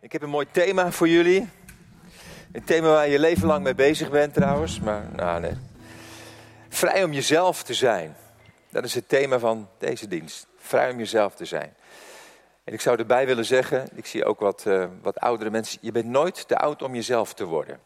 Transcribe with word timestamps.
Ik 0.00 0.12
heb 0.12 0.22
een 0.22 0.30
mooi 0.30 0.46
thema 0.50 0.90
voor 0.90 1.08
jullie. 1.08 1.48
Een 2.52 2.64
thema 2.64 2.88
waar 2.88 3.08
je 3.08 3.18
leven 3.18 3.46
lang 3.46 3.64
mee 3.64 3.74
bezig 3.74 4.10
bent 4.10 4.34
trouwens. 4.34 4.80
Maar 4.80 5.08
nou 5.12 5.40
nee. 5.40 5.56
Vrij 6.68 7.04
om 7.04 7.12
jezelf 7.12 7.62
te 7.62 7.74
zijn. 7.74 8.16
Dat 8.70 8.84
is 8.84 8.94
het 8.94 9.08
thema 9.08 9.38
van 9.38 9.68
deze 9.78 10.08
dienst. 10.08 10.46
Vrij 10.56 10.90
om 10.90 10.98
jezelf 10.98 11.34
te 11.34 11.44
zijn. 11.44 11.74
En 12.64 12.72
ik 12.72 12.80
zou 12.80 12.98
erbij 12.98 13.26
willen 13.26 13.44
zeggen, 13.44 13.88
ik 13.94 14.06
zie 14.06 14.24
ook 14.24 14.40
wat, 14.40 14.64
uh, 14.66 14.86
wat 15.02 15.18
oudere 15.18 15.50
mensen. 15.50 15.78
Je 15.82 15.92
bent 15.92 16.06
nooit 16.06 16.48
te 16.48 16.56
oud 16.56 16.82
om 16.82 16.94
jezelf 16.94 17.34
te 17.34 17.44
worden. 17.44 17.80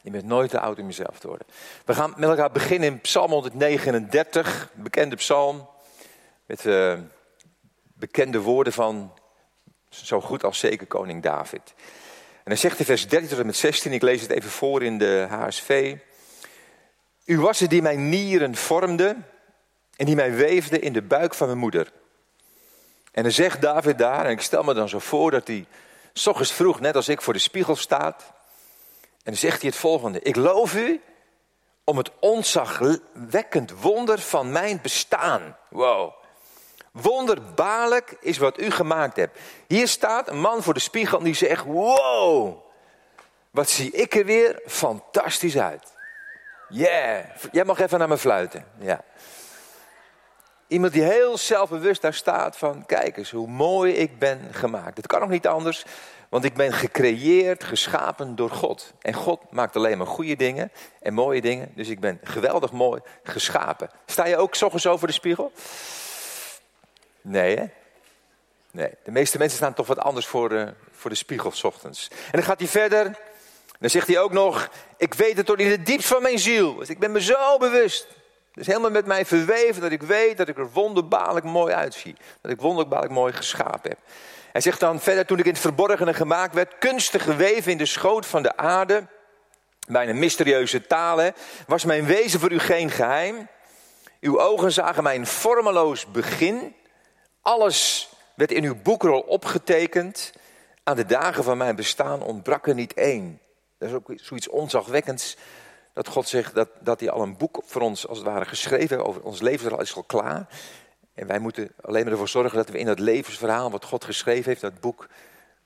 Je 0.00 0.10
bent 0.10 0.24
nooit 0.24 0.50
te 0.50 0.60
oud 0.60 0.78
om 0.78 0.86
jezelf 0.86 1.18
te 1.18 1.28
worden. 1.28 1.46
We 1.84 1.94
gaan 1.94 2.14
met 2.16 2.28
elkaar 2.28 2.50
beginnen 2.50 2.88
in 2.88 3.00
Psalm 3.00 3.30
139, 3.30 4.70
bekende 4.74 5.16
psalm. 5.16 5.68
Met 6.46 6.64
uh, 6.64 6.98
bekende 7.94 8.40
woorden 8.40 8.72
van 8.72 9.12
zo 10.02 10.20
goed 10.20 10.44
als 10.44 10.58
zeker 10.58 10.86
koning 10.86 11.22
David. 11.22 11.74
En 12.34 12.50
dan 12.50 12.56
zegt 12.56 12.78
in 12.78 12.84
vers 12.84 13.08
13 13.08 13.28
tot 13.28 13.38
en 13.38 13.46
met 13.46 13.56
16, 13.56 13.92
ik 13.92 14.02
lees 14.02 14.20
het 14.20 14.30
even 14.30 14.50
voor 14.50 14.82
in 14.82 14.98
de 14.98 15.26
HSV. 15.28 15.96
U 17.24 17.40
was 17.40 17.60
het 17.60 17.70
die 17.70 17.82
mijn 17.82 18.08
nieren 18.08 18.54
vormde 18.54 19.16
en 19.96 20.06
die 20.06 20.14
mij 20.14 20.32
weefde 20.32 20.78
in 20.78 20.92
de 20.92 21.02
buik 21.02 21.34
van 21.34 21.46
mijn 21.46 21.58
moeder. 21.58 21.92
En 23.12 23.22
dan 23.22 23.32
zegt 23.32 23.60
David 23.60 23.98
daar, 23.98 24.24
en 24.24 24.30
ik 24.30 24.40
stel 24.40 24.62
me 24.62 24.74
dan 24.74 24.88
zo 24.88 24.98
voor 24.98 25.30
dat 25.30 25.46
hij 25.46 25.66
s 26.12 26.52
vroeg, 26.52 26.80
net 26.80 26.96
als 26.96 27.08
ik, 27.08 27.22
voor 27.22 27.32
de 27.32 27.38
spiegel 27.38 27.76
staat. 27.76 28.32
En 29.00 29.30
dan 29.32 29.36
zegt 29.36 29.60
hij 29.60 29.70
het 29.70 29.78
volgende. 29.78 30.20
Ik 30.20 30.36
loof 30.36 30.74
u 30.74 31.00
om 31.84 31.96
het 31.96 32.10
ontzagwekkend 32.20 33.80
wonder 33.80 34.18
van 34.18 34.52
mijn 34.52 34.78
bestaan. 34.82 35.56
Wow. 35.68 36.23
Wonderbaarlijk 37.02 38.16
is 38.20 38.38
wat 38.38 38.60
u 38.60 38.70
gemaakt 38.70 39.16
hebt. 39.16 39.38
Hier 39.66 39.88
staat 39.88 40.28
een 40.28 40.40
man 40.40 40.62
voor 40.62 40.74
de 40.74 40.80
spiegel 40.80 41.18
die 41.18 41.34
zegt: 41.34 41.64
Wow, 41.64 42.56
wat 43.50 43.68
zie 43.68 43.90
ik 43.90 44.14
er 44.14 44.24
weer 44.24 44.62
fantastisch 44.66 45.58
uit. 45.58 45.92
Yeah, 46.68 47.24
jij 47.52 47.64
mag 47.64 47.80
even 47.80 47.98
naar 47.98 48.08
me 48.08 48.18
fluiten. 48.18 48.64
Ja. 48.78 49.04
Iemand 50.66 50.92
die 50.92 51.02
heel 51.02 51.38
zelfbewust 51.38 52.02
daar 52.02 52.14
staat 52.14 52.56
van, 52.56 52.86
kijk 52.86 53.16
eens 53.16 53.30
hoe 53.30 53.48
mooi 53.48 53.92
ik 53.92 54.18
ben 54.18 54.40
gemaakt. 54.50 54.96
Het 54.96 55.06
kan 55.06 55.20
nog 55.20 55.28
niet 55.28 55.46
anders, 55.46 55.84
want 56.28 56.44
ik 56.44 56.54
ben 56.54 56.72
gecreëerd, 56.72 57.64
geschapen 57.64 58.36
door 58.36 58.50
God. 58.50 58.92
En 59.00 59.14
God 59.14 59.40
maakt 59.50 59.76
alleen 59.76 59.98
maar 59.98 60.06
goede 60.06 60.36
dingen 60.36 60.72
en 61.00 61.14
mooie 61.14 61.40
dingen. 61.40 61.72
Dus 61.74 61.88
ik 61.88 62.00
ben 62.00 62.20
geweldig 62.22 62.72
mooi 62.72 63.00
geschapen. 63.22 63.90
Sta 64.06 64.26
je 64.26 64.36
ook 64.36 64.50
ochtends 64.60 64.86
over 64.86 65.06
de 65.06 65.12
spiegel? 65.12 65.52
Nee, 67.26 67.56
hè? 67.56 67.64
Nee, 68.70 68.90
de 69.04 69.10
meeste 69.10 69.38
mensen 69.38 69.56
staan 69.56 69.74
toch 69.74 69.86
wat 69.86 69.98
anders 69.98 70.26
voor 70.26 70.48
de, 70.48 70.74
voor 70.92 71.10
de 71.10 71.16
spiegel 71.16 71.50
s 71.52 71.64
ochtends. 71.64 72.08
En 72.10 72.32
dan 72.32 72.42
gaat 72.42 72.58
hij 72.58 72.68
verder. 72.68 73.18
Dan 73.78 73.90
zegt 73.90 74.06
hij 74.06 74.18
ook 74.18 74.32
nog, 74.32 74.68
ik 74.96 75.14
weet 75.14 75.36
het 75.36 75.46
tot 75.46 75.58
in 75.58 75.70
het 75.70 75.86
diepst 75.86 76.06
van 76.06 76.22
mijn 76.22 76.38
ziel. 76.38 76.74
Dus 76.74 76.88
ik 76.88 76.98
ben 76.98 77.12
me 77.12 77.20
zo 77.20 77.58
bewust. 77.58 78.06
Het 78.50 78.62
is 78.62 78.66
helemaal 78.66 78.90
met 78.90 79.06
mij 79.06 79.24
verweven 79.24 79.82
dat 79.82 79.90
ik 79.90 80.02
weet 80.02 80.36
dat 80.36 80.48
ik 80.48 80.58
er 80.58 80.70
wonderbaarlijk 80.70 81.46
mooi 81.46 81.74
uitzie. 81.74 82.16
Dat 82.40 82.50
ik 82.50 82.60
wonderbaarlijk 82.60 83.12
mooi 83.12 83.32
geschapen 83.32 83.90
heb. 83.90 83.98
Hij 84.52 84.60
zegt 84.60 84.80
dan 84.80 85.00
verder, 85.00 85.26
toen 85.26 85.38
ik 85.38 85.44
in 85.44 85.52
het 85.52 85.60
verborgene 85.60 86.14
gemaakt 86.14 86.54
werd, 86.54 86.78
kunstig 86.78 87.22
geweven 87.22 87.72
in 87.72 87.78
de 87.78 87.86
schoot 87.86 88.26
van 88.26 88.42
de 88.42 88.56
aarde, 88.56 89.06
bijna 89.86 90.12
mysterieuze 90.12 90.86
talen, 90.86 91.34
was 91.66 91.84
mijn 91.84 92.06
wezen 92.06 92.40
voor 92.40 92.52
u 92.52 92.58
geen 92.58 92.90
geheim. 92.90 93.48
Uw 94.20 94.40
ogen 94.40 94.72
zagen 94.72 95.02
mijn 95.02 95.26
vormeloos 95.26 96.06
begin. 96.06 96.74
Alles 97.44 98.08
werd 98.34 98.52
in 98.52 98.64
uw 98.64 98.82
boekrol 98.82 99.20
opgetekend. 99.20 100.32
Aan 100.82 100.96
de 100.96 101.06
dagen 101.06 101.44
van 101.44 101.56
mijn 101.56 101.76
bestaan 101.76 102.22
ontbrak 102.22 102.66
er 102.66 102.74
niet 102.74 102.94
één. 102.94 103.40
Dat 103.78 103.88
is 103.88 103.94
ook 103.94 104.12
zoiets 104.16 104.48
onzagwekkends. 104.48 105.36
Dat 105.92 106.08
God 106.08 106.28
zegt 106.28 106.54
dat, 106.54 106.68
dat 106.80 107.00
hij 107.00 107.10
al 107.10 107.22
een 107.22 107.36
boek 107.36 107.62
voor 107.64 107.82
ons 107.82 108.08
als 108.08 108.18
het 108.18 108.26
ware 108.26 108.44
geschreven 108.44 108.96
heeft 108.96 109.08
over 109.08 109.22
ons 109.22 109.40
leven 109.40 109.78
is 109.78 109.94
al 109.94 110.02
klaar. 110.02 110.46
En 111.14 111.26
wij 111.26 111.38
moeten 111.38 111.72
alleen 111.80 112.02
maar 112.02 112.12
ervoor 112.12 112.28
zorgen 112.28 112.56
dat 112.56 112.68
we 112.68 112.78
in 112.78 112.86
dat 112.86 112.98
levensverhaal 112.98 113.70
wat 113.70 113.84
God 113.84 114.04
geschreven 114.04 114.44
heeft, 114.44 114.60
dat 114.60 114.80
boek 114.80 115.08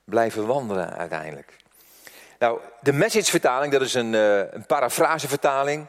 blijven 0.05 0.47
wandelen 0.47 0.97
uiteindelijk. 0.97 1.56
Nou, 2.39 2.60
de 2.81 2.93
message-vertaling, 2.93 3.72
dat 3.72 3.83
is 3.83 3.95
een, 3.95 4.12
uh, 4.12 4.39
een. 5.62 5.87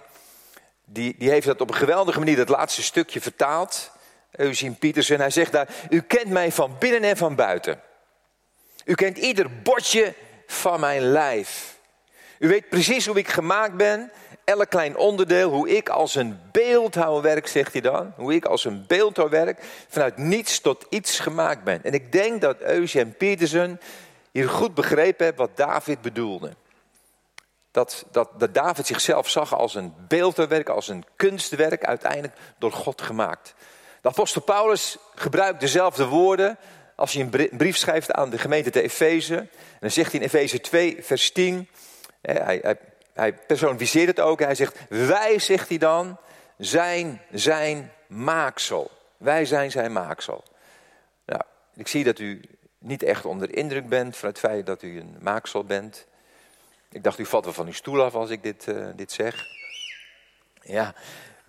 Die, 0.85 1.15
die 1.17 1.29
heeft 1.29 1.45
dat 1.45 1.61
op 1.61 1.69
een 1.69 1.75
geweldige 1.75 2.19
manier, 2.19 2.35
dat 2.35 2.49
laatste 2.49 2.83
stukje 2.83 3.21
vertaald. 3.21 3.91
Eugene 4.39 4.73
Pietersen, 4.73 5.19
hij 5.19 5.29
zegt 5.29 5.51
daar, 5.51 5.67
u 5.89 6.01
kent 6.01 6.29
mij 6.29 6.51
van 6.51 6.75
binnen 6.79 7.03
en 7.03 7.17
van 7.17 7.35
buiten. 7.35 7.81
U 8.85 8.93
kent 8.93 9.17
ieder 9.17 9.61
botje 9.61 10.13
van 10.47 10.79
mijn 10.79 11.01
lijf. 11.01 11.77
U 12.39 12.47
weet 12.47 12.69
precies 12.69 13.05
hoe 13.05 13.17
ik 13.17 13.27
gemaakt 13.27 13.75
ben, 13.75 14.11
elk 14.43 14.69
klein 14.69 14.97
onderdeel, 14.97 15.49
hoe 15.49 15.69
ik 15.69 15.89
als 15.89 16.15
een 16.15 16.39
beeldhouwwerk, 16.51 17.47
zegt 17.47 17.71
hij 17.71 17.81
dan, 17.81 18.13
hoe 18.15 18.33
ik 18.33 18.45
als 18.45 18.65
een 18.65 18.85
beeldhouwwerk 18.87 19.63
vanuit 19.87 20.17
niets 20.17 20.59
tot 20.61 20.85
iets 20.89 21.19
gemaakt 21.19 21.63
ben. 21.63 21.83
En 21.83 21.93
ik 21.93 22.11
denk 22.11 22.41
dat 22.41 22.61
Eugene 22.61 23.11
Petersen 23.11 23.79
hier 24.31 24.49
goed 24.49 24.73
begrepen 24.73 25.25
heeft 25.25 25.37
wat 25.37 25.57
David 25.57 26.01
bedoelde. 26.01 26.55
Dat, 27.71 28.05
dat, 28.11 28.29
dat 28.37 28.53
David 28.53 28.87
zichzelf 28.87 29.29
zag 29.29 29.55
als 29.55 29.75
een 29.75 29.93
beeldhouwwerk, 30.07 30.69
als 30.69 30.87
een 30.87 31.05
kunstwerk, 31.15 31.85
uiteindelijk 31.85 32.33
door 32.57 32.71
God 32.71 33.01
gemaakt. 33.01 33.53
De 34.01 34.07
apostel 34.07 34.41
Paulus 34.41 34.97
gebruikt 35.15 35.59
dezelfde 35.59 36.05
woorden 36.05 36.57
als 36.95 37.13
hij 37.13 37.21
een 37.21 37.57
brief 37.57 37.77
schrijft 37.77 38.11
aan 38.11 38.29
de 38.29 38.37
gemeente 38.37 38.69
te 38.69 38.81
Efeze. 38.81 39.35
En 39.35 39.49
dan 39.79 39.91
zegt 39.91 40.11
hij 40.11 40.19
in 40.19 40.25
Efeze 40.25 40.61
2, 40.61 40.97
vers 41.01 41.31
10, 41.31 41.67
hij, 42.21 42.59
hij, 42.61 42.77
hij 43.13 43.33
personificeert 43.33 44.07
het 44.07 44.19
ook. 44.19 44.39
Hij 44.39 44.55
zegt, 44.55 44.77
wij, 44.89 45.39
zegt 45.39 45.69
hij 45.69 45.77
dan, 45.77 46.17
zijn 46.57 47.21
zijn 47.31 47.91
maaksel. 48.07 48.91
Wij 49.17 49.45
zijn 49.45 49.71
zijn 49.71 49.91
maaksel. 49.91 50.43
Nou, 51.25 51.41
ik 51.75 51.87
zie 51.87 52.03
dat 52.03 52.19
u 52.19 52.41
niet 52.77 53.03
echt 53.03 53.25
onder 53.25 53.55
indruk 53.55 53.87
bent 53.89 54.17
van 54.17 54.29
het 54.29 54.39
feit 54.39 54.65
dat 54.65 54.83
u 54.83 54.99
een 54.99 55.17
maaksel 55.19 55.63
bent. 55.63 56.05
Ik 56.91 57.03
dacht, 57.03 57.19
u 57.19 57.25
valt 57.25 57.43
wel 57.43 57.53
van 57.53 57.65
uw 57.65 57.73
stoel 57.73 58.03
af 58.03 58.15
als 58.15 58.29
ik 58.29 58.43
dit, 58.43 58.67
uh, 58.67 58.87
dit 58.95 59.11
zeg. 59.11 59.45
Ja, 60.61 60.93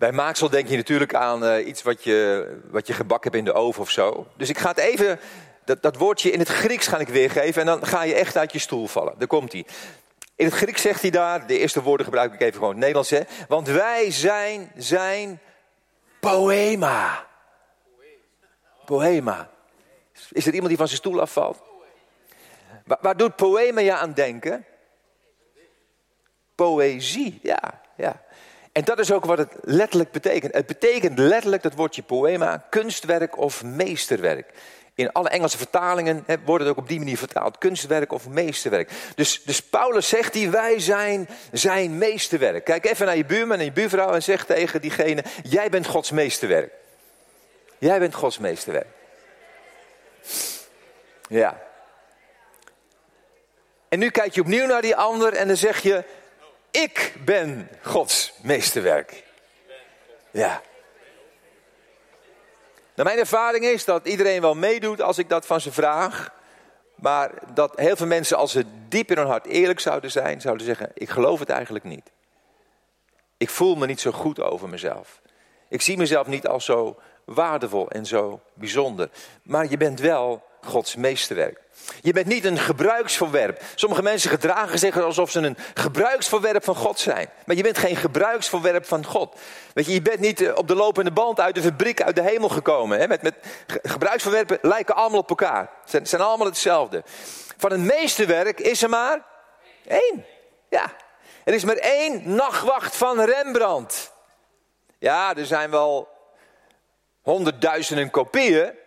bij 0.01 0.11
maaksel 0.11 0.49
denk 0.49 0.67
je 0.67 0.75
natuurlijk 0.75 1.13
aan 1.13 1.43
uh, 1.43 1.67
iets 1.67 1.81
wat 1.81 2.03
je, 2.03 2.47
wat 2.69 2.87
je 2.87 2.93
gebakken 2.93 3.31
hebt 3.31 3.47
in 3.47 3.53
de 3.53 3.59
oven 3.59 3.81
of 3.81 3.89
zo. 3.89 4.27
Dus 4.37 4.49
ik 4.49 4.57
ga 4.57 4.69
het 4.69 4.77
even, 4.77 5.19
dat, 5.65 5.81
dat 5.81 5.95
woordje 5.95 6.31
in 6.31 6.39
het 6.39 6.47
Grieks 6.47 6.87
ga 6.87 6.97
ik 6.97 7.07
weergeven 7.07 7.61
en 7.61 7.67
dan 7.67 7.85
ga 7.85 8.03
je 8.03 8.13
echt 8.13 8.37
uit 8.37 8.51
je 8.51 8.59
stoel 8.59 8.87
vallen. 8.87 9.13
Daar 9.17 9.27
komt 9.27 9.51
hij. 9.51 9.65
In 10.35 10.45
het 10.45 10.53
Grieks 10.53 10.81
zegt 10.81 11.01
hij 11.01 11.09
daar, 11.09 11.47
de 11.47 11.57
eerste 11.57 11.81
woorden 11.81 12.05
gebruik 12.05 12.33
ik 12.33 12.41
even 12.41 12.53
gewoon 12.53 12.69
het 12.69 12.77
Nederlands, 12.77 13.09
hè. 13.09 13.21
Want 13.47 13.67
wij 13.67 14.11
zijn 14.11 14.71
zijn 14.75 15.39
poema. 16.19 17.27
Poema. 18.85 19.49
Is 20.31 20.45
er 20.45 20.53
iemand 20.53 20.67
die 20.67 20.77
van 20.77 20.87
zijn 20.87 20.99
stoel 20.99 21.21
afvalt? 21.21 21.61
Waar, 22.85 22.97
waar 23.01 23.17
doet 23.17 23.35
poema 23.35 23.81
je 23.81 23.93
aan 23.93 24.13
denken? 24.13 24.65
Poëzie, 26.55 27.39
ja, 27.41 27.81
ja. 27.95 28.21
En 28.71 28.83
dat 28.83 28.99
is 28.99 29.11
ook 29.11 29.25
wat 29.25 29.37
het 29.37 29.53
letterlijk 29.61 30.11
betekent. 30.11 30.53
Het 30.53 30.65
betekent 30.65 31.19
letterlijk 31.19 31.63
dat 31.63 31.73
woordje 31.73 32.03
poema, 32.03 32.65
kunstwerk 32.69 33.37
of 33.37 33.63
meesterwerk. 33.63 34.53
In 34.95 35.11
alle 35.11 35.29
Engelse 35.29 35.57
vertalingen 35.57 36.23
he, 36.25 36.35
wordt 36.45 36.63
het 36.63 36.71
ook 36.71 36.79
op 36.79 36.87
die 36.87 36.97
manier 36.97 37.17
vertaald. 37.17 37.57
Kunstwerk 37.57 38.11
of 38.11 38.27
meesterwerk. 38.27 38.91
Dus, 39.15 39.41
dus 39.43 39.61
Paulus 39.61 40.07
zegt 40.07 40.33
die 40.33 40.49
wij 40.49 40.79
zijn 40.79 41.29
zijn 41.51 41.97
meesterwerk. 41.97 42.63
Kijk 42.63 42.85
even 42.85 43.05
naar 43.05 43.17
je 43.17 43.25
buurman 43.25 43.57
en 43.57 43.65
je 43.65 43.71
buurvrouw 43.71 44.13
en 44.13 44.23
zeg 44.23 44.45
tegen 44.45 44.81
diegene, 44.81 45.23
jij 45.43 45.69
bent 45.69 45.87
Gods 45.87 46.11
meesterwerk. 46.11 46.71
Jij 47.77 47.99
bent 47.99 48.13
Gods 48.13 48.37
meesterwerk. 48.37 48.87
Ja. 51.27 51.61
En 53.89 53.99
nu 53.99 54.09
kijk 54.09 54.33
je 54.33 54.41
opnieuw 54.41 54.65
naar 54.65 54.81
die 54.81 54.95
ander 54.95 55.33
en 55.33 55.47
dan 55.47 55.57
zeg 55.57 55.81
je, 55.81 56.03
ik 56.71 57.13
ben 57.25 57.69
Gods 57.81 58.33
meesterwerk. 58.41 59.23
Ja. 60.31 60.61
Nou, 62.95 63.07
mijn 63.07 63.17
ervaring 63.19 63.65
is 63.65 63.85
dat 63.85 64.07
iedereen 64.07 64.41
wel 64.41 64.55
meedoet 64.55 65.01
als 65.01 65.17
ik 65.17 65.29
dat 65.29 65.45
van 65.45 65.61
ze 65.61 65.71
vraag. 65.71 66.33
Maar 66.95 67.31
dat 67.53 67.73
heel 67.75 67.95
veel 67.95 68.07
mensen, 68.07 68.37
als 68.37 68.51
ze 68.51 68.65
diep 68.87 69.11
in 69.11 69.17
hun 69.17 69.27
hart 69.27 69.45
eerlijk 69.45 69.79
zouden 69.79 70.11
zijn, 70.11 70.41
zouden 70.41 70.65
zeggen: 70.65 70.91
Ik 70.93 71.09
geloof 71.09 71.39
het 71.39 71.49
eigenlijk 71.49 71.85
niet. 71.85 72.11
Ik 73.37 73.49
voel 73.49 73.75
me 73.75 73.85
niet 73.85 74.01
zo 74.01 74.11
goed 74.11 74.39
over 74.39 74.69
mezelf. 74.69 75.21
Ik 75.69 75.81
zie 75.81 75.97
mezelf 75.97 76.27
niet 76.27 76.47
als 76.47 76.65
zo 76.65 76.99
waardevol 77.25 77.89
en 77.89 78.05
zo 78.05 78.41
bijzonder. 78.53 79.09
Maar 79.43 79.69
je 79.69 79.77
bent 79.77 79.99
wel 79.99 80.43
Gods 80.61 80.95
meesterwerk. 80.95 81.61
Je 82.01 82.13
bent 82.13 82.25
niet 82.25 82.45
een 82.45 82.57
gebruiksvoorwerp. 82.57 83.61
Sommige 83.75 84.01
mensen 84.01 84.29
gedragen 84.29 84.79
zich 84.79 85.01
alsof 85.01 85.31
ze 85.31 85.39
een 85.39 85.57
gebruiksvoorwerp 85.73 86.63
van 86.63 86.75
God 86.75 86.99
zijn. 86.99 87.29
Maar 87.45 87.55
je 87.55 87.63
bent 87.63 87.77
geen 87.77 87.95
gebruiksvoorwerp 87.95 88.85
van 88.85 89.05
God. 89.05 89.39
Weet 89.73 89.85
je, 89.85 89.93
je 89.93 90.01
bent 90.01 90.19
niet 90.19 90.41
eh, 90.41 90.55
op 90.55 90.67
de 90.67 90.75
lopende 90.75 91.11
band 91.11 91.39
uit 91.39 91.55
de 91.55 91.61
fabriek 91.61 92.01
uit 92.01 92.15
de 92.15 92.21
hemel 92.21 92.49
gekomen. 92.49 92.99
Hè? 92.99 93.07
Met, 93.07 93.21
met 93.21 93.35
gebruiksvoorwerpen 93.67 94.57
lijken 94.61 94.95
allemaal 94.95 95.19
op 95.19 95.29
elkaar. 95.29 95.69
Ze 95.83 95.89
zijn, 95.89 96.07
zijn 96.07 96.21
allemaal 96.21 96.47
hetzelfde. 96.47 97.03
Van 97.57 97.71
het 97.71 97.81
meesterwerk 97.81 98.59
is 98.59 98.83
er 98.83 98.89
maar 98.89 99.25
één. 99.87 100.25
Ja, 100.69 100.93
er 101.43 101.53
is 101.53 101.63
maar 101.63 101.75
één 101.75 102.35
nachtwacht 102.35 102.95
van 102.95 103.21
Rembrandt. 103.21 104.13
Ja, 104.99 105.35
er 105.35 105.45
zijn 105.45 105.71
wel 105.71 106.07
honderdduizenden 107.21 108.09
kopieën. 108.09 108.79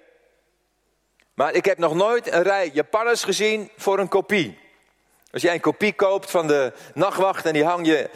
Maar 1.35 1.55
ik 1.55 1.65
heb 1.65 1.79
nog 1.79 1.95
nooit 1.95 2.33
een 2.33 2.43
rij 2.43 2.71
Japanners 2.73 3.25
gezien 3.25 3.71
voor 3.77 3.99
een 3.99 4.09
kopie. 4.09 4.59
Als 5.33 5.43
jij 5.43 5.55
een 5.55 5.61
kopie 5.61 5.93
koopt 5.93 6.31
van 6.31 6.47
de 6.47 6.73
nachtwacht 6.95 7.47
en 7.47 7.53
die 7.53 7.65
hang 7.65 7.87
je 7.87 8.11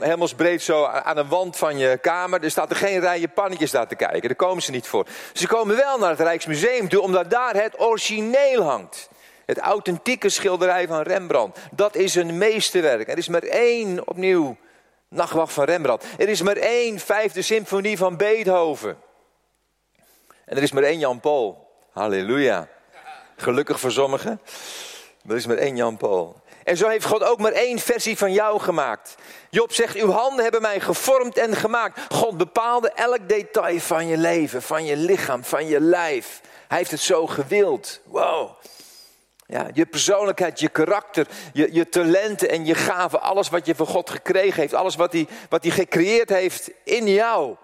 hemelsbreed 0.00 0.62
zo 0.62 0.84
aan 0.84 1.16
de 1.16 1.26
wand 1.26 1.56
van 1.56 1.78
je 1.78 1.98
kamer. 1.98 2.44
Er 2.44 2.50
staat 2.50 2.70
er 2.70 2.76
geen 2.76 3.00
rij 3.00 3.20
Japannetjes 3.20 3.70
daar 3.70 3.86
te 3.86 3.96
kijken. 3.96 4.22
Daar 4.22 4.34
komen 4.34 4.62
ze 4.62 4.70
niet 4.70 4.86
voor. 4.86 5.06
Ze 5.32 5.46
komen 5.46 5.76
wel 5.76 5.98
naar 5.98 6.10
het 6.10 6.20
Rijksmuseum 6.20 6.88
toe, 6.88 7.00
omdat 7.00 7.30
daar 7.30 7.54
het 7.54 7.80
origineel 7.80 8.62
hangt. 8.62 9.08
Het 9.46 9.58
authentieke 9.58 10.28
schilderij 10.28 10.86
van 10.86 11.02
Rembrandt. 11.02 11.58
Dat 11.72 11.94
is 11.94 12.14
een 12.14 12.38
meesterwerk. 12.38 13.08
Er 13.08 13.18
is 13.18 13.28
maar 13.28 13.42
één, 13.42 14.08
opnieuw, 14.08 14.56
nachtwacht 15.08 15.52
van 15.52 15.64
Rembrandt. 15.64 16.04
Er 16.18 16.28
is 16.28 16.42
maar 16.42 16.56
één 16.56 16.98
vijfde 16.98 17.42
symfonie 17.42 17.98
van 17.98 18.16
Beethoven. 18.16 18.96
En 20.44 20.56
er 20.56 20.62
is 20.62 20.72
maar 20.72 20.82
één 20.82 20.98
Jan 20.98 21.20
Paul. 21.20 21.65
Halleluja. 21.96 22.68
Gelukkig 23.36 23.80
voor 23.80 23.92
sommigen. 23.92 24.40
Er 25.28 25.36
is 25.36 25.46
maar 25.46 25.56
één 25.56 25.76
Jan 25.76 25.96
Paul. 25.96 26.40
En 26.64 26.76
zo 26.76 26.88
heeft 26.88 27.04
God 27.04 27.22
ook 27.22 27.38
maar 27.38 27.52
één 27.52 27.78
versie 27.78 28.18
van 28.18 28.32
jou 28.32 28.60
gemaakt. 28.60 29.14
Job 29.50 29.72
zegt, 29.72 29.96
uw 29.96 30.10
handen 30.10 30.42
hebben 30.42 30.62
mij 30.62 30.80
gevormd 30.80 31.36
en 31.36 31.56
gemaakt. 31.56 32.00
God 32.08 32.36
bepaalde 32.36 32.90
elk 32.90 33.28
detail 33.28 33.80
van 33.80 34.06
je 34.06 34.16
leven, 34.16 34.62
van 34.62 34.84
je 34.84 34.96
lichaam, 34.96 35.44
van 35.44 35.66
je 35.66 35.80
lijf. 35.80 36.40
Hij 36.68 36.78
heeft 36.78 36.90
het 36.90 37.00
zo 37.00 37.26
gewild. 37.26 38.00
Wow. 38.04 38.50
Ja, 39.46 39.66
je 39.72 39.86
persoonlijkheid, 39.86 40.60
je 40.60 40.68
karakter, 40.68 41.26
je, 41.52 41.72
je 41.72 41.88
talenten 41.88 42.48
en 42.48 42.64
je 42.66 42.74
gaven, 42.74 43.22
alles 43.22 43.48
wat 43.48 43.66
je 43.66 43.74
van 43.74 43.86
God 43.86 44.10
gekregen 44.10 44.60
heeft, 44.60 44.74
alles 44.74 44.96
wat 44.96 45.12
hij, 45.12 45.28
wat 45.48 45.62
hij 45.62 45.72
gecreëerd 45.72 46.28
heeft 46.28 46.70
in 46.84 47.08
jou. 47.08 47.56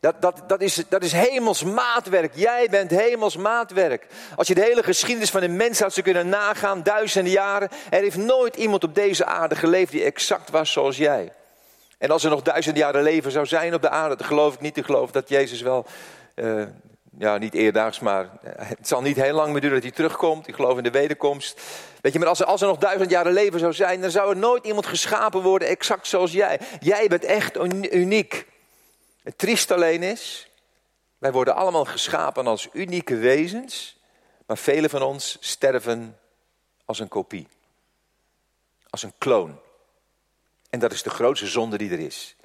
Dat, 0.00 0.22
dat, 0.22 0.42
dat, 0.46 0.60
is, 0.60 0.82
dat 0.88 1.02
is 1.02 1.12
hemels 1.12 1.64
maatwerk. 1.64 2.32
Jij 2.34 2.66
bent 2.70 2.90
hemels 2.90 3.36
maatwerk. 3.36 4.06
Als 4.36 4.48
je 4.48 4.54
de 4.54 4.62
hele 4.62 4.82
geschiedenis 4.82 5.30
van 5.30 5.40
de 5.40 5.48
mensheid 5.48 5.92
zou 5.92 6.04
kunnen 6.06 6.28
nagaan, 6.28 6.82
duizenden 6.82 7.32
jaren. 7.32 7.68
Er 7.90 8.00
heeft 8.00 8.16
nooit 8.16 8.56
iemand 8.56 8.84
op 8.84 8.94
deze 8.94 9.24
aarde 9.24 9.56
geleefd 9.56 9.92
die 9.92 10.04
exact 10.04 10.50
was 10.50 10.72
zoals 10.72 10.96
jij. 10.96 11.32
En 11.98 12.10
als 12.10 12.24
er 12.24 12.30
nog 12.30 12.42
duizenden 12.42 12.82
jaren 12.82 13.02
leven 13.02 13.30
zou 13.30 13.46
zijn 13.46 13.74
op 13.74 13.82
de 13.82 13.88
aarde, 13.88 14.16
dan 14.16 14.26
geloof 14.26 14.54
ik 14.54 14.60
niet 14.60 14.74
te 14.74 14.84
geloven 14.84 15.12
dat 15.12 15.28
Jezus 15.28 15.60
wel, 15.60 15.86
uh, 16.34 16.62
ja 17.18 17.38
niet 17.38 17.54
eerdaags, 17.54 18.00
maar 18.00 18.28
het 18.58 18.88
zal 18.88 19.02
niet 19.02 19.16
heel 19.16 19.34
lang 19.34 19.52
meer 19.52 19.60
duren 19.60 19.76
dat 19.76 19.86
hij 19.86 19.96
terugkomt. 19.96 20.48
Ik 20.48 20.54
geloof 20.54 20.76
in 20.76 20.82
de 20.82 20.90
wederkomst. 20.90 21.60
Weet 22.00 22.12
je, 22.12 22.18
maar 22.18 22.28
als 22.28 22.40
er, 22.40 22.46
als 22.46 22.60
er 22.60 22.66
nog 22.66 22.78
duizend 22.78 23.10
jaren 23.10 23.32
leven 23.32 23.60
zou 23.60 23.72
zijn, 23.72 24.00
dan 24.00 24.10
zou 24.10 24.30
er 24.30 24.36
nooit 24.36 24.66
iemand 24.66 24.86
geschapen 24.86 25.42
worden 25.42 25.68
exact 25.68 26.06
zoals 26.06 26.32
jij. 26.32 26.60
Jij 26.80 27.08
bent 27.08 27.24
echt 27.24 27.56
uniek. 27.92 28.46
Het 29.28 29.38
triest 29.38 29.70
alleen 29.70 30.02
is, 30.02 30.50
wij 31.18 31.32
worden 31.32 31.54
allemaal 31.54 31.84
geschapen 31.84 32.46
als 32.46 32.68
unieke 32.72 33.16
wezens, 33.16 34.00
maar 34.46 34.58
velen 34.58 34.90
van 34.90 35.02
ons 35.02 35.36
sterven 35.40 36.18
als 36.84 36.98
een 36.98 37.08
kopie, 37.08 37.48
als 38.90 39.02
een 39.02 39.12
kloon. 39.18 39.60
En 40.70 40.78
dat 40.78 40.92
is 40.92 41.02
de 41.02 41.10
grootste 41.10 41.46
zonde 41.46 41.78
die 41.78 41.90
er 41.90 41.98
is. 41.98 42.36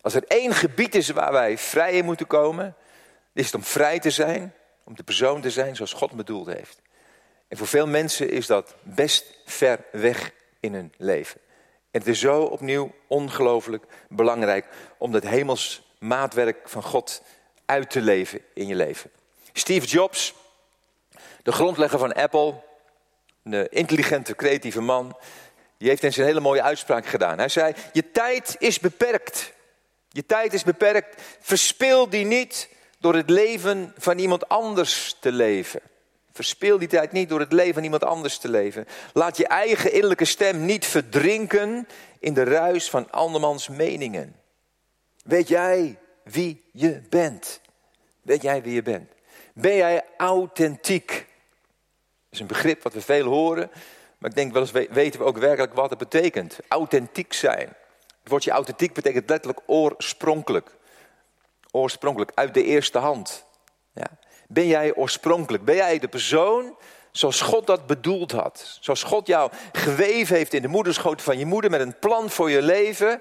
Als 0.00 0.14
er 0.14 0.24
één 0.26 0.54
gebied 0.54 0.94
is 0.94 1.08
waar 1.08 1.32
wij 1.32 1.58
vrij 1.58 1.92
in 1.92 2.04
moeten 2.04 2.26
komen, 2.26 2.76
is 3.32 3.44
het 3.44 3.54
om 3.54 3.64
vrij 3.64 3.98
te 3.98 4.10
zijn, 4.10 4.54
om 4.84 4.94
de 4.94 5.02
persoon 5.02 5.40
te 5.40 5.50
zijn 5.50 5.76
zoals 5.76 5.92
God 5.92 6.12
bedoeld 6.12 6.46
heeft. 6.46 6.80
En 7.48 7.56
voor 7.56 7.66
veel 7.66 7.86
mensen 7.86 8.30
is 8.30 8.46
dat 8.46 8.74
best 8.82 9.24
ver 9.44 9.84
weg 9.92 10.32
in 10.60 10.74
hun 10.74 10.92
leven. 10.96 11.40
En 11.90 12.02
het 12.02 12.06
is 12.06 12.20
zo 12.20 12.42
opnieuw 12.42 12.94
ongelooflijk 13.06 13.84
belangrijk 14.08 14.66
om 14.98 15.12
dat 15.12 15.22
hemels 15.22 15.84
maatwerk 15.98 16.68
van 16.68 16.82
God 16.82 17.22
uit 17.64 17.90
te 17.90 18.00
leven 18.00 18.40
in 18.54 18.66
je 18.66 18.74
leven. 18.74 19.10
Steve 19.52 19.86
Jobs, 19.86 20.34
de 21.42 21.52
grondlegger 21.52 21.98
van 21.98 22.12
Apple, 22.12 22.54
een 23.42 23.70
intelligente, 23.70 24.34
creatieve 24.34 24.80
man, 24.80 25.16
die 25.78 25.88
heeft 25.88 26.02
eens 26.02 26.16
een 26.16 26.24
hele 26.24 26.40
mooie 26.40 26.62
uitspraak 26.62 27.06
gedaan. 27.06 27.38
Hij 27.38 27.48
zei: 27.48 27.74
Je 27.92 28.10
tijd 28.10 28.56
is 28.58 28.80
beperkt. 28.80 29.52
Je 30.08 30.26
tijd 30.26 30.52
is 30.52 30.62
beperkt. 30.62 31.22
Verspil 31.40 32.08
die 32.08 32.24
niet 32.24 32.68
door 32.98 33.14
het 33.14 33.30
leven 33.30 33.94
van 33.98 34.18
iemand 34.18 34.48
anders 34.48 35.16
te 35.20 35.32
leven. 35.32 35.80
Verspil 36.32 36.78
die 36.78 36.88
tijd 36.88 37.12
niet 37.12 37.28
door 37.28 37.40
het 37.40 37.52
leven 37.52 37.74
van 37.74 37.82
iemand 37.84 38.04
anders 38.04 38.38
te 38.38 38.48
leven. 38.48 38.86
Laat 39.12 39.36
je 39.36 39.46
eigen 39.46 39.92
innerlijke 39.92 40.24
stem 40.24 40.64
niet 40.64 40.86
verdrinken 40.86 41.88
in 42.18 42.34
de 42.34 42.44
ruis 42.44 42.90
van 42.90 43.10
andermans 43.10 43.68
meningen. 43.68 44.36
Weet 45.26 45.48
jij 45.48 45.98
wie 46.24 46.62
je 46.72 47.02
bent? 47.08 47.60
Weet 48.22 48.42
jij 48.42 48.62
wie 48.62 48.74
je 48.74 48.82
bent? 48.82 49.10
Ben 49.54 49.76
jij 49.76 50.04
authentiek? 50.16 51.08
Dat 51.08 51.26
is 52.30 52.40
een 52.40 52.46
begrip 52.46 52.82
wat 52.82 52.92
we 52.92 53.00
veel 53.00 53.26
horen, 53.26 53.70
maar 54.18 54.30
ik 54.30 54.36
denk 54.36 54.52
wel 54.52 54.62
eens 54.62 54.88
weten 54.90 55.20
we 55.20 55.26
ook 55.26 55.38
werkelijk 55.38 55.74
wat 55.74 55.90
het 55.90 55.98
betekent. 55.98 56.58
Authentiek 56.68 57.32
zijn. 57.32 57.66
Het 58.20 58.28
woordje 58.28 58.50
authentiek 58.50 58.92
betekent 58.92 59.28
letterlijk 59.28 59.60
oorspronkelijk. 59.66 60.70
Oorspronkelijk, 61.70 62.32
uit 62.34 62.54
de 62.54 62.64
eerste 62.64 62.98
hand. 62.98 63.44
Ja. 63.92 64.06
Ben 64.48 64.66
jij 64.66 64.94
oorspronkelijk? 64.94 65.64
Ben 65.64 65.76
jij 65.76 65.98
de 65.98 66.08
persoon 66.08 66.76
zoals 67.10 67.40
God 67.40 67.66
dat 67.66 67.86
bedoeld 67.86 68.32
had? 68.32 68.78
Zoals 68.80 69.02
God 69.02 69.26
jou 69.26 69.50
geweven 69.72 70.36
heeft 70.36 70.54
in 70.54 70.62
de 70.62 70.68
moederschoot 70.68 71.22
van 71.22 71.38
je 71.38 71.46
moeder 71.46 71.70
met 71.70 71.80
een 71.80 71.98
plan 71.98 72.30
voor 72.30 72.50
je 72.50 72.62
leven. 72.62 73.20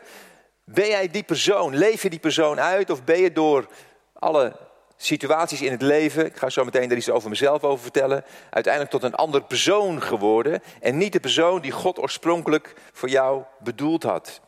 Ben 0.65 0.87
jij 0.87 1.09
die 1.09 1.23
persoon? 1.23 1.75
Leef 1.75 2.01
je 2.01 2.09
die 2.09 2.19
persoon 2.19 2.59
uit? 2.59 2.89
Of 2.89 3.03
ben 3.03 3.19
je 3.19 3.31
door 3.31 3.67
alle 4.13 4.55
situaties 4.97 5.61
in 5.61 5.71
het 5.71 5.81
leven, 5.81 6.25
ik 6.25 6.35
ga 6.35 6.49
zo 6.49 6.63
meteen 6.63 6.91
er 6.91 6.97
iets 6.97 7.09
over 7.09 7.29
mezelf 7.29 7.63
over 7.63 7.83
vertellen, 7.83 8.25
uiteindelijk 8.49 8.93
tot 8.93 9.03
een 9.03 9.15
ander 9.15 9.43
persoon 9.43 10.01
geworden 10.01 10.63
en 10.81 10.97
niet 10.97 11.13
de 11.13 11.19
persoon 11.19 11.61
die 11.61 11.71
God 11.71 11.99
oorspronkelijk 11.99 12.73
voor 12.93 13.09
jou 13.09 13.43
bedoeld 13.59 14.03
had. 14.03 14.41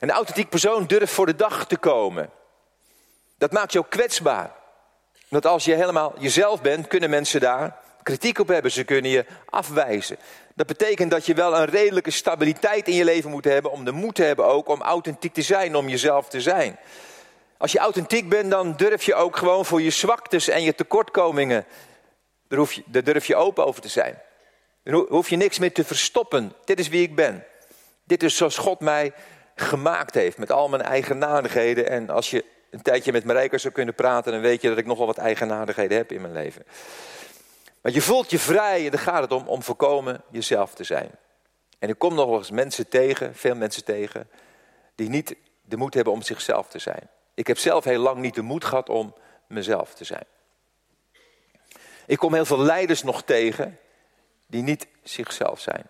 Een 0.00 0.10
authentiek 0.10 0.48
persoon 0.48 0.86
durft 0.86 1.12
voor 1.12 1.26
de 1.26 1.36
dag 1.36 1.66
te 1.66 1.76
komen. 1.76 2.30
Dat 3.38 3.52
maakt 3.52 3.72
jou 3.72 3.84
kwetsbaar. 3.88 4.52
Want 5.28 5.46
als 5.46 5.64
je 5.64 5.74
helemaal 5.74 6.14
jezelf 6.18 6.62
bent, 6.62 6.86
kunnen 6.86 7.10
mensen 7.10 7.40
daar 7.40 7.76
kritiek 8.04 8.38
op 8.38 8.48
hebben. 8.48 8.70
Ze 8.70 8.84
kunnen 8.84 9.10
je 9.10 9.24
afwijzen. 9.50 10.16
Dat 10.54 10.66
betekent 10.66 11.10
dat 11.10 11.26
je 11.26 11.34
wel 11.34 11.56
een 11.56 11.64
redelijke 11.64 12.10
stabiliteit 12.10 12.88
in 12.88 12.94
je 12.94 13.04
leven 13.04 13.30
moet 13.30 13.44
hebben. 13.44 13.70
Om 13.70 13.84
de 13.84 13.92
moed 13.92 14.14
te 14.14 14.22
hebben 14.22 14.46
ook 14.46 14.68
om 14.68 14.82
authentiek 14.82 15.34
te 15.34 15.42
zijn, 15.42 15.76
om 15.76 15.88
jezelf 15.88 16.28
te 16.28 16.40
zijn. 16.40 16.78
Als 17.58 17.72
je 17.72 17.78
authentiek 17.78 18.28
bent, 18.28 18.50
dan 18.50 18.76
durf 18.76 19.02
je 19.02 19.14
ook 19.14 19.36
gewoon 19.36 19.64
voor 19.64 19.82
je 19.82 19.90
zwaktes 19.90 20.48
en 20.48 20.62
je 20.62 20.74
tekortkomingen. 20.74 21.64
Daar, 22.48 22.66
je, 22.92 23.02
durf 23.02 23.26
je 23.26 23.36
open 23.36 23.66
over 23.66 23.80
te 23.80 23.88
zijn. 23.88 24.18
Dan 24.82 25.06
hoef 25.08 25.30
je 25.30 25.36
niks 25.36 25.58
meer 25.58 25.72
te 25.72 25.84
verstoppen. 25.84 26.52
Dit 26.64 26.78
is 26.78 26.88
wie 26.88 27.02
ik 27.02 27.14
ben. 27.14 27.44
Dit 28.04 28.22
is 28.22 28.36
zoals 28.36 28.58
God 28.58 28.80
mij 28.80 29.12
gemaakt 29.54 30.14
heeft. 30.14 30.38
Met 30.38 30.52
al 30.52 30.68
mijn 30.68 30.82
eigenaardigheden. 30.82 31.88
En 31.88 32.10
als 32.10 32.30
je 32.30 32.44
een 32.70 32.82
tijdje 32.82 33.12
met 33.12 33.24
Marijke 33.24 33.58
zou 33.58 33.74
kunnen 33.74 33.94
praten, 33.94 34.32
dan 34.32 34.40
weet 34.40 34.62
je 34.62 34.68
dat 34.68 34.78
ik 34.78 34.86
nogal 34.86 35.06
wat 35.06 35.18
eigenaardigheden 35.18 35.96
heb 35.96 36.12
in 36.12 36.20
mijn 36.20 36.32
leven. 36.32 36.64
Maar 37.84 37.92
je 37.92 38.02
voelt 38.02 38.30
je 38.30 38.38
vrij 38.38 38.84
en 38.84 38.90
dan 38.90 39.00
gaat 39.00 39.22
het 39.22 39.32
om, 39.32 39.48
om 39.48 39.62
voorkomen 39.62 40.22
jezelf 40.30 40.74
te 40.74 40.84
zijn. 40.84 41.10
En 41.78 41.88
ik 41.88 41.98
kom 41.98 42.14
nog 42.14 42.28
wel 42.28 42.38
eens 42.38 42.50
mensen 42.50 42.88
tegen, 42.88 43.34
veel 43.34 43.54
mensen 43.54 43.84
tegen, 43.84 44.28
die 44.94 45.08
niet 45.08 45.34
de 45.62 45.76
moed 45.76 45.94
hebben 45.94 46.12
om 46.12 46.22
zichzelf 46.22 46.68
te 46.68 46.78
zijn. 46.78 47.08
Ik 47.34 47.46
heb 47.46 47.58
zelf 47.58 47.84
heel 47.84 48.00
lang 48.00 48.18
niet 48.18 48.34
de 48.34 48.42
moed 48.42 48.64
gehad 48.64 48.88
om 48.88 49.14
mezelf 49.46 49.94
te 49.94 50.04
zijn. 50.04 50.24
Ik 52.06 52.18
kom 52.18 52.34
heel 52.34 52.44
veel 52.44 52.58
leiders 52.58 53.02
nog 53.02 53.22
tegen 53.22 53.78
die 54.46 54.62
niet 54.62 54.86
zichzelf 55.02 55.60
zijn. 55.60 55.86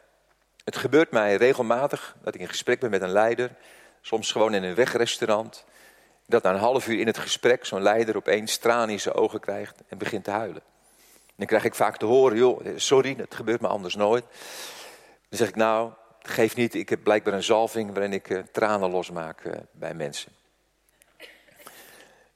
Het 0.64 0.76
gebeurt 0.76 1.10
mij 1.10 1.36
regelmatig 1.36 2.16
dat 2.22 2.34
ik 2.34 2.40
in 2.40 2.48
gesprek 2.48 2.80
ben 2.80 2.90
met 2.90 3.02
een 3.02 3.12
leider, 3.12 3.50
soms 4.00 4.32
gewoon 4.32 4.54
in 4.54 4.62
een 4.62 4.74
wegrestaurant, 4.74 5.64
dat 6.26 6.42
na 6.42 6.50
een 6.50 6.58
half 6.58 6.88
uur 6.88 7.00
in 7.00 7.06
het 7.06 7.18
gesprek 7.18 7.64
zo'n 7.64 7.82
leider 7.82 8.16
opeens 8.16 8.56
tranen 8.56 8.90
in 8.90 9.00
zijn 9.00 9.14
ogen 9.14 9.40
krijgt 9.40 9.82
en 9.88 9.98
begint 9.98 10.24
te 10.24 10.30
huilen. 10.30 10.62
Dan 11.36 11.46
krijg 11.46 11.64
ik 11.64 11.74
vaak 11.74 11.96
te 11.96 12.04
horen, 12.04 12.36
joh, 12.36 12.66
sorry, 12.76 13.14
dat 13.14 13.34
gebeurt 13.34 13.60
me 13.60 13.66
anders 13.66 13.94
nooit. 13.94 14.24
Dan 15.28 15.38
zeg 15.38 15.48
ik, 15.48 15.56
nou, 15.56 15.90
geef 16.22 16.56
niet, 16.56 16.74
ik 16.74 16.88
heb 16.88 17.02
blijkbaar 17.02 17.34
een 17.34 17.42
zalving 17.42 17.92
waarin 17.92 18.12
ik 18.12 18.28
uh, 18.28 18.38
tranen 18.52 18.90
losmaak 18.90 19.44
uh, 19.44 19.52
bij 19.72 19.94
mensen. 19.94 20.32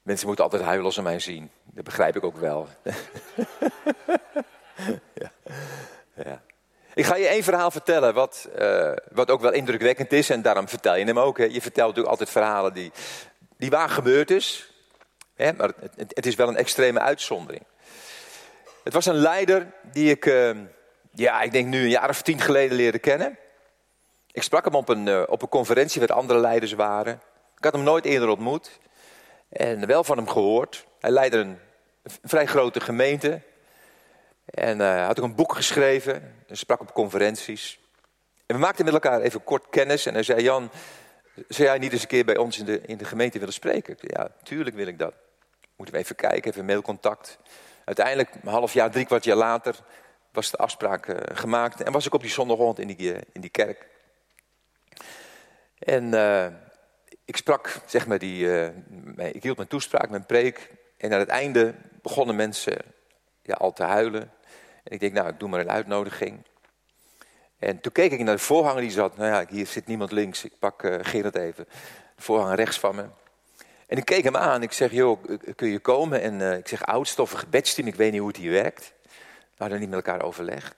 Mensen 0.01 0.27
moeten 0.27 0.43
altijd 0.43 0.63
huilen 0.63 0.85
als 0.85 0.95
ze 0.95 1.01
mij 1.01 1.19
zien. 1.19 1.51
Dat 1.63 1.83
begrijp 1.83 2.15
ik 2.15 2.23
ook 2.23 2.37
wel. 2.37 2.67
ja. 5.13 5.31
ja. 6.15 6.41
Ik 6.93 7.05
ga 7.05 7.15
je 7.15 7.27
één 7.27 7.43
verhaal 7.43 7.71
vertellen, 7.71 8.13
wat, 8.13 8.49
uh, 8.59 8.91
wat 9.11 9.31
ook 9.31 9.41
wel 9.41 9.51
indrukwekkend 9.51 10.11
is. 10.11 10.29
En 10.29 10.41
daarom 10.41 10.67
vertel 10.67 10.95
je 10.95 11.05
hem 11.05 11.19
ook. 11.19 11.37
Hè. 11.37 11.43
Je 11.43 11.61
vertelt 11.61 11.87
natuurlijk 11.87 12.07
altijd 12.07 12.29
verhalen 12.29 12.73
die, 12.73 12.91
die 13.57 13.69
waar 13.69 13.89
gebeurd 13.89 14.31
is. 14.31 14.71
Hè, 15.35 15.53
maar 15.53 15.71
het, 15.79 16.13
het, 16.15 16.25
is 16.25 16.35
wel 16.35 16.47
een 16.47 16.55
extreme 16.55 16.99
uitzondering. 16.99 17.63
Het 18.89 18.97
was 18.97 19.15
een 19.15 19.21
leider 19.21 19.71
die 19.91 20.09
ik, 20.09 20.23
die 21.11 21.25
ja, 21.25 21.41
ik 21.41 21.51
denk 21.51 21.67
nu 21.67 21.81
een 21.81 21.89
jaar 21.89 22.09
of 22.09 22.21
tien 22.21 22.41
geleden 22.41 22.77
leren 22.77 22.99
kennen. 22.99 23.37
Ik 24.31 24.43
sprak 24.43 24.65
hem 24.65 24.75
op 24.75 24.89
een, 24.89 25.07
eh, 25.07 25.23
op 25.27 25.41
een 25.41 25.49
conferentie 25.49 25.99
waar 25.99 26.13
andere 26.13 26.39
leiders 26.39 26.73
waren. 26.73 27.21
Ik 27.57 27.63
had 27.63 27.73
hem 27.73 27.83
nooit 27.83 28.05
eerder 28.05 28.29
ontmoet. 28.29 28.79
En 29.49 29.87
wel 29.87 30.03
van 30.03 30.17
hem 30.17 30.27
gehoord. 30.27 30.85
Hij 30.99 31.11
leidde 31.11 31.37
een, 31.37 31.57
vrij 32.23 32.45
grote 32.45 32.79
gemeente. 32.79 33.41
En 34.45 34.79
uh, 34.79 35.05
had 35.05 35.19
ook 35.19 35.25
een 35.25 35.35
boek 35.35 35.55
geschreven. 35.55 36.35
En 36.47 36.57
sprak 36.57 36.81
op 36.81 36.93
conferenties. 36.93 37.79
En 38.45 38.55
we 38.55 38.61
maakten 38.61 38.85
met 38.85 38.93
elkaar 38.93 39.21
even 39.21 39.43
kort 39.43 39.65
kennis. 39.69 40.05
En 40.05 40.13
hij 40.13 40.23
zei, 40.23 40.41
Jan, 40.41 40.71
zou 41.47 41.67
jij 41.67 41.77
niet 41.77 41.91
eens 41.91 42.01
een 42.01 42.07
keer 42.07 42.25
bij 42.25 42.37
ons 42.37 42.59
in 42.59 42.65
de, 42.65 42.81
in 42.81 42.97
de 42.97 43.05
gemeente 43.05 43.39
willen 43.39 43.53
spreken? 43.53 43.95
Ja, 43.99 44.31
tuurlijk 44.43 44.75
wil 44.75 44.87
ik 44.87 44.99
dat. 44.99 45.13
Moeten 45.75 45.95
we 45.95 46.01
even 46.01 46.15
kijken, 46.15 46.51
even 46.51 46.65
mailcontact. 46.65 47.37
Uiteindelijk, 47.89 48.35
een 48.41 48.49
half 48.49 48.73
jaar, 48.73 48.91
drie 48.91 49.05
kwart 49.05 49.23
jaar 49.23 49.35
later, 49.35 49.75
was 50.31 50.51
de 50.51 50.57
afspraak 50.57 51.07
uh, 51.07 51.17
gemaakt. 51.33 51.81
En 51.81 51.91
was 51.91 52.05
ik 52.05 52.13
op 52.13 52.21
die 52.21 52.29
zondagochtend 52.29 52.89
in 52.89 52.95
die, 52.95 53.13
uh, 53.13 53.21
in 53.31 53.41
die 53.41 53.49
kerk. 53.49 53.87
En 55.79 56.13
uh, 56.13 56.45
ik 57.25 57.37
sprak, 57.37 57.81
zeg 57.85 58.07
maar, 58.07 58.19
die, 58.19 58.65
ik 59.15 59.43
hield 59.43 59.57
mijn 59.57 59.69
toespraak, 59.69 60.09
mijn 60.09 60.25
preek. 60.25 60.71
En 60.97 61.13
aan 61.13 61.19
het 61.19 61.29
einde 61.29 61.75
begonnen 62.01 62.35
mensen 62.35 62.77
ja, 63.41 63.53
al 63.53 63.73
te 63.73 63.83
huilen. 63.83 64.31
En 64.83 64.91
ik 64.91 64.99
denk, 64.99 65.13
nou, 65.13 65.29
ik 65.29 65.39
doe 65.39 65.49
maar 65.49 65.59
een 65.59 65.71
uitnodiging. 65.71 66.45
En 67.59 67.81
toen 67.81 67.91
keek 67.91 68.11
ik 68.11 68.19
naar 68.19 68.35
de 68.35 68.41
voorganger 68.41 68.81
die 68.81 68.91
zat. 68.91 69.17
Nou 69.17 69.31
ja, 69.31 69.45
hier 69.49 69.67
zit 69.67 69.87
niemand 69.87 70.11
links. 70.11 70.43
Ik 70.43 70.59
pak 70.59 70.81
Gerard 71.01 71.35
even. 71.35 71.65
De 72.15 72.21
voorganger 72.21 72.55
rechts 72.55 72.79
van 72.79 72.95
me. 72.95 73.05
En 73.89 73.97
ik 73.97 74.05
keek 74.05 74.23
hem 74.23 74.37
aan. 74.37 74.63
Ik 74.63 74.71
zeg, 74.71 74.91
joh, 74.91 75.23
kun 75.55 75.67
je 75.67 75.79
komen? 75.79 76.21
En 76.21 76.39
uh, 76.39 76.57
ik 76.57 76.67
zeg, 76.67 76.85
oudstof, 76.85 77.31
gebedsteam. 77.31 77.87
Ik 77.87 77.95
weet 77.95 78.11
niet 78.11 78.19
hoe 78.19 78.29
het 78.29 78.37
hier 78.37 78.51
werkt. 78.51 78.93
We 79.03 79.09
hadden 79.57 79.79
niet 79.79 79.89
met 79.89 80.05
elkaar 80.05 80.21
overlegd. 80.21 80.75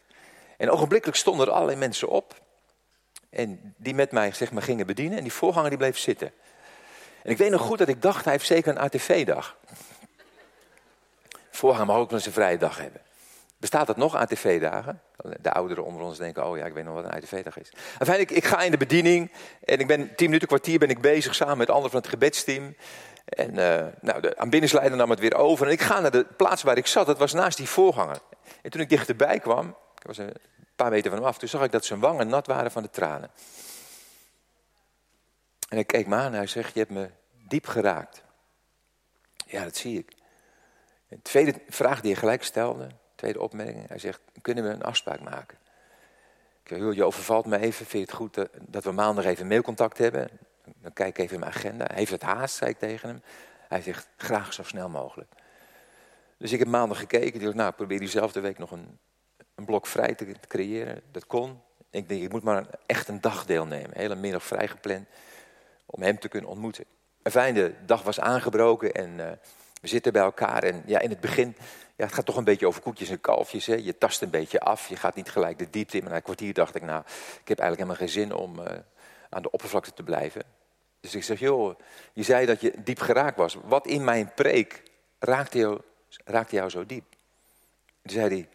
En 0.58 0.70
ogenblikkelijk 0.70 1.18
stonden 1.18 1.48
er 1.48 1.54
allerlei 1.54 1.78
mensen 1.78 2.08
op. 2.08 2.42
En 3.30 3.74
die 3.78 3.94
met 3.94 4.12
mij 4.12 4.32
zeg 4.32 4.52
maar, 4.52 4.64
gingen 4.64 4.86
bedienen. 4.86 5.18
En 5.18 5.24
die 5.24 5.34
voorganger 5.34 5.70
die 5.70 5.78
bleef 5.78 5.98
zitten. 5.98 6.32
En 7.24 7.32
ik 7.32 7.38
weet 7.38 7.50
nog 7.50 7.62
goed 7.62 7.78
dat 7.78 7.88
ik 7.88 8.02
dacht, 8.02 8.24
hij 8.24 8.34
heeft 8.34 8.46
zeker 8.46 8.72
een 8.72 8.80
ATV-dag. 8.80 9.58
Voorganger 11.50 11.88
mag 11.88 11.96
ook 11.96 12.10
wel 12.10 12.18
eens 12.18 12.28
een 12.28 12.34
vrije 12.34 12.58
dag 12.58 12.78
hebben. 12.78 13.02
Bestaat 13.62 13.88
dat 13.88 13.98
nog, 13.98 14.16
ATV-dagen? 14.16 15.02
De 15.42 15.52
ouderen 15.52 15.86
onder 15.86 16.02
ons 16.02 16.18
denken, 16.18 16.46
oh 16.46 16.58
ja, 16.58 16.66
ik 16.66 16.74
weet 16.74 16.84
nog 16.84 16.94
wat 16.94 17.04
een 17.04 17.12
ATV-dag 17.12 17.60
is. 17.60 17.72
Uiteindelijk, 17.98 18.32
ik 18.32 18.46
ga 18.46 18.62
in 18.62 18.72
de 18.72 18.78
bediening 18.78 19.32
en 19.64 19.80
ik 19.80 19.88
ben 19.88 20.16
tien 20.16 20.26
minuten, 20.26 20.48
kwartier 20.48 20.80
ben 20.80 20.90
ik 20.90 21.02
bezig 21.02 21.36
samen 21.36 21.58
met 21.58 21.70
anderen 21.70 21.92
van 21.92 22.00
het 22.00 22.10
gebedsteam. 22.10 22.76
En 23.26 23.50
uh, 23.58 23.86
nou, 24.02 24.22
de 24.22 24.38
aanbiddingsleider 24.38 24.98
nam 24.98 25.10
het 25.10 25.20
weer 25.20 25.36
over. 25.36 25.66
En 25.66 25.72
ik 25.72 25.82
ga 25.82 26.00
naar 26.00 26.12
de 26.12 26.26
plaats 26.38 26.64
waar 26.64 26.78
ik 26.78 26.88
zat, 26.88 27.06
dat 27.06 27.18
was 27.18 27.34
naast 27.34 27.58
die 27.58 27.70
voorganger. 27.70 28.20
En 28.62 28.70
toen 28.70 28.82
ik 28.82 28.90
dichterbij 28.90 29.40
kwam, 29.40 29.68
ik 29.96 30.08
was 30.08 30.18
een 30.18 30.34
paar 30.76 30.90
meter 30.90 31.10
van 31.10 31.20
hem 31.20 31.28
af, 31.28 31.38
toen 31.38 31.50
zag 31.50 31.64
ik 31.64 31.72
dat 31.72 31.86
zijn 31.86 32.00
wangen 32.00 32.28
nat 32.28 32.48
waren 32.48 32.72
van 32.72 32.84
de 32.84 32.90
tranen. 32.90 33.32
En 35.70 35.76
hij 35.76 35.86
keek 35.86 36.08
me 36.08 36.16
aan 36.16 36.26
en 36.26 36.34
hij 36.34 36.48
zegt, 36.48 36.74
je 36.74 36.80
hebt 36.80 36.92
me 36.92 37.10
diep 37.48 37.68
geraakt. 37.68 38.24
Ja, 39.46 39.64
dat 39.64 39.76
zie 39.76 39.98
ik. 39.98 40.14
De 41.08 41.22
tweede 41.22 41.54
vraag 41.70 42.02
die 42.02 42.12
hij 42.12 42.20
gelijk 42.20 42.44
stelde, 42.44 42.88
tweede 43.22 43.42
opmerking. 43.42 43.88
Hij 43.88 44.00
zegt, 44.00 44.20
kunnen 44.42 44.64
we 44.64 44.70
een 44.70 44.84
afspraak 44.84 45.22
maken? 45.22 45.58
Ik 46.64 46.68
zeg, 46.68 46.96
je 46.96 47.04
overvalt 47.04 47.46
me 47.46 47.58
even. 47.58 47.86
Vind 47.86 47.92
je 47.92 48.00
het 48.00 48.12
goed 48.12 48.48
dat 48.60 48.84
we 48.84 48.92
maandag 48.92 49.26
even 49.26 49.48
mailcontact 49.48 49.98
hebben? 49.98 50.30
Dan 50.82 50.94
kijk 50.94 51.10
ik 51.10 51.18
even 51.18 51.34
in 51.34 51.40
mijn 51.40 51.52
agenda. 51.52 51.88
Heeft 51.94 52.12
het 52.12 52.22
haast, 52.22 52.56
zei 52.56 52.70
ik 52.70 52.80
tegen 52.80 53.10
hem. 53.10 53.22
Hij 53.68 53.82
zegt, 53.82 54.08
graag 54.18 54.54
zo 54.54 54.64
snel 54.64 54.90
mogelijk. 54.90 55.32
Dus 56.38 56.52
ik 56.52 56.60
heb 56.60 56.68
maandag 56.68 57.00
gekeken. 57.00 57.34
Ik 57.34 57.42
dacht, 57.42 57.56
nou, 57.56 57.72
probeer 57.72 58.00
diezelfde 58.00 58.40
week 58.40 58.58
nog 58.58 58.72
een, 58.72 59.00
een 59.56 59.66
blok 59.66 59.88
vrij 59.88 60.16
te, 60.16 60.36
creëren. 60.48 61.02
Dat 61.12 61.26
kon. 61.26 61.62
Ik 61.90 62.10
denk, 62.10 62.22
ik 62.22 62.32
moet 62.32 62.44
maar 62.44 62.58
een, 62.58 62.68
echt 62.86 63.08
een 63.08 63.22
dag 63.22 63.46
deelnemen. 63.46 63.90
Een 63.90 64.02
hele 64.02 64.16
middag 64.16 64.44
vrijgepland. 64.44 65.08
Om 65.86 66.02
hem 66.02 66.20
te 66.20 66.28
kunnen 66.28 66.50
ontmoeten. 66.50 66.86
En 67.22 67.32
fijn, 67.32 67.54
de 67.54 67.74
dag 67.86 68.04
was 68.04 68.20
aangebroken 68.20 68.92
en 68.92 69.10
uh, 69.20 69.32
we 69.82 69.88
zitten 69.88 70.14
bij 70.14 70.22
elkaar. 70.22 70.64
En 70.64 70.84
ja, 70.86 71.00
in 71.00 71.10
het 71.10 71.20
begin 71.20 71.56
ja, 72.02 72.08
het 72.08 72.16
gaat 72.16 72.26
toch 72.26 72.38
een 72.38 72.44
beetje 72.44 72.68
over 72.68 72.82
koetjes 72.82 73.10
en 73.10 73.22
kalfjes. 73.22 73.66
Hè? 73.66 73.76
Je 73.76 73.98
tast 73.98 74.22
een 74.22 74.30
beetje 74.30 74.60
af, 74.60 74.88
je 74.88 74.96
gaat 74.96 75.16
niet 75.16 75.30
gelijk 75.30 75.60
de 75.60 75.70
diepte 75.70 75.98
in. 75.98 76.02
Maar 76.04 76.12
na 76.12 76.18
een 76.18 76.24
kwartier 76.24 76.54
dacht 76.54 76.76
ik, 76.76 76.82
nou, 76.82 77.02
ik 77.42 77.48
heb 77.48 77.60
eigenlijk 77.60 77.90
helemaal 77.90 77.96
geen 77.96 78.10
zin 78.10 78.34
om 78.34 78.60
uh, 78.60 78.66
aan 79.30 79.42
de 79.42 79.52
oppervlakte 79.52 79.94
te 79.94 80.04
blijven. 80.04 80.44
Dus 81.00 81.16
ik 81.16 81.24
zeg, 81.24 81.40
joh, 81.40 81.80
je 82.14 82.24
zei 82.24 82.46
dat 82.46 82.62
je 82.62 82.74
diep 82.84 83.00
geraakt 83.00 83.38
was. 83.38 83.58
Wat 83.64 83.88
in 83.88 84.04
mijn 84.04 84.34
preek 84.34 84.84
raakte 85.20 85.58
jou, 85.58 85.82
raakte 86.26 86.56
jou 86.56 86.70
zo 86.70 86.86
diep? 86.86 87.06
Toen 88.02 88.12
zei 88.12 88.30
hij, 88.30 88.50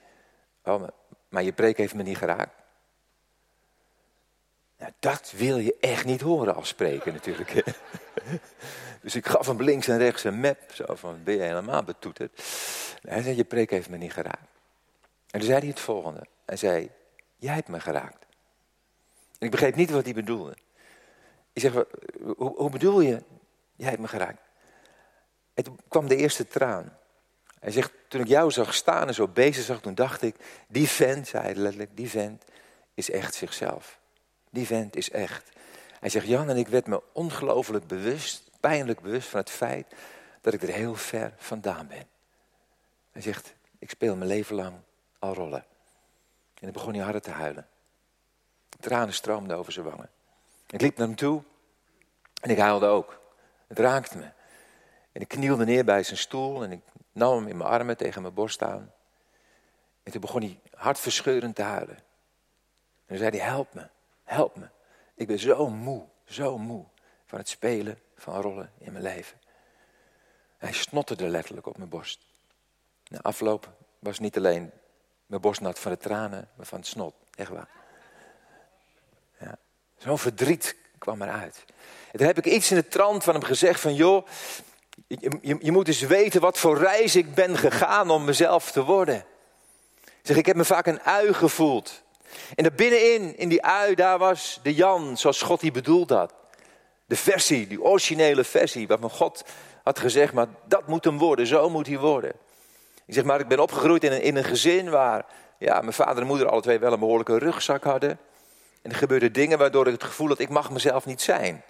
oh, 0.75 0.80
maar, 0.80 0.90
maar 1.28 1.42
je 1.42 1.52
preek 1.52 1.76
heeft 1.76 1.95
me 1.95 2.02
niet 2.02 2.18
geraakt. 2.18 2.54
Nou, 4.78 4.92
dat 4.99 5.33
wil 5.37 5.59
je 5.59 5.76
echt 5.80 6.04
niet 6.04 6.21
horen 6.21 6.54
als 6.54 6.68
spreker 6.68 7.12
natuurlijk. 7.12 7.52
dus 9.06 9.14
ik 9.14 9.26
gaf 9.26 9.46
hem 9.46 9.62
links 9.62 9.88
en 9.88 9.98
rechts 9.98 10.25
een 10.25 10.40
map. 10.40 10.58
Zo 10.72 10.94
van, 10.94 11.22
ben 11.25 11.34
je 11.34 11.42
helemaal 11.42 11.82
betoeterd? 11.82 12.42
Hij 13.02 13.22
zei, 13.22 13.36
je 13.36 13.44
preek 13.44 13.70
heeft 13.70 13.88
me 13.88 13.96
niet 13.96 14.12
geraakt. 14.12 14.48
En 15.30 15.40
toen 15.40 15.48
zei 15.48 15.58
hij 15.58 15.68
het 15.68 15.80
volgende. 15.80 16.26
Hij 16.44 16.56
zei, 16.56 16.90
jij 17.36 17.54
hebt 17.54 17.68
me 17.68 17.80
geraakt. 17.80 18.26
En 19.38 19.46
ik 19.46 19.50
begreep 19.50 19.75
niet 19.75 19.90
wat 19.90 20.04
hij 20.04 20.14
bedoelde. 20.14 20.56
Ik 21.52 21.62
zeg, 21.62 21.84
hoe, 22.36 22.70
bedoel 22.70 23.00
je, 23.00 23.22
jij 23.76 23.88
hebt 23.88 24.00
me 24.00 24.08
geraakt? 24.08 24.42
En 25.54 25.64
toen 25.64 25.78
kwam 25.88 26.08
de 26.08 26.16
eerste 26.16 26.46
traan. 26.46 26.98
Hij 27.60 27.72
zegt, 27.72 27.92
toen 28.08 28.20
ik 28.20 28.28
jou 28.28 28.50
zag 28.50 28.75
staan 28.75 29.08
en 29.08 29.14
zo 29.14 29.28
bezig 29.28 29.64
zag, 29.64 29.80
toen 29.80 29.94
dacht 29.94 30.22
ik, 30.22 30.36
die 30.68 30.88
vent, 30.88 31.28
zei 31.28 31.42
hij 31.42 31.54
letterlijk, 31.54 31.96
die 31.96 32.10
vent 32.10 32.44
is 32.94 33.10
echt 33.10 33.34
zichzelf. 33.34 33.98
Die 34.50 34.66
vent 34.66 34.96
is 34.96 35.10
echt. 35.10 35.50
Hij 36.00 36.08
zegt, 36.08 36.26
Jan 36.26 36.48
en 36.48 36.56
ik 36.56 36.68
werd 36.68 36.86
me 36.86 37.02
ongelooflijk 37.12 37.86
bewust, 37.86 38.45
pijnlijk 38.60 39.00
bewust 39.00 39.28
van 39.28 39.40
het 39.40 39.50
feit 39.50 39.94
dat 40.40 40.54
ik 40.54 40.62
er 40.62 40.68
heel 40.68 40.94
ver 40.94 41.32
vandaan 41.36 41.86
ben. 41.86 42.08
Hij 43.12 43.22
zegt, 43.22 43.54
ik 43.78 43.90
speel 43.90 44.16
mijn 44.16 44.28
leven 44.28 44.56
lang 44.56 44.76
al 45.18 45.34
rollen. 45.34 45.64
En 46.54 46.62
dan 46.62 46.72
begon 46.72 46.94
hij 46.94 47.02
harder 47.02 47.22
te 47.22 47.30
huilen. 47.30 47.68
Tranen 48.80 49.14
stroomden 49.14 49.56
over 49.56 49.72
zijn 49.72 49.86
wangen. 49.86 50.10
Ik 50.66 50.80
liep 50.80 50.96
naar 50.96 51.06
hem 51.06 51.16
toe 51.16 51.42
en 52.40 52.50
ik 52.50 52.58
huilde 52.58 52.86
ook. 52.86 53.20
Het 53.66 53.78
raakte 53.78 54.18
me. 54.18 54.30
En 55.12 55.20
ik 55.20 55.28
knielde 55.28 55.64
neer 55.64 55.84
bij 55.84 56.02
zijn 56.02 56.18
stoel 56.18 56.64
en 56.64 56.72
ik 56.72 56.80
nam 57.12 57.36
hem 57.36 57.48
in 57.48 57.56
mijn 57.56 57.70
armen 57.70 57.96
tegen 57.96 58.22
mijn 58.22 58.34
borst 58.34 58.62
aan. 58.62 58.92
En 60.02 60.12
toen 60.12 60.20
begon 60.20 60.40
hij 60.40 60.60
hartverscheurend 60.75 61.54
te 61.54 61.62
huilen. 61.62 61.96
En 61.96 62.02
toen 63.06 63.16
zei 63.16 63.30
hij, 63.30 63.46
help 63.46 63.75
me, 63.75 63.88
help 64.25 64.56
me. 64.56 64.68
Ik 65.14 65.26
ben 65.26 65.38
zo 65.38 65.68
moe, 65.68 66.04
zo 66.25 66.58
moe 66.58 66.84
van 67.26 67.38
het 67.38 67.48
spelen 67.48 67.98
van 68.16 68.40
rollen 68.40 68.73
in 68.78 68.92
mijn 68.92 69.04
leven. 69.04 69.38
Hij 70.58 70.73
snotterde 70.73 71.28
letterlijk 71.28 71.66
op 71.66 71.76
mijn 71.76 71.88
borst. 71.88 72.18
Na 73.08 73.18
afloop 73.23 73.73
was 73.99 74.18
niet 74.18 74.37
alleen 74.37 74.70
mijn 75.26 75.40
borst 75.40 75.61
nat 75.61 75.78
van 75.78 75.92
de 75.92 75.99
tranen, 75.99 76.49
maar 76.54 76.66
van 76.66 76.78
het 76.78 76.87
snot. 76.87 77.14
Echt 77.35 77.50
waar. 77.50 77.68
Ja. 79.40 79.58
Zo'n 79.96 80.18
verdriet 80.18 80.76
kwam 80.99 81.23
eruit. 81.23 81.64
En 82.12 82.18
toen 82.18 82.26
heb 82.26 82.38
ik 82.38 82.46
iets 82.46 82.70
in 82.70 82.76
de 82.76 82.88
trant 82.88 83.25
van 83.25 83.35
hem 83.35 83.42
gezegd 83.42 83.80
van... 83.80 83.94
joh, 83.94 84.26
je, 85.06 85.38
je, 85.40 85.56
je, 85.61 85.73
moet 85.73 85.88
eens 85.88 86.00
weten 86.00 86.40
wat 86.40 86.58
voor 86.58 86.78
reis 86.78 87.16
ik 87.16 87.35
ben 87.35 87.58
gegaan 87.58 88.11
om 88.11 88.25
mezelf 88.25 88.70
te 88.70 88.85
worden. 88.85 89.25
Ik 90.04 90.32
zeg, 90.32 90.37
ik 90.37 90.46
heb 90.46 90.56
me 90.56 90.64
vaak 90.64 90.87
een 90.87 91.02
ui 91.02 91.35
gevoeld. 91.35 92.02
En 92.54 92.62
daar 92.62 92.73
binnenin, 92.73 93.37
in 93.37 93.49
die 93.49 93.62
ui, 93.62 93.94
daar 93.94 94.18
was 94.18 94.61
de 94.62 94.75
Jan 94.75 95.16
zoals 95.16 95.42
God 95.42 95.61
die 95.61 95.70
bedoeld 95.70 96.11
had. 96.11 96.35
De 97.06 97.16
versie, 97.16 97.66
die 97.66 97.82
originele 97.82 98.44
versie, 98.44 98.86
waarvan 98.86 99.10
God 99.10 99.44
had 99.82 99.98
gezegd, 99.98 100.32
maar 100.32 100.46
dat 100.64 100.86
moet 100.86 101.04
hem 101.04 101.18
worden, 101.18 101.46
zo 101.46 101.70
moet 101.70 101.86
hij 101.86 101.98
worden. 101.98 102.32
Ik 103.06 103.14
zeg 103.14 103.25
maar, 103.25 103.40
ik 103.40 103.48
ben 103.48 103.60
opgegroeid 103.60 104.04
in 104.04 104.12
een, 104.12 104.22
in 104.22 104.36
een 104.36 104.44
gezin 104.44 104.90
waar 104.90 105.26
ja, 105.58 105.80
mijn 105.80 105.92
vader 105.92 106.22
en 106.22 106.26
moeder 106.26 106.48
alle 106.48 106.60
twee 106.60 106.78
wel 106.78 106.92
een 106.92 106.98
behoorlijke 106.98 107.38
rugzak 107.38 107.84
hadden. 107.84 108.18
En 108.82 108.90
er 108.90 108.96
gebeurden 108.96 109.32
dingen 109.32 109.58
waardoor 109.58 109.86
ik 109.86 109.92
het 109.92 110.04
gevoel 110.04 110.28
had, 110.28 110.38
ik 110.38 110.48
mag 110.48 110.70
mezelf 110.70 111.06
niet 111.06 111.22
zijn. 111.22 111.64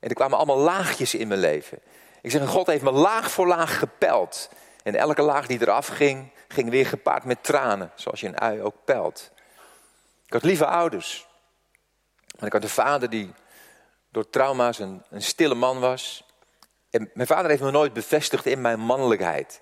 En 0.00 0.08
er 0.08 0.14
kwamen 0.14 0.36
allemaal 0.36 0.58
laagjes 0.58 1.14
in 1.14 1.28
mijn 1.28 1.40
leven. 1.40 1.78
Ik 2.22 2.30
zeg, 2.30 2.48
God 2.48 2.66
heeft 2.66 2.82
me 2.82 2.90
laag 2.90 3.30
voor 3.30 3.46
laag 3.46 3.78
gepeld. 3.78 4.50
En 4.82 4.94
elke 4.94 5.22
laag 5.22 5.46
die 5.46 5.60
eraf 5.60 5.86
ging, 5.86 6.30
ging 6.48 6.70
weer 6.70 6.86
gepaard 6.86 7.24
met 7.24 7.44
tranen. 7.44 7.90
Zoals 7.94 8.20
je 8.20 8.26
een 8.26 8.38
ui 8.38 8.62
ook 8.62 8.76
pelt. 8.84 9.30
Ik 10.26 10.32
had 10.32 10.42
lieve 10.42 10.66
ouders. 10.66 11.26
En 12.38 12.46
ik 12.46 12.52
had 12.52 12.62
een 12.62 12.68
vader 12.68 13.10
die 13.10 13.32
door 14.10 14.30
trauma's 14.30 14.78
een, 14.78 15.02
een 15.10 15.22
stille 15.22 15.54
man 15.54 15.80
was. 15.80 16.24
En 16.90 17.10
mijn 17.14 17.26
vader 17.26 17.50
heeft 17.50 17.62
me 17.62 17.70
nooit 17.70 17.92
bevestigd 17.92 18.46
in 18.46 18.60
mijn 18.60 18.80
mannelijkheid. 18.80 19.60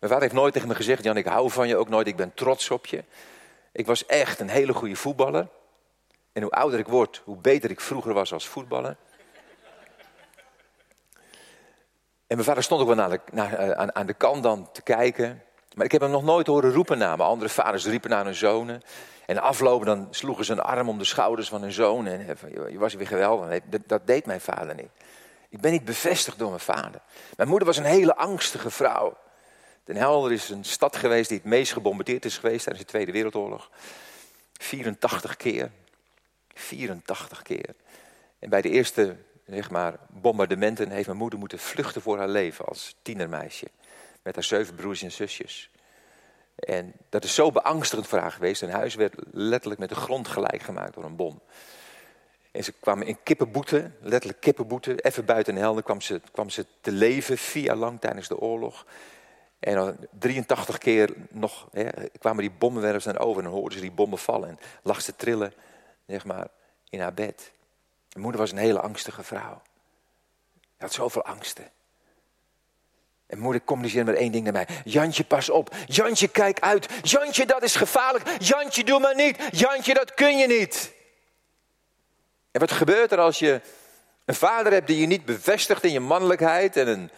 Mijn 0.00 0.12
vader 0.12 0.20
heeft 0.20 0.40
nooit 0.40 0.52
tegen 0.52 0.68
me 0.68 0.74
gezegd, 0.74 1.04
Jan, 1.04 1.16
ik 1.16 1.26
hou 1.26 1.50
van 1.50 1.68
je, 1.68 1.76
ook 1.76 1.88
nooit, 1.88 2.06
ik 2.06 2.16
ben 2.16 2.34
trots 2.34 2.70
op 2.70 2.86
je. 2.86 3.04
Ik 3.72 3.86
was 3.86 4.06
echt 4.06 4.40
een 4.40 4.48
hele 4.48 4.72
goede 4.72 4.96
voetballer. 4.96 5.48
En 6.32 6.42
hoe 6.42 6.50
ouder 6.50 6.78
ik 6.78 6.86
word, 6.86 7.22
hoe 7.24 7.36
beter 7.36 7.70
ik 7.70 7.80
vroeger 7.80 8.12
was 8.12 8.32
als 8.32 8.48
voetballer. 8.48 8.96
En 12.26 12.38
mijn 12.38 12.44
vader 12.44 12.62
stond 12.62 12.80
ook 12.80 12.94
wel 12.94 13.08
de, 13.08 13.20
eh, 13.34 13.70
aan, 13.70 13.94
aan, 13.94 14.06
de 14.06 14.14
kant 14.14 14.42
dan 14.42 14.72
te 14.72 14.82
kijken. 14.82 15.42
Maar 15.74 15.84
ik 15.84 15.92
heb 15.92 16.00
hem 16.00 16.10
nog 16.10 16.22
nooit 16.22 16.46
horen 16.46 16.72
roepen 16.72 16.98
naar 16.98 17.16
me. 17.16 17.22
Andere 17.22 17.50
vaders 17.50 17.86
riepen 17.86 18.10
naar 18.10 18.24
hun 18.24 18.34
zonen. 18.34 18.82
En 19.26 19.38
aflopen 19.38 19.86
dan 19.86 20.08
sloegen 20.10 20.44
ze 20.44 20.52
een 20.52 20.60
arm 20.60 20.88
om 20.88 20.98
de 20.98 21.04
schouders 21.04 21.48
van 21.48 21.62
hun 21.62 21.72
zoon. 21.72 22.06
En 22.06 22.36
je 22.70 22.78
was 22.78 22.94
weer 22.94 23.06
geweldig. 23.06 23.60
Dat 23.86 24.06
deed 24.06 24.26
mijn 24.26 24.40
vader 24.40 24.74
niet. 24.74 24.90
Ik 25.48 25.60
ben 25.60 25.72
niet 25.72 25.84
bevestigd 25.84 26.38
door 26.38 26.48
mijn 26.48 26.60
vader. 26.60 27.00
Mijn 27.36 27.48
moeder 27.48 27.66
was 27.66 27.76
een 27.76 27.84
hele 27.84 28.16
angstige 28.16 28.70
vrouw. 28.70 29.16
Den 29.84 29.96
Helder 29.96 30.32
is 30.32 30.48
een 30.48 30.64
stad 30.64 30.96
geweest 30.96 31.28
die 31.28 31.38
het 31.38 31.46
meest 31.46 31.72
gebombardeerd 31.72 32.24
is 32.24 32.38
geweest 32.38 32.64
tijdens 32.64 32.84
de 32.84 32.90
Tweede 32.90 33.12
Wereldoorlog. 33.12 33.70
84 34.52 35.36
keer. 35.36 35.70
84 36.54 37.42
keer. 37.42 37.74
En 38.38 38.48
bij 38.48 38.62
de 38.62 38.68
eerste 38.70 39.16
zeg 39.46 39.70
maar, 39.70 39.94
bombardementen 40.08 40.90
heeft 40.90 41.06
mijn 41.06 41.18
moeder 41.18 41.38
moeten 41.38 41.58
vluchten 41.58 42.02
voor 42.02 42.18
haar 42.18 42.28
leven 42.28 42.64
als 42.64 42.94
tienermeisje. 43.02 43.66
Met 44.22 44.34
haar 44.34 44.44
zeven 44.44 44.74
broers 44.74 45.02
en 45.02 45.12
zusjes. 45.12 45.70
En 46.54 46.92
dat 47.08 47.24
is 47.24 47.34
zo 47.34 47.50
beangstigend 47.50 48.08
voor 48.08 48.18
haar 48.18 48.32
geweest. 48.32 48.62
Een 48.62 48.70
huis 48.70 48.94
werd 48.94 49.14
letterlijk 49.30 49.80
met 49.80 49.88
de 49.88 49.94
grond 49.94 50.28
gelijk 50.28 50.62
gemaakt 50.62 50.94
door 50.94 51.04
een 51.04 51.16
bom. 51.16 51.40
En 52.50 52.64
ze 52.64 52.72
kwamen 52.72 53.06
in 53.06 53.22
kippenboeten, 53.22 53.96
letterlijk 54.00 54.40
kippenboeten. 54.40 54.98
Even 54.98 55.24
buiten 55.24 55.56
Helden 55.56 55.82
kwam 55.82 56.00
ze, 56.00 56.20
kwam 56.32 56.50
ze 56.50 56.66
te 56.80 56.92
leven, 56.92 57.38
vier 57.38 57.62
jaar 57.62 57.76
lang 57.76 58.00
tijdens 58.00 58.28
de 58.28 58.38
oorlog. 58.38 58.86
En 59.58 60.08
83 60.18 60.78
keer 60.78 61.14
nog 61.30 61.68
hè, 61.72 61.88
kwamen 62.18 62.40
die 62.40 62.52
bommenwerpers 62.58 63.04
naar 63.04 63.18
over 63.18 63.44
en 63.44 63.50
hoorden 63.50 63.72
ze 63.72 63.84
die 63.84 63.92
bommen 63.92 64.18
vallen. 64.18 64.48
En 64.48 64.58
lag 64.82 65.00
ze 65.02 65.16
trillen, 65.16 65.52
zeg 66.06 66.24
maar, 66.24 66.48
in 66.88 67.00
haar 67.00 67.14
bed. 67.14 67.52
Mijn 68.08 68.22
moeder 68.22 68.40
was 68.40 68.52
een 68.52 68.58
hele 68.58 68.80
angstige 68.80 69.22
vrouw. 69.22 69.62
Ze 70.60 70.78
had 70.78 70.92
zoveel 70.92 71.24
angsten. 71.24 71.70
En 73.26 73.38
moeder 73.38 73.64
communiceerde 73.64 74.10
met 74.10 74.20
één 74.20 74.32
ding 74.32 74.44
naar 74.44 74.52
mij. 74.52 74.66
Jantje, 74.84 75.24
pas 75.24 75.50
op. 75.50 75.74
Jantje, 75.86 76.28
kijk 76.28 76.60
uit. 76.60 76.88
Jantje, 77.02 77.46
dat 77.46 77.62
is 77.62 77.76
gevaarlijk. 77.76 78.24
Jantje, 78.38 78.84
doe 78.84 79.00
maar 79.00 79.14
niet. 79.14 79.36
Jantje, 79.50 79.94
dat 79.94 80.14
kun 80.14 80.36
je 80.38 80.46
niet. 80.46 80.92
En 82.50 82.60
wat 82.60 82.72
gebeurt 82.72 83.12
er 83.12 83.18
als 83.18 83.38
je 83.38 83.60
een 84.24 84.34
vader 84.34 84.72
hebt 84.72 84.86
die 84.86 85.00
je 85.00 85.06
niet 85.06 85.24
bevestigt 85.24 85.84
in 85.84 85.92
je 85.92 86.00
mannelijkheid 86.00 86.76
en 86.76 86.88
een, 86.88 87.10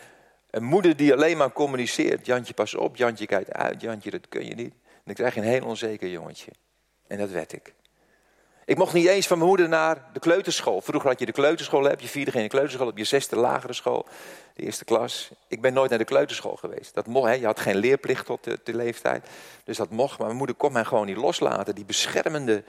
een 0.50 0.64
moeder 0.64 0.96
die 0.96 1.12
alleen 1.12 1.36
maar 1.36 1.52
communiceert. 1.52 2.26
Jantje, 2.26 2.54
pas 2.54 2.74
op. 2.74 2.96
Jantje, 2.96 3.26
kijk 3.26 3.50
uit. 3.50 3.80
Jantje, 3.80 4.10
dat 4.10 4.28
kun 4.28 4.46
je 4.46 4.54
niet. 4.54 4.74
Dan 5.04 5.14
krijg 5.14 5.34
je 5.34 5.40
een 5.40 5.46
heel 5.46 5.66
onzeker 5.66 6.08
jongetje. 6.08 6.50
En 7.06 7.18
dat 7.18 7.30
werd 7.30 7.52
ik. 7.52 7.74
Ik 8.64 8.76
mocht 8.76 8.92
niet 8.92 9.06
eens 9.06 9.26
van 9.26 9.36
mijn 9.36 9.48
moeder 9.48 9.68
naar 9.68 10.08
de 10.12 10.20
kleuterschool. 10.20 10.80
Vroeger 10.80 11.08
had 11.08 11.18
je 11.18 11.26
de 11.26 11.32
kleuterschool, 11.32 11.84
heb 11.84 12.00
je 12.00 12.08
vierde 12.08 12.30
geen 12.30 12.48
kleuterschool, 12.48 12.86
heb 12.86 12.96
je 12.96 13.04
zesde 13.04 13.36
lagere 13.36 13.72
school, 13.72 14.06
de 14.54 14.62
eerste 14.62 14.84
klas. 14.84 15.30
Ik 15.48 15.60
ben 15.60 15.72
nooit 15.72 15.90
naar 15.90 15.98
de 15.98 16.04
kleuterschool 16.04 16.56
geweest. 16.56 16.94
Dat 16.94 17.06
mocht, 17.06 17.28
hè. 17.28 17.32
Je 17.32 17.44
had 17.44 17.60
geen 17.60 17.76
leerplicht 17.76 18.26
tot 18.26 18.44
de, 18.44 18.60
de, 18.64 18.74
leeftijd, 18.74 19.26
dus 19.64 19.76
dat 19.76 19.90
mocht. 19.90 20.18
Maar 20.18 20.26
mijn 20.26 20.38
moeder 20.38 20.56
kon 20.56 20.72
mij 20.72 20.84
gewoon 20.84 21.06
niet 21.06 21.16
loslaten. 21.16 21.74
Die 21.74 21.84
beschermende 21.84 22.64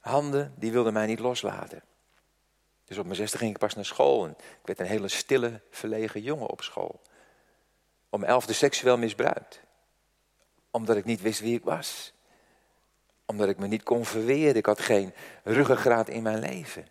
handen, 0.00 0.54
die 0.56 0.72
wilden 0.72 0.92
mij 0.92 1.06
niet 1.06 1.20
loslaten. 1.20 1.82
Dus 2.84 2.98
op 2.98 3.04
mijn 3.04 3.16
zesde 3.16 3.38
ging 3.38 3.50
ik 3.50 3.58
pas 3.58 3.74
naar 3.74 3.84
school. 3.84 4.24
En 4.24 4.30
ik 4.30 4.66
werd 4.66 4.80
een 4.80 4.86
hele 4.86 5.08
stille, 5.08 5.60
verlegen 5.70 6.22
jongen 6.22 6.48
op 6.48 6.62
school. 6.62 7.00
Om 8.10 8.24
elfde 8.24 8.52
seksueel 8.52 8.98
misbruikt. 8.98 9.60
Omdat 10.70 10.96
ik 10.96 11.04
niet 11.04 11.20
wist 11.20 11.40
wie 11.40 11.56
ik 11.56 11.64
was 11.64 12.14
omdat 13.26 13.48
ik 13.48 13.58
me 13.58 13.66
niet 13.66 13.82
kon 13.82 14.04
verweren. 14.04 14.56
Ik 14.56 14.66
had 14.66 14.80
geen 14.80 15.12
ruggengraat 15.44 16.08
in 16.08 16.22
mijn 16.22 16.38
leven. 16.38 16.86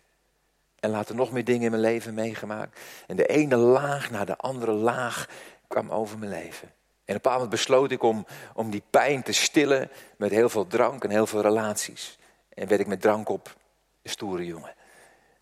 En 0.80 0.90
later 0.90 1.14
nog 1.14 1.32
meer 1.32 1.44
dingen 1.44 1.64
in 1.64 1.70
mijn 1.70 1.82
leven 1.82 2.14
meegemaakt. 2.14 2.80
En 3.06 3.16
de 3.16 3.26
ene 3.26 3.56
laag 3.56 4.10
na 4.10 4.24
de 4.24 4.36
andere 4.36 4.72
laag 4.72 5.28
kwam 5.68 5.90
over 5.90 6.18
mijn 6.18 6.30
leven. 6.30 6.68
En 6.68 7.14
op 7.16 7.24
een 7.24 7.30
bepaald 7.30 7.34
moment 7.34 7.50
besloot 7.50 7.90
ik 7.90 8.02
om, 8.02 8.26
om 8.54 8.70
die 8.70 8.82
pijn 8.90 9.22
te 9.22 9.32
stillen 9.32 9.90
met 10.16 10.30
heel 10.30 10.48
veel 10.48 10.66
drank 10.66 11.04
en 11.04 11.10
heel 11.10 11.26
veel 11.26 11.40
relaties. 11.40 12.18
En 12.48 12.68
werd 12.68 12.80
ik 12.80 12.86
met 12.86 13.00
drank 13.00 13.28
op 13.28 13.56
een 14.02 14.10
stoere 14.10 14.44
jongen. 14.44 14.74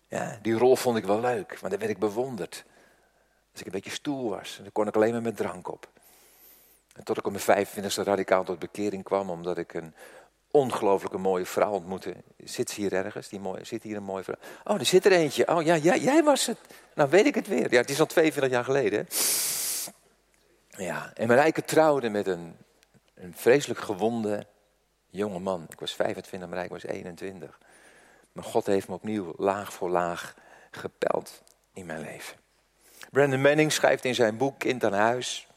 Ja, 0.07 0.39
die 0.41 0.57
rol 0.57 0.75
vond 0.75 0.97
ik 0.97 1.05
wel 1.05 1.19
leuk, 1.19 1.59
want 1.59 1.71
dan 1.71 1.79
werd 1.79 1.91
ik 1.91 1.99
bewonderd. 1.99 2.65
Als 3.51 3.59
ik 3.59 3.65
een 3.65 3.71
beetje 3.71 3.91
stoer 3.91 4.29
was, 4.29 4.59
dan 4.61 4.71
kon 4.71 4.87
ik 4.87 4.95
alleen 4.95 5.11
maar 5.11 5.21
met 5.21 5.37
drank 5.37 5.71
op. 5.71 5.87
En 6.95 7.03
tot 7.03 7.17
ik 7.17 7.25
op 7.25 7.45
mijn 7.45 7.67
25e 7.67 8.03
radicaal 8.03 8.43
tot 8.43 8.59
bekering 8.59 9.03
kwam, 9.03 9.29
omdat 9.29 9.57
ik 9.57 9.73
een 9.73 9.93
ongelooflijke 10.55 11.17
mooie 11.17 11.45
vrouw 11.45 11.71
ontmoeten. 11.71 12.23
Zit 12.43 12.69
ze 12.69 12.81
hier 12.81 12.93
ergens? 12.93 13.29
Die 13.29 13.39
mooie, 13.39 13.65
zit 13.65 13.83
hier 13.83 13.95
een 13.95 14.03
mooie 14.03 14.23
vrouw? 14.23 14.37
Oh, 14.63 14.79
er 14.79 14.85
zit 14.85 15.05
er 15.05 15.11
eentje. 15.11 15.47
Oh 15.47 15.63
ja, 15.63 15.75
jij 15.77 16.23
was 16.23 16.45
het. 16.45 16.57
Nou 16.93 17.09
weet 17.09 17.25
ik 17.25 17.35
het 17.35 17.47
weer. 17.47 17.71
Ja, 17.71 17.81
het 17.81 17.89
is 17.89 17.99
al 17.99 18.05
42 18.05 18.51
jaar 18.51 18.63
geleden. 18.63 19.07
Ja, 20.69 21.11
en 21.13 21.27
Marijke 21.27 21.63
trouwde 21.63 22.09
met 22.09 22.27
een, 22.27 22.55
een 23.13 23.33
vreselijk 23.35 23.79
gewonde 23.79 24.45
jonge 25.09 25.39
man. 25.39 25.65
Ik 25.69 25.79
was 25.79 25.95
25, 25.95 26.49
Marijke 26.49 26.73
was 26.73 26.83
21. 26.83 27.59
Maar 28.31 28.43
God 28.43 28.65
heeft 28.65 28.87
me 28.87 28.93
opnieuw 28.93 29.33
laag 29.37 29.73
voor 29.73 29.89
laag 29.89 30.35
gepeld 30.71 31.41
in 31.73 31.85
mijn 31.85 32.01
leven. 32.01 32.37
Brandon 33.11 33.41
Manning 33.41 33.71
schrijft 33.71 34.05
in 34.05 34.15
zijn 34.15 34.37
boek 34.37 34.59
Kind 34.59 34.83
aan 34.83 34.93
Huis. 34.93 35.47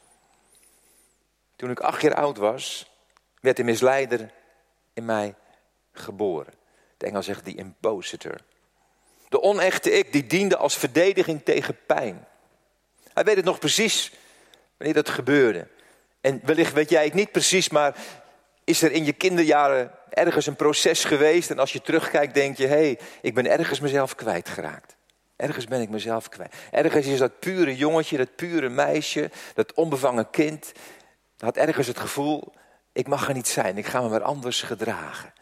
Toen 1.56 1.70
ik 1.70 1.80
acht 1.80 2.02
jaar 2.02 2.14
oud 2.14 2.36
was, 2.36 2.90
werd 3.40 3.56
de 3.56 3.64
misleider 3.64 4.30
in 4.98 5.04
mij 5.04 5.34
geboren. 5.92 6.52
Het 6.92 7.02
Engels 7.02 7.26
zegt 7.26 7.44
die 7.44 7.56
impositor. 7.56 8.36
De 9.28 9.42
onechte 9.42 9.90
ik 9.90 10.12
die 10.12 10.26
diende 10.26 10.56
als 10.56 10.76
verdediging 10.76 11.44
tegen 11.44 11.78
pijn. 11.86 12.26
Hij 13.12 13.24
weet 13.24 13.36
het 13.36 13.44
nog 13.44 13.58
precies 13.58 14.12
wanneer 14.76 14.96
dat 14.96 15.08
gebeurde. 15.08 15.68
En 16.20 16.40
wellicht 16.44 16.72
weet 16.72 16.90
jij 16.90 17.04
het 17.04 17.14
niet 17.14 17.32
precies, 17.32 17.68
maar 17.68 17.96
is 18.64 18.82
er 18.82 18.92
in 18.92 19.04
je 19.04 19.12
kinderjaren 19.12 19.90
ergens 20.10 20.46
een 20.46 20.56
proces 20.56 21.04
geweest 21.04 21.50
en 21.50 21.58
als 21.58 21.72
je 21.72 21.82
terugkijkt 21.82 22.34
denk 22.34 22.56
je, 22.56 22.66
hé, 22.66 22.74
hey, 22.74 22.98
ik 23.22 23.34
ben 23.34 23.46
ergens 23.46 23.80
mezelf 23.80 24.14
kwijtgeraakt. 24.14 24.96
Ergens 25.36 25.64
ben 25.64 25.80
ik 25.80 25.88
mezelf 25.88 26.28
kwijt. 26.28 26.54
Ergens 26.70 27.06
is 27.06 27.18
dat 27.18 27.38
pure 27.38 27.76
jongetje, 27.76 28.16
dat 28.16 28.36
pure 28.36 28.68
meisje, 28.68 29.30
dat 29.54 29.72
onbevangen 29.72 30.30
kind, 30.30 30.72
had 31.38 31.56
ergens 31.56 31.86
het 31.86 31.98
gevoel, 31.98 32.52
ik 32.98 33.08
mag 33.08 33.28
er 33.28 33.34
niet 33.34 33.48
zijn, 33.48 33.78
ik 33.78 33.86
ga 33.86 34.00
me 34.00 34.08
maar 34.08 34.22
anders 34.22 34.62
gedragen. 34.62 35.32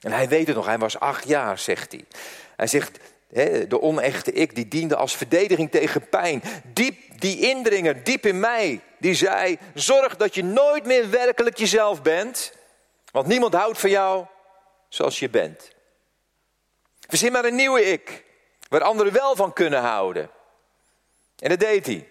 En 0.00 0.12
hij 0.12 0.28
weet 0.28 0.46
het 0.46 0.56
nog, 0.56 0.66
hij 0.66 0.78
was 0.78 0.98
acht 0.98 1.28
jaar, 1.28 1.58
zegt 1.58 1.92
hij. 1.92 2.04
Hij 2.56 2.66
zegt, 2.66 2.98
de 3.68 3.80
onechte 3.80 4.32
ik, 4.32 4.54
die 4.54 4.68
diende 4.68 4.96
als 4.96 5.16
verdediging 5.16 5.70
tegen 5.70 6.08
pijn. 6.08 6.42
Diep, 6.64 7.20
die 7.20 7.40
indringer, 7.40 8.04
diep 8.04 8.26
in 8.26 8.40
mij, 8.40 8.80
die 8.98 9.14
zei, 9.14 9.58
zorg 9.74 10.16
dat 10.16 10.34
je 10.34 10.44
nooit 10.44 10.86
meer 10.86 11.10
werkelijk 11.10 11.56
jezelf 11.56 12.02
bent. 12.02 12.52
Want 13.12 13.26
niemand 13.26 13.54
houdt 13.54 13.78
van 13.78 13.90
jou 13.90 14.26
zoals 14.88 15.18
je 15.18 15.28
bent. 15.28 15.70
Verzin 17.06 17.32
maar 17.32 17.44
een 17.44 17.54
nieuwe 17.54 17.84
ik, 17.84 18.24
waar 18.68 18.82
anderen 18.82 19.12
wel 19.12 19.36
van 19.36 19.52
kunnen 19.52 19.80
houden. 19.80 20.30
En 21.38 21.48
dat 21.48 21.60
deed 21.60 21.86
hij. 21.86 22.06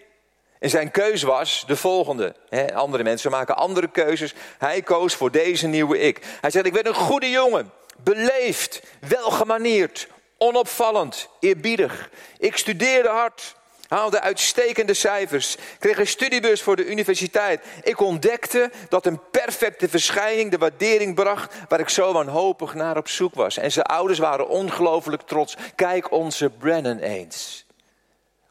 En 0.58 0.70
zijn 0.70 0.90
keus 0.90 1.22
was 1.22 1.64
de 1.66 1.76
volgende. 1.76 2.34
andere 2.74 3.02
mensen 3.02 3.30
maken 3.30 3.56
andere 3.56 3.88
keuzes. 3.88 4.34
Hij 4.58 4.82
koos 4.82 5.14
voor 5.14 5.30
deze 5.30 5.66
nieuwe 5.66 5.98
ik. 5.98 6.20
Hij 6.40 6.50
zegt, 6.50 6.66
ik 6.66 6.72
ben 6.72 6.86
een 6.86 6.94
goede 6.94 7.30
jongen. 7.30 7.72
Beleefd, 7.96 8.82
welgemanierd, 9.08 10.08
onopvallend, 10.38 11.28
eerbiedig. 11.40 12.10
Ik 12.38 12.56
studeerde 12.56 13.08
hard, 13.08 13.54
haalde 13.88 14.20
uitstekende 14.20 14.94
cijfers, 14.94 15.56
kreeg 15.78 15.98
een 15.98 16.06
studiebeurs 16.06 16.62
voor 16.62 16.76
de 16.76 16.86
universiteit. 16.86 17.64
Ik 17.82 18.00
ontdekte 18.00 18.70
dat 18.88 19.06
een 19.06 19.20
perfecte 19.30 19.88
verschijning 19.88 20.50
de 20.50 20.58
waardering 20.58 21.14
bracht 21.14 21.54
waar 21.68 21.80
ik 21.80 21.88
zo 21.88 22.12
wanhopig 22.12 22.74
naar 22.74 22.96
op 22.96 23.08
zoek 23.08 23.34
was. 23.34 23.56
En 23.56 23.72
zijn 23.72 23.86
ouders 23.86 24.18
waren 24.18 24.48
ongelooflijk 24.48 25.22
trots. 25.22 25.56
Kijk 25.74 26.12
onze 26.12 26.50
Brennan 26.50 26.98
eens. 26.98 27.66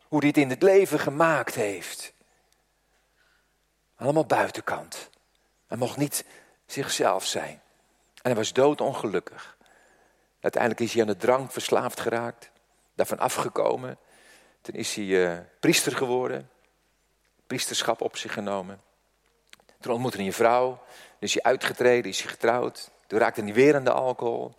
Hoe 0.08 0.20
hij 0.20 0.28
het 0.28 0.38
in 0.38 0.50
het 0.50 0.62
leven 0.62 1.00
gemaakt 1.00 1.56
heeft. 1.56 2.14
Allemaal 3.96 4.26
buitenkant. 4.26 5.10
Hij 5.68 5.78
mocht 5.78 5.98
niet 5.98 6.26
zichzelf 6.66 7.26
zijn. 7.26 7.62
En 8.16 8.22
hij 8.22 8.36
was 8.36 8.54
doodongelukkig. 8.54 9.58
Uiteindelijk 10.40 10.82
is 10.82 10.94
hij 10.94 11.02
aan 11.02 11.08
de 11.08 11.18
drank 11.18 11.52
verslaafd 11.52 12.00
geraakt. 12.00 12.50
Daarvan 12.96 13.20
afgekomen. 13.20 13.98
Toen 14.62 14.76
is 14.76 14.96
hij 14.96 15.06
uh, 15.06 15.38
priester 15.60 15.96
geworden. 15.96 16.50
Priesterschap 17.48 18.02
op 18.02 18.18
zich 18.18 18.34
genomen. 18.34 18.82
Toen 19.80 19.94
ontmoette 19.94 20.18
hij 20.18 20.26
een 20.26 20.34
vrouw. 20.34 20.68
Dan 20.70 21.20
is 21.20 21.34
hij 21.34 21.44
uitgetreden, 21.44 22.12
is 22.12 22.22
hij 22.22 22.32
getrouwd. 22.32 22.92
Toen 23.08 23.20
raakte 23.20 23.42
hij 23.42 23.54
weer 23.54 23.76
aan 23.76 23.84
de 23.84 23.92
alcohol. 23.92 24.56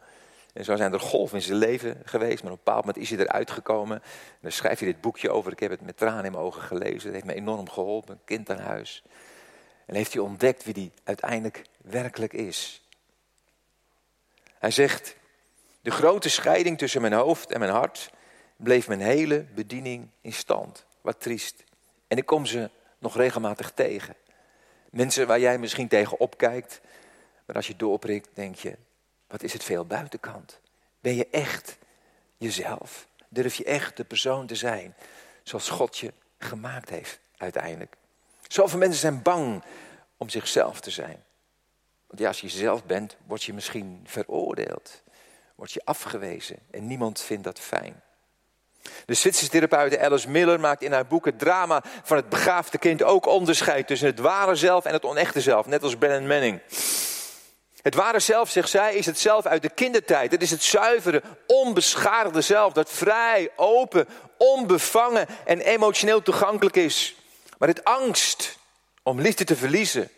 En 0.52 0.64
zo 0.64 0.76
zijn 0.76 0.92
er 0.92 1.00
golven 1.00 1.36
in 1.36 1.42
zijn 1.42 1.58
leven 1.58 2.02
geweest. 2.04 2.42
Maar 2.42 2.52
op 2.52 2.58
een 2.58 2.64
bepaald 2.64 2.84
moment 2.84 3.04
is 3.04 3.10
hij 3.10 3.18
eruit 3.18 3.50
gekomen. 3.50 3.96
En 4.02 4.38
dan 4.40 4.52
schrijft 4.52 4.80
hij 4.80 4.92
dit 4.92 5.00
boekje 5.00 5.30
over. 5.30 5.52
Ik 5.52 5.60
heb 5.60 5.70
het 5.70 5.80
met 5.80 5.96
tranen 5.96 6.24
in 6.24 6.32
mijn 6.32 6.44
ogen 6.44 6.62
gelezen. 6.62 7.02
Het 7.02 7.12
heeft 7.12 7.24
me 7.24 7.34
enorm 7.34 7.68
geholpen. 7.68 8.12
Een 8.14 8.24
kind 8.24 8.50
aan 8.50 8.58
huis. 8.58 9.02
En 9.86 9.94
heeft 9.94 10.12
hij 10.12 10.22
ontdekt 10.22 10.64
wie 10.64 10.74
hij 10.74 10.90
uiteindelijk 11.04 11.62
werkelijk 11.82 12.32
is. 12.32 12.82
Hij 14.58 14.70
zegt, 14.70 15.16
de 15.80 15.90
grote 15.90 16.28
scheiding 16.28 16.78
tussen 16.78 17.00
mijn 17.00 17.12
hoofd 17.12 17.52
en 17.52 17.58
mijn 17.58 17.72
hart 17.72 18.10
bleef 18.56 18.88
mijn 18.88 19.00
hele 19.00 19.44
bediening 19.54 20.08
in 20.20 20.32
stand. 20.32 20.86
Wat 21.00 21.20
triest. 21.20 21.64
En 22.08 22.16
ik 22.16 22.26
kom 22.26 22.46
ze 22.46 22.70
nog 22.98 23.16
regelmatig 23.16 23.70
tegen. 23.70 24.14
Mensen 24.90 25.26
waar 25.26 25.40
jij 25.40 25.58
misschien 25.58 25.88
tegen 25.88 26.20
opkijkt. 26.20 26.80
Maar 27.46 27.56
als 27.56 27.66
je 27.66 27.76
doorprikt, 27.76 28.28
denk 28.34 28.54
je, 28.54 28.76
wat 29.28 29.42
is 29.42 29.52
het 29.52 29.64
veel 29.64 29.84
buitenkant? 29.84 30.60
Ben 31.00 31.14
je 31.14 31.28
echt 31.30 31.78
jezelf? 32.36 33.06
Durf 33.28 33.54
je 33.54 33.64
echt 33.64 33.96
de 33.96 34.04
persoon 34.04 34.46
te 34.46 34.54
zijn 34.54 34.94
zoals 35.42 35.68
God 35.68 35.98
je 35.98 36.12
gemaakt 36.38 36.90
heeft 36.90 37.18
uiteindelijk? 37.36 37.96
Zoveel 38.48 38.78
mensen 38.78 39.00
zijn 39.00 39.22
bang 39.22 39.62
om 40.16 40.28
zichzelf 40.28 40.80
te 40.80 40.90
zijn. 40.90 41.24
Want 42.06 42.20
ja, 42.20 42.28
als 42.28 42.40
je 42.40 42.46
jezelf 42.46 42.84
bent, 42.84 43.16
word 43.26 43.44
je 43.44 43.52
misschien 43.52 44.04
veroordeeld. 44.04 45.02
Word 45.54 45.72
je 45.72 45.80
afgewezen 45.84 46.58
en 46.70 46.86
niemand 46.86 47.20
vindt 47.20 47.44
dat 47.44 47.58
fijn. 47.58 48.02
De 49.06 49.14
Zwitserse 49.14 49.50
therapeute 49.50 50.00
Alice 50.00 50.30
Miller 50.30 50.60
maakt 50.60 50.82
in 50.82 50.92
haar 50.92 51.06
boek 51.06 51.24
het 51.24 51.38
drama 51.38 51.82
van 52.02 52.16
het 52.16 52.28
begaafde 52.28 52.78
kind 52.78 53.02
ook 53.02 53.26
onderscheid 53.26 53.86
tussen 53.86 54.08
het 54.08 54.18
ware 54.18 54.54
zelf 54.54 54.84
en 54.84 54.92
het 54.92 55.04
onechte 55.04 55.40
zelf, 55.40 55.66
net 55.66 55.82
als 55.82 55.96
Brennan 55.96 56.26
Manning. 56.26 56.60
Het 57.88 57.96
ware 57.96 58.20
zelf, 58.20 58.50
zegt 58.50 58.68
zij, 58.68 58.94
is 58.94 59.06
het 59.06 59.18
zelf 59.18 59.46
uit 59.46 59.62
de 59.62 59.68
kindertijd. 59.68 60.30
Het 60.30 60.42
is 60.42 60.50
het 60.50 60.62
zuivere, 60.62 61.22
onbeschadigde 61.46 62.40
zelf 62.40 62.72
dat 62.72 62.90
vrij, 62.90 63.50
open, 63.56 64.08
onbevangen 64.36 65.26
en 65.44 65.60
emotioneel 65.60 66.22
toegankelijk 66.22 66.76
is. 66.76 67.16
Maar 67.58 67.68
het 67.68 67.84
angst 67.84 68.58
om 69.02 69.20
liefde 69.20 69.44
te 69.44 69.56
verliezen, 69.56 70.10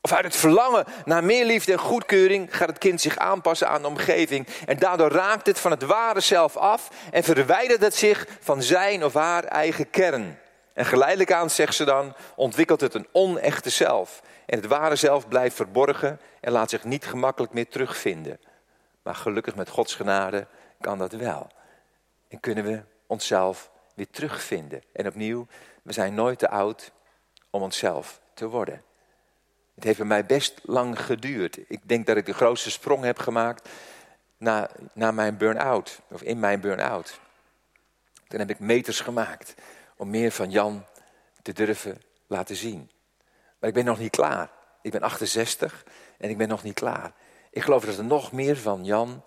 of 0.00 0.12
uit 0.12 0.24
het 0.24 0.36
verlangen 0.36 0.84
naar 1.04 1.24
meer 1.24 1.44
liefde 1.44 1.72
en 1.72 1.78
goedkeuring 1.78 2.56
gaat 2.56 2.68
het 2.68 2.78
kind 2.78 3.00
zich 3.00 3.16
aanpassen 3.16 3.68
aan 3.68 3.82
de 3.82 3.88
omgeving. 3.88 4.46
En 4.66 4.78
daardoor 4.78 5.10
raakt 5.10 5.46
het 5.46 5.58
van 5.58 5.70
het 5.70 5.82
ware 5.82 6.20
zelf 6.20 6.56
af 6.56 6.88
en 7.10 7.24
verwijdert 7.24 7.80
het 7.80 7.94
zich 7.94 8.26
van 8.40 8.62
zijn 8.62 9.04
of 9.04 9.14
haar 9.14 9.44
eigen 9.44 9.90
kern. 9.90 10.38
En 10.74 10.84
geleidelijk 10.84 11.32
aan, 11.32 11.50
zegt 11.50 11.74
ze 11.74 11.84
dan, 11.84 12.14
ontwikkelt 12.34 12.80
het 12.80 12.94
een 12.94 13.08
onechte 13.12 13.70
zelf. 13.70 14.22
En 14.46 14.58
het 14.58 14.66
ware 14.66 14.96
zelf 14.96 15.28
blijft 15.28 15.56
verborgen 15.56 16.20
en 16.40 16.52
laat 16.52 16.70
zich 16.70 16.84
niet 16.84 17.06
gemakkelijk 17.06 17.52
meer 17.52 17.68
terugvinden. 17.68 18.38
Maar 19.02 19.14
gelukkig 19.14 19.56
met 19.56 19.68
Gods 19.68 19.94
genade 19.94 20.46
kan 20.80 20.98
dat 20.98 21.12
wel. 21.12 21.48
En 22.28 22.40
kunnen 22.40 22.64
we 22.64 22.82
onszelf 23.06 23.70
weer 23.94 24.10
terugvinden. 24.10 24.82
En 24.92 25.06
opnieuw, 25.06 25.46
we 25.82 25.92
zijn 25.92 26.14
nooit 26.14 26.38
te 26.38 26.48
oud 26.48 26.92
om 27.50 27.62
onszelf 27.62 28.20
te 28.34 28.46
worden. 28.48 28.82
Het 29.74 29.84
heeft 29.84 29.98
bij 29.98 30.06
mij 30.06 30.26
best 30.26 30.60
lang 30.62 31.00
geduurd. 31.00 31.58
Ik 31.68 31.80
denk 31.88 32.06
dat 32.06 32.16
ik 32.16 32.26
de 32.26 32.34
grootste 32.34 32.70
sprong 32.70 33.04
heb 33.04 33.18
gemaakt 33.18 33.68
na, 34.36 34.70
na 34.92 35.10
mijn 35.10 35.36
burn-out. 35.36 36.00
Of 36.10 36.22
in 36.22 36.38
mijn 36.38 36.60
burn-out. 36.60 37.20
Toen 38.28 38.38
heb 38.38 38.50
ik 38.50 38.58
meters 38.58 39.00
gemaakt 39.00 39.54
om 39.96 40.10
meer 40.10 40.30
van 40.30 40.50
Jan 40.50 40.84
te 41.42 41.52
durven 41.52 42.02
laten 42.26 42.56
zien. 42.56 42.90
Maar 43.66 43.74
ik 43.76 43.84
ben 43.84 43.92
nog 43.92 44.02
niet 44.02 44.10
klaar. 44.10 44.50
Ik 44.82 44.90
ben 44.90 45.02
68 45.02 45.84
en 46.18 46.30
ik 46.30 46.38
ben 46.38 46.48
nog 46.48 46.62
niet 46.62 46.74
klaar. 46.74 47.12
Ik 47.50 47.62
geloof 47.62 47.84
dat 47.84 47.98
er 47.98 48.04
nog 48.04 48.32
meer 48.32 48.56
van 48.56 48.84
Jan 48.84 49.22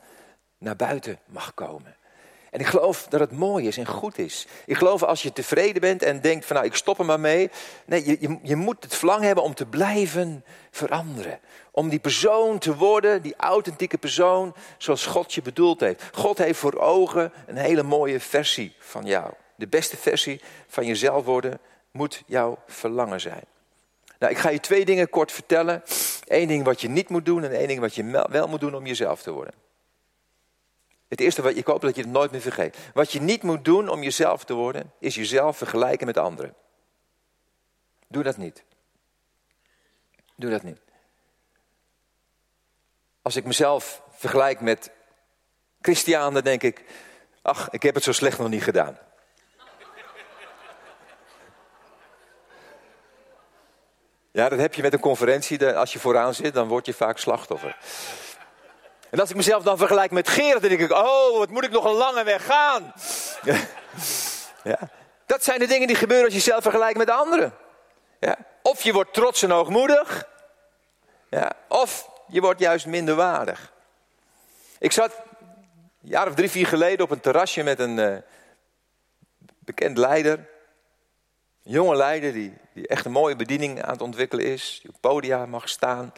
naar 0.58 0.76
buiten 0.76 1.20
mag 1.26 1.54
komen. 1.54 1.96
En 2.52 2.60
ik 2.60 2.66
geloof 2.66 3.08
dat 3.10 3.20
het 3.20 3.32
mooi 3.32 3.68
is 3.68 3.78
en 3.78 3.86
goed 3.86 4.18
is. 4.18 4.48
Ik 4.66 4.76
geloof 4.76 5.04
als 5.04 5.22
je 5.22 5.34
tevreden 5.34 5.82
bent 5.82 6.04
en 6.04 6.22
denkt 6.22 6.46
van 6.46 6.56
nou 6.56 6.68
ik 6.68 6.76
stop 6.76 7.00
er 7.00 7.06
maar 7.06 7.20
mee. 7.20 7.50
Nee, 7.86 8.06
je, 8.06 8.18
je, 8.20 8.40
je 8.44 8.56
moet 8.56 8.84
het 8.84 8.96
verlang 8.96 9.24
hebben 9.24 9.44
om 9.44 9.54
te 9.54 9.66
blijven 9.66 10.46
veranderen. 10.72 11.40
Om 11.72 11.90
die 11.90 12.00
persoon 12.00 12.60
te 12.60 12.76
worden, 12.76 13.22
die 13.22 13.36
authentieke 13.38 13.98
persoon 13.98 14.56
zoals 14.78 15.06
God 15.06 15.34
je 15.34 15.42
bedoeld 15.42 15.80
heeft. 15.80 16.04
God 16.12 16.38
heeft 16.38 16.60
voor 16.60 16.78
ogen 16.78 17.34
een 17.48 17.58
hele 17.58 17.84
mooie 17.84 18.20
versie 18.20 18.76
van 18.80 19.06
jou. 19.06 19.34
De 19.56 19.68
beste 19.68 19.98
versie 19.98 20.42
van 20.68 20.86
jezelf 20.86 21.26
worden 21.26 21.60
moet 21.92 22.24
jouw 22.26 22.58
verlangen 22.68 23.22
zijn. 23.22 23.58
Nou, 24.20 24.32
ik 24.32 24.38
ga 24.38 24.50
je 24.50 24.60
twee 24.60 24.86
dingen 24.86 25.10
kort 25.10 25.32
vertellen. 25.32 25.84
Eén 26.26 26.48
ding 26.48 26.64
wat 26.64 26.82
je 26.82 26.90
niet 26.90 27.10
moet 27.10 27.26
doen 27.26 27.44
en 27.44 27.52
één 27.52 27.68
ding 27.68 27.80
wat 27.80 27.96
je 27.96 28.26
wel 28.30 28.48
moet 28.48 28.60
doen 28.60 28.76
om 28.76 28.86
jezelf 28.86 29.22
te 29.22 29.32
worden. 29.32 29.54
Het 31.08 31.20
eerste 31.20 31.42
wat 31.42 31.56
ik 31.56 31.66
hoop 31.66 31.82
dat 31.82 31.96
je 31.96 32.02
het 32.02 32.12
nooit 32.12 32.32
meer 32.32 32.42
vergeet. 32.42 32.78
Wat 32.94 33.12
je 33.12 33.22
niet 33.22 33.44
moet 33.44 33.66
doen 33.66 33.90
om 33.90 34.04
jezelf 34.04 34.44
te 34.44 34.54
worden, 34.54 34.94
is 35.00 35.16
jezelf 35.16 35.58
vergelijken 35.58 36.06
met 36.06 36.18
anderen. 36.18 36.56
Doe 38.08 38.24
dat 38.24 38.38
niet. 38.38 38.64
Doe 40.36 40.50
dat 40.50 40.64
niet. 40.64 40.80
Als 43.22 43.36
ik 43.36 43.46
mezelf 43.46 44.02
vergelijk 44.10 44.62
met 44.62 44.92
Christianen, 45.82 46.44
denk 46.44 46.64
ik, 46.64 46.84
ach, 47.42 47.70
ik 47.70 47.84
heb 47.84 47.96
het 47.96 48.04
zo 48.04 48.12
slecht 48.12 48.38
nog 48.38 48.50
niet 48.50 48.64
gedaan. 48.64 48.98
Ja, 54.40 54.50
dat 54.50 54.60
heb 54.60 54.74
je 54.74 54.82
met 54.82 54.94
een 54.94 55.00
conferentie. 55.00 55.74
Als 55.74 55.94
je 55.94 56.00
vooraan 56.00 56.34
zit, 56.34 56.54
dan 56.54 56.68
word 56.68 56.86
je 56.86 56.94
vaak 56.94 57.18
slachtoffer. 57.18 57.78
En 59.10 59.20
als 59.20 59.30
ik 59.30 59.36
mezelf 59.36 59.64
dan 59.64 59.78
vergelijk 59.78 60.12
met 60.12 60.28
Gerard, 60.28 60.62
dan 60.62 60.70
denk 60.70 60.82
ik, 60.82 60.92
oh, 60.92 61.38
wat 61.38 61.50
moet 61.50 61.64
ik 61.64 61.72
nog 61.72 61.86
een 61.86 61.94
lange 61.94 62.24
weg 62.24 62.46
gaan. 62.46 62.94
ja. 64.72 64.80
Dat 65.26 65.44
zijn 65.44 65.60
de 65.60 65.68
dingen 65.68 65.88
die 65.88 65.96
gebeuren 65.96 66.26
als 66.26 66.34
je 66.34 66.40
jezelf 66.40 66.64
vergelijkt 66.64 66.98
met 66.98 67.10
anderen. 67.10 67.54
Ja. 68.20 68.38
Of 68.62 68.82
je 68.82 68.94
wordt 68.94 69.14
trots 69.14 69.44
en 69.44 69.50
hoogmoedig. 69.50 70.28
Ja. 71.30 71.52
Of 71.68 72.10
je 72.28 72.42
wordt 72.42 72.60
juist 72.60 72.86
minder 72.86 73.16
waardig. 73.16 73.74
Ik 74.80 74.92
zat 74.92 75.12
een 75.40 76.10
jaar 76.10 76.28
of 76.28 76.34
drie, 76.34 76.50
vier 76.50 76.68
geleden 76.68 77.06
op 77.06 77.12
een 77.12 77.22
terrasje 77.22 77.64
met 77.64 77.80
een 77.80 77.98
uh, 77.98 78.18
bekend 79.60 79.98
leider. 79.98 80.48
Een 81.70 81.76
jonge 81.76 81.96
leider 81.96 82.34
die, 82.34 82.54
die 82.74 82.88
echt 82.88 83.06
een 83.06 83.12
mooie 83.12 83.36
bediening 83.36 83.82
aan 83.82 83.92
het 83.92 84.02
ontwikkelen 84.02 84.46
is. 84.46 84.80
Die 84.82 84.92
op 84.92 84.98
podia 85.00 85.46
mag 85.46 85.70
staan. 85.70 86.14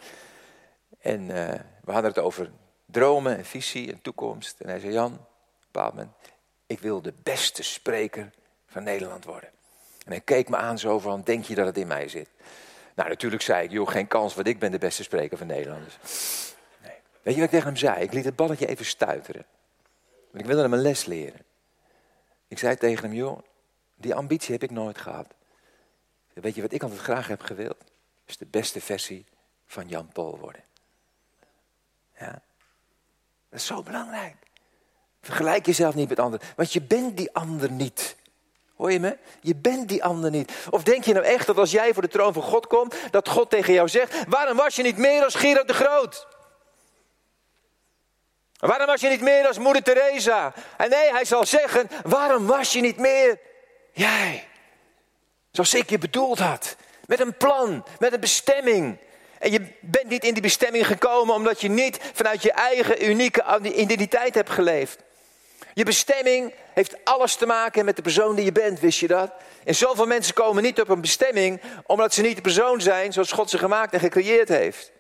En 1.00 1.22
uh, 1.22 1.50
we 1.84 1.92
hadden 1.92 2.12
het 2.12 2.20
over 2.20 2.52
dromen 2.86 3.38
en 3.38 3.46
visie 3.46 3.92
en 3.92 4.02
toekomst. 4.02 4.60
En 4.60 4.70
hij 4.70 4.80
zei, 4.80 4.94
Jan, 4.94 5.26
Paapman, 5.72 6.14
ik 6.66 6.80
wil 6.80 7.02
de 7.02 7.14
beste 7.24 7.64
spreker 7.64 8.32
van 8.68 8.84
Nederland 8.84 9.26
worden. 9.26 9.50
En 10.06 10.12
hij 10.12 10.22
keek 10.22 10.50
me 10.50 10.56
aan 10.56 10.80
zo 10.80 11.00
van, 11.00 11.22
denk 11.22 11.46
je 11.46 11.56
dat 11.56 11.66
het 11.66 11.78
in 11.78 11.88
mij 11.88 12.08
zit? 12.08 12.30
Nou, 12.96 13.10
natuurlijk 13.10 13.42
zei 13.42 13.64
ik, 13.64 13.72
joh, 13.72 13.88
geen 13.88 14.08
kans, 14.08 14.36
want 14.36 14.48
ik 14.48 14.60
ben 14.60 14.72
de 14.72 14.78
beste 14.78 15.04
spreker 15.04 15.38
van 15.38 15.48
Nederland. 15.48 15.84
Dus, 16.02 16.54
nee. 16.82 16.92
Weet 17.22 17.34
je 17.34 17.40
wat 17.40 17.50
ik 17.50 17.56
tegen 17.56 17.68
hem 17.68 17.78
zei? 17.78 18.04
Ik 18.04 18.14
liet 18.14 18.26
het 18.26 18.36
balletje 18.36 18.68
even 18.68 18.86
stuiteren. 18.86 19.46
Want 20.32 20.44
ik 20.44 20.46
wilde 20.46 20.62
hem 20.62 20.74
een 20.74 20.82
les 20.82 21.06
leren. 21.06 21.42
Ik 22.48 22.60
zei 22.60 22.76
tegen 22.76 23.04
hem, 23.04 23.14
joh, 23.14 23.40
die 23.96 24.16
ambitie 24.16 24.54
heb 24.54 24.64
ik 24.64 24.72
nooit 24.72 24.98
gehad. 24.98 25.40
Weet 26.34 26.56
je 26.56 26.62
wat 26.62 26.74
ik 26.74 26.84
altijd 26.84 27.02
graag 27.02 27.28
heb 27.28 27.42
gewild? 27.42 27.84
Is 28.26 28.38
de 28.38 28.46
beste 28.46 28.82
versie 28.82 29.26
van 29.66 29.88
Jan 29.88 30.10
Paul 30.14 30.38
worden. 30.38 30.64
Ja. 32.20 32.42
Dat 33.50 33.60
is 33.60 33.66
zo 33.66 33.84
belangrijk. 33.84 34.36
Vergelijk 35.22 35.66
jezelf 35.66 35.96
niet 35.96 36.10
met 36.10 36.20
anderen, 36.20 36.48
want 36.56 36.74
je 36.74 36.82
bent 36.82 37.18
die 37.18 37.34
ander 37.34 37.72
niet. 37.72 38.16
Hoor 38.76 38.92
je 38.92 39.00
me? 39.00 39.18
Je 39.42 39.56
bent 39.56 39.90
die 39.90 40.04
ander 40.04 40.32
niet. 40.32 40.52
Of 40.70 40.84
denk 40.84 41.04
je 41.04 41.14
nou 41.14 41.26
echt 41.26 41.48
dat 41.48 41.58
als 41.58 41.72
jij 41.72 41.94
voor 41.94 42.02
de 42.02 42.08
troon 42.08 42.34
van 42.34 42.42
God 42.42 42.68
komt, 42.68 42.96
dat 43.12 43.30
God 43.30 43.50
tegen 43.50 43.74
jou 43.74 43.88
zegt: 43.90 44.24
waarom 44.28 44.58
was 44.58 44.76
je 44.76 44.84
niet 44.84 44.98
meer 44.98 45.24
als 45.24 45.36
Gerard 45.36 45.68
de 45.68 45.74
Groot? 45.74 46.28
Waarom 48.58 48.86
was 48.86 49.02
je 49.02 49.10
niet 49.10 49.22
meer 49.22 49.48
als 49.48 49.58
moeder 49.58 49.84
Teresa? 49.84 50.54
En 50.78 50.90
nee, 50.90 51.12
hij 51.12 51.26
zal 51.26 51.46
zeggen: 51.46 51.90
waarom 52.04 52.46
was 52.46 52.74
je 52.74 52.82
niet 52.82 52.98
meer 52.98 53.40
jij? 53.92 54.48
Zoals 55.52 55.74
ik 55.74 55.90
je 55.90 55.98
bedoeld 55.98 56.40
had. 56.40 56.76
Met 57.06 57.20
een 57.20 57.38
plan, 57.38 57.86
met 58.00 58.14
een 58.14 58.20
bestemming. 58.20 58.98
En 59.40 59.52
je 59.52 59.68
bent 59.80 60.10
niet 60.10 60.24
in 60.24 60.34
die 60.34 60.42
bestemming 60.42 60.88
gekomen 60.88 61.36
omdat 61.36 61.62
je 61.62 61.70
niet 61.70 62.00
vanuit 62.14 62.42
je 62.42 62.52
eigen 62.52 63.10
unieke 63.10 63.60
identiteit 63.62 64.36
hebt 64.36 64.50
geleefd. 64.50 65.00
Je 65.74 65.84
bestemming 65.86 66.54
heeft 66.74 66.96
alles 67.04 67.36
te 67.36 67.46
maken 67.46 67.86
met 67.86 67.96
de 67.96 68.02
persoon 68.02 68.36
die 68.36 68.46
je 68.46 68.52
bent, 68.52 68.80
wist 68.80 69.00
je 69.00 69.08
dat? 69.08 69.32
En 69.64 69.76
zoveel 69.76 70.06
mensen 70.06 70.34
komen 70.34 70.64
niet 70.64 70.82
op 70.82 70.90
een 70.90 71.02
bestemming 71.02 71.62
omdat 71.86 72.14
ze 72.14 72.22
niet 72.22 72.36
de 72.36 72.42
persoon 72.42 72.82
zijn 72.82 73.14
zoals 73.14 73.32
God 73.32 73.50
ze 73.50 73.58
gemaakt 73.58 73.94
en 73.94 74.00
gecreëerd 74.00 74.50
heeft. 74.50 74.92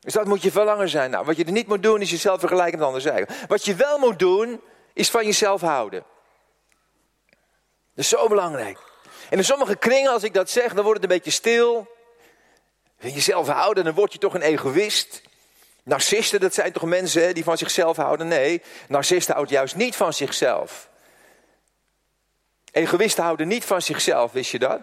Dus 0.00 0.12
dat 0.12 0.26
moet 0.26 0.42
je 0.42 0.50
verlangen 0.50 0.88
zijn. 0.88 1.10
Nou, 1.10 1.24
wat 1.24 1.36
je 1.36 1.44
er 1.44 1.52
niet 1.52 1.66
moet 1.66 1.82
doen 1.82 2.00
is 2.00 2.10
jezelf 2.10 2.40
vergelijken 2.40 2.78
met 2.78 2.86
anderen 2.86 3.12
zeggen. 3.12 3.46
Wat 3.48 3.64
je 3.64 3.74
wel 3.74 3.98
moet 3.98 4.18
doen 4.18 4.60
is 4.92 5.10
van 5.10 5.24
jezelf 5.24 5.60
houden. 5.60 6.04
Dat 7.94 8.04
is 8.04 8.08
zo 8.08 8.28
belangrijk. 8.28 8.87
En 9.30 9.38
in 9.38 9.44
sommige 9.44 9.76
kringen, 9.76 10.12
als 10.12 10.22
ik 10.22 10.34
dat 10.34 10.50
zeg, 10.50 10.74
dan 10.74 10.84
wordt 10.84 11.02
het 11.02 11.10
een 11.10 11.16
beetje 11.16 11.30
stil. 11.30 11.96
Van 13.00 13.10
jezelf 13.10 13.48
houden, 13.48 13.84
dan 13.84 13.94
word 13.94 14.12
je 14.12 14.18
toch 14.18 14.34
een 14.34 14.42
egoïst. 14.42 15.22
Narcisten, 15.82 16.40
dat 16.40 16.54
zijn 16.54 16.72
toch 16.72 16.82
mensen 16.82 17.34
die 17.34 17.44
van 17.44 17.58
zichzelf 17.58 17.96
houden? 17.96 18.28
Nee, 18.28 18.62
narcisten 18.88 19.34
houden 19.34 19.54
juist 19.54 19.76
niet 19.76 19.96
van 19.96 20.12
zichzelf. 20.12 20.88
Egoïsten 22.72 23.24
houden 23.24 23.48
niet 23.48 23.64
van 23.64 23.82
zichzelf, 23.82 24.32
wist 24.32 24.50
je 24.50 24.58
dat? 24.58 24.80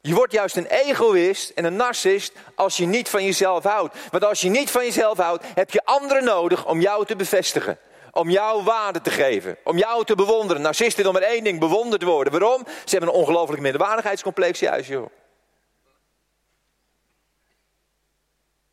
Je 0.00 0.14
wordt 0.14 0.32
juist 0.32 0.56
een 0.56 0.66
egoïst 0.66 1.50
en 1.50 1.64
een 1.64 1.76
narcist 1.76 2.32
als 2.54 2.76
je 2.76 2.86
niet 2.86 3.08
van 3.08 3.24
jezelf 3.24 3.64
houdt. 3.64 3.96
Want 4.10 4.24
als 4.24 4.40
je 4.40 4.48
niet 4.48 4.70
van 4.70 4.84
jezelf 4.84 5.18
houdt, 5.18 5.44
heb 5.54 5.70
je 5.70 5.84
anderen 5.84 6.24
nodig 6.24 6.66
om 6.66 6.80
jou 6.80 7.06
te 7.06 7.16
bevestigen 7.16 7.78
om 8.10 8.30
jou 8.30 8.62
waarde 8.62 9.00
te 9.00 9.10
geven, 9.10 9.56
om 9.64 9.78
jou 9.78 10.04
te 10.04 10.14
bewonderen. 10.14 10.62
Narcisten 10.62 11.06
om 11.06 11.12
maar 11.12 11.22
één 11.22 11.44
ding, 11.44 11.60
bewonderd 11.60 12.02
worden. 12.02 12.32
Waarom? 12.32 12.62
Ze 12.66 12.96
hebben 12.96 13.08
een 13.08 13.20
ongelooflijk 13.20 13.62
minderwaardigheidscomplex 13.62 14.60
juist, 14.60 14.88
joh. 14.88 15.10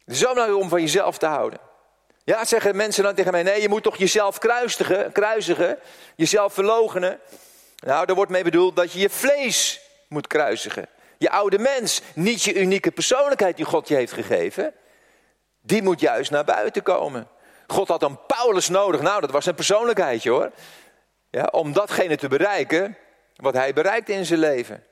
Het 0.05 0.13
is 0.13 0.19
zo 0.19 0.29
belangrijk 0.29 0.61
om 0.61 0.69
van 0.69 0.81
jezelf 0.81 1.17
te 1.17 1.25
houden. 1.25 1.59
Ja, 2.23 2.45
zeggen 2.45 2.75
mensen 2.75 3.03
dan 3.03 3.15
tegen 3.15 3.31
mij, 3.31 3.43
nee, 3.43 3.61
je 3.61 3.69
moet 3.69 3.83
toch 3.83 3.97
jezelf 3.97 4.37
kruisigen, 4.37 5.11
kruisigen 5.11 5.79
jezelf 6.15 6.53
verlogenen. 6.53 7.19
Nou, 7.79 8.05
daar 8.05 8.15
wordt 8.15 8.31
mee 8.31 8.43
bedoeld 8.43 8.75
dat 8.75 8.91
je 8.91 8.99
je 8.99 9.09
vlees 9.09 9.81
moet 10.07 10.27
kruisigen. 10.27 10.87
Je 11.17 11.29
oude 11.29 11.59
mens, 11.59 12.01
niet 12.13 12.43
je 12.43 12.53
unieke 12.53 12.91
persoonlijkheid 12.91 13.55
die 13.55 13.65
God 13.65 13.87
je 13.87 13.95
heeft 13.95 14.13
gegeven, 14.13 14.73
die 15.61 15.81
moet 15.81 15.99
juist 15.99 16.31
naar 16.31 16.43
buiten 16.43 16.83
komen. 16.83 17.27
God 17.67 17.87
had 17.87 18.03
een 18.03 18.25
Paulus 18.25 18.69
nodig. 18.69 19.01
Nou, 19.01 19.21
dat 19.21 19.31
was 19.31 19.43
zijn 19.43 19.55
persoonlijkheidje 19.55 20.29
hoor. 20.29 20.51
Ja, 21.29 21.47
om 21.51 21.73
datgene 21.73 22.17
te 22.17 22.27
bereiken 22.27 22.97
wat 23.35 23.53
hij 23.53 23.73
bereikte 23.73 24.13
in 24.13 24.25
zijn 24.25 24.39
leven. 24.39 24.83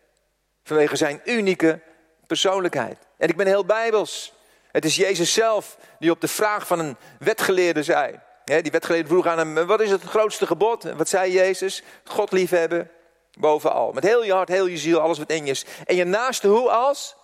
Vanwege 0.64 0.96
zijn 0.96 1.22
unieke 1.26 1.80
persoonlijkheid. 2.28 2.98
En 3.18 3.30
ik 3.30 3.38
ben 3.38 3.48
heel 3.48 3.66
bijbels. 3.66 4.34
Het 4.72 4.86
is 4.86 4.96
Jezus 4.96 5.34
zelf 5.34 5.78
die 6.00 6.12
op 6.12 6.22
de 6.22 6.28
vraag 6.28 6.68
van 6.68 6.80
een 6.80 6.98
wetgeleerde 7.20 7.84
zei. 7.84 8.20
die 8.44 8.72
wetgeleerde 8.72 9.08
vroeg 9.08 9.26
aan 9.26 9.38
hem, 9.38 9.66
wat 9.66 9.82
is 9.82 9.92
het 9.92 10.04
grootste 10.04 10.46
gebod? 10.46 10.84
Wat 10.84 11.10
zei 11.10 11.32
Jezus? 11.32 11.84
God 12.04 12.32
liefhebben 12.32 12.92
bovenal. 13.40 13.92
Met 13.92 14.04
heel 14.04 14.24
je 14.24 14.34
hart, 14.34 14.50
heel 14.50 14.66
je 14.66 14.78
ziel, 14.78 15.00
alles 15.00 15.18
wat 15.18 15.30
in 15.30 15.46
je 15.46 15.52
is. 15.52 15.66
En 15.86 15.96
je 15.96 16.04
naaste 16.04 16.48
hoe 16.48 16.70
als? 16.70 17.16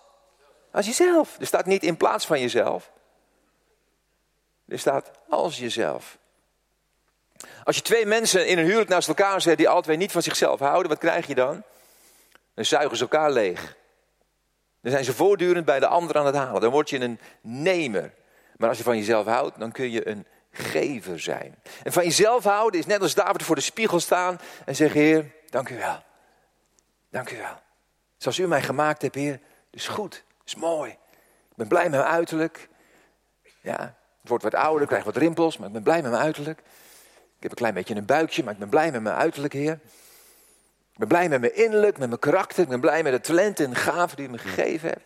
Als 0.71 0.85
jezelf. 0.85 1.35
Er 1.39 1.45
staat 1.45 1.65
niet 1.65 1.83
in 1.83 1.97
plaats 1.97 2.25
van 2.25 2.39
jezelf. 2.39 2.91
Er 4.69 4.79
staat 4.79 5.11
als 5.29 5.57
jezelf. 5.57 6.17
Als 7.63 7.75
je 7.75 7.81
twee 7.81 8.05
mensen 8.05 8.47
in 8.47 8.57
een 8.57 8.65
huwelijk 8.65 8.89
naast 8.89 9.07
elkaar 9.07 9.41
zet 9.41 9.57
die 9.57 9.81
twee 9.81 9.97
niet 9.97 10.11
van 10.11 10.21
zichzelf 10.21 10.59
houden, 10.59 10.89
wat 10.89 10.99
krijg 10.99 11.27
je 11.27 11.35
dan? 11.35 11.63
Dan 12.53 12.65
zuigen 12.65 12.97
ze 12.97 13.03
elkaar 13.03 13.31
leeg. 13.31 13.77
Dan 14.81 14.91
zijn 14.91 15.03
ze 15.03 15.13
voortdurend 15.13 15.65
bij 15.65 15.79
de 15.79 15.87
ander 15.87 16.17
aan 16.17 16.25
het 16.25 16.35
halen. 16.35 16.61
Dan 16.61 16.71
word 16.71 16.89
je 16.89 16.99
een 16.99 17.19
nemer. 17.41 18.13
Maar 18.57 18.69
als 18.69 18.77
je 18.77 18.83
van 18.83 18.97
jezelf 18.97 19.25
houdt, 19.25 19.59
dan 19.59 19.71
kun 19.71 19.91
je 19.91 20.07
een 20.07 20.25
gever 20.51 21.19
zijn. 21.19 21.55
En 21.83 21.91
van 21.91 22.03
jezelf 22.03 22.43
houden 22.43 22.79
is 22.79 22.85
net 22.85 23.01
als 23.01 23.13
David 23.13 23.43
voor 23.43 23.55
de 23.55 23.61
spiegel 23.61 23.99
staan 23.99 24.39
en 24.65 24.75
zeggen: 24.75 24.99
Heer, 25.01 25.31
dank 25.49 25.69
u 25.69 25.77
wel. 25.77 26.03
Dank 27.09 27.29
u 27.29 27.37
wel. 27.37 27.61
Zoals 28.17 28.37
u 28.37 28.47
mij 28.47 28.61
gemaakt 28.61 29.01
hebt, 29.01 29.15
Heer, 29.15 29.39
is 29.69 29.87
goed, 29.87 30.23
is 30.45 30.55
mooi. 30.55 30.91
Ik 31.49 31.55
ben 31.55 31.67
blij 31.67 31.89
met 31.89 31.99
mijn 31.99 32.11
uiterlijk. 32.11 32.69
Ja, 33.61 33.95
het 34.29 34.41
wordt 34.41 34.55
wat 34.55 34.63
ouder, 34.63 34.87
krijg 34.87 35.03
wat 35.03 35.17
rimpels, 35.17 35.57
maar 35.57 35.67
ik 35.67 35.73
ben 35.73 35.83
blij 35.83 36.01
met 36.01 36.11
mijn 36.11 36.23
uiterlijk. 36.23 36.59
Ik 36.59 37.45
heb 37.45 37.51
een 37.51 37.57
klein 37.57 37.73
beetje 37.73 37.95
een 37.95 38.05
buikje, 38.05 38.43
maar 38.43 38.53
ik 38.53 38.59
ben 38.59 38.69
blij 38.69 38.91
met 38.91 39.01
mijn 39.01 39.15
uiterlijk, 39.15 39.53
Heer. 39.53 39.79
Ik 40.91 40.97
ben 40.97 41.07
blij 41.07 41.29
met 41.29 41.39
mijn 41.39 41.55
innerlijk, 41.55 41.97
met 41.97 42.07
mijn 42.07 42.19
karakter. 42.19 42.63
Ik 42.63 42.69
ben 42.69 42.79
blij 42.79 43.03
met 43.03 43.13
de 43.13 43.19
talenten 43.19 43.65
en 43.65 43.75
gaven 43.75 44.17
die 44.17 44.27
u 44.27 44.29
me 44.29 44.37
gegeven 44.37 44.89
hebt. 44.89 45.01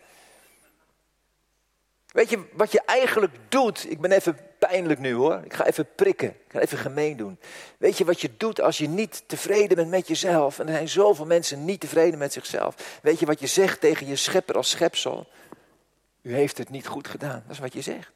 Weet 2.06 2.30
je 2.30 2.44
wat 2.52 2.72
je 2.72 2.82
eigenlijk 2.86 3.32
doet? 3.48 3.90
Ik 3.90 4.00
ben 4.00 4.12
even 4.12 4.38
pijnlijk 4.58 5.00
nu 5.00 5.14
hoor. 5.14 5.40
Ik 5.44 5.54
ga 5.54 5.66
even 5.66 5.88
prikken. 5.94 6.28
Ik 6.28 6.52
ga 6.52 6.60
even 6.60 6.78
gemeen 6.78 7.16
doen. 7.16 7.38
Weet 7.78 7.98
je 7.98 8.04
wat 8.04 8.20
je 8.20 8.30
doet 8.36 8.60
als 8.60 8.78
je 8.78 8.88
niet 8.88 9.22
tevreden 9.26 9.76
bent 9.76 9.90
met 9.90 10.08
jezelf? 10.08 10.58
En 10.58 10.66
er 10.66 10.74
zijn 10.74 10.88
zoveel 10.88 11.26
mensen 11.26 11.64
niet 11.64 11.80
tevreden 11.80 12.18
met 12.18 12.32
zichzelf. 12.32 12.98
Weet 13.02 13.18
je 13.18 13.26
wat 13.26 13.40
je 13.40 13.46
zegt 13.46 13.80
tegen 13.80 14.06
je 14.06 14.16
schepper 14.16 14.56
als 14.56 14.70
schepsel? 14.70 15.26
U 16.22 16.34
heeft 16.34 16.58
het 16.58 16.70
niet 16.70 16.86
goed 16.86 17.08
gedaan. 17.08 17.42
Dat 17.46 17.52
is 17.52 17.58
wat 17.58 17.72
je 17.72 17.82
zegt. 17.82 18.10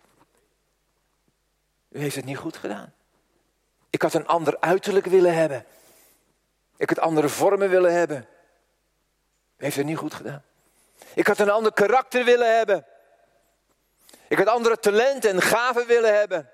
U 1.88 2.00
heeft 2.00 2.16
het 2.16 2.24
niet 2.24 2.36
goed 2.36 2.56
gedaan. 2.56 2.92
Ik 3.90 4.02
had 4.02 4.14
een 4.14 4.26
ander 4.26 4.60
uiterlijk 4.60 5.06
willen 5.06 5.34
hebben. 5.34 5.66
Ik 6.76 6.88
had 6.88 6.98
andere 6.98 7.28
vormen 7.28 7.70
willen 7.70 7.92
hebben. 7.92 8.28
U 9.56 9.64
heeft 9.64 9.76
het 9.76 9.86
niet 9.86 9.96
goed 9.96 10.14
gedaan. 10.14 10.42
Ik 11.14 11.26
had 11.26 11.38
een 11.38 11.50
ander 11.50 11.72
karakter 11.72 12.24
willen 12.24 12.56
hebben. 12.56 12.86
Ik 14.28 14.38
had 14.38 14.46
andere 14.46 14.78
talenten 14.78 15.30
en 15.30 15.42
gaven 15.42 15.86
willen 15.86 16.14
hebben. 16.14 16.50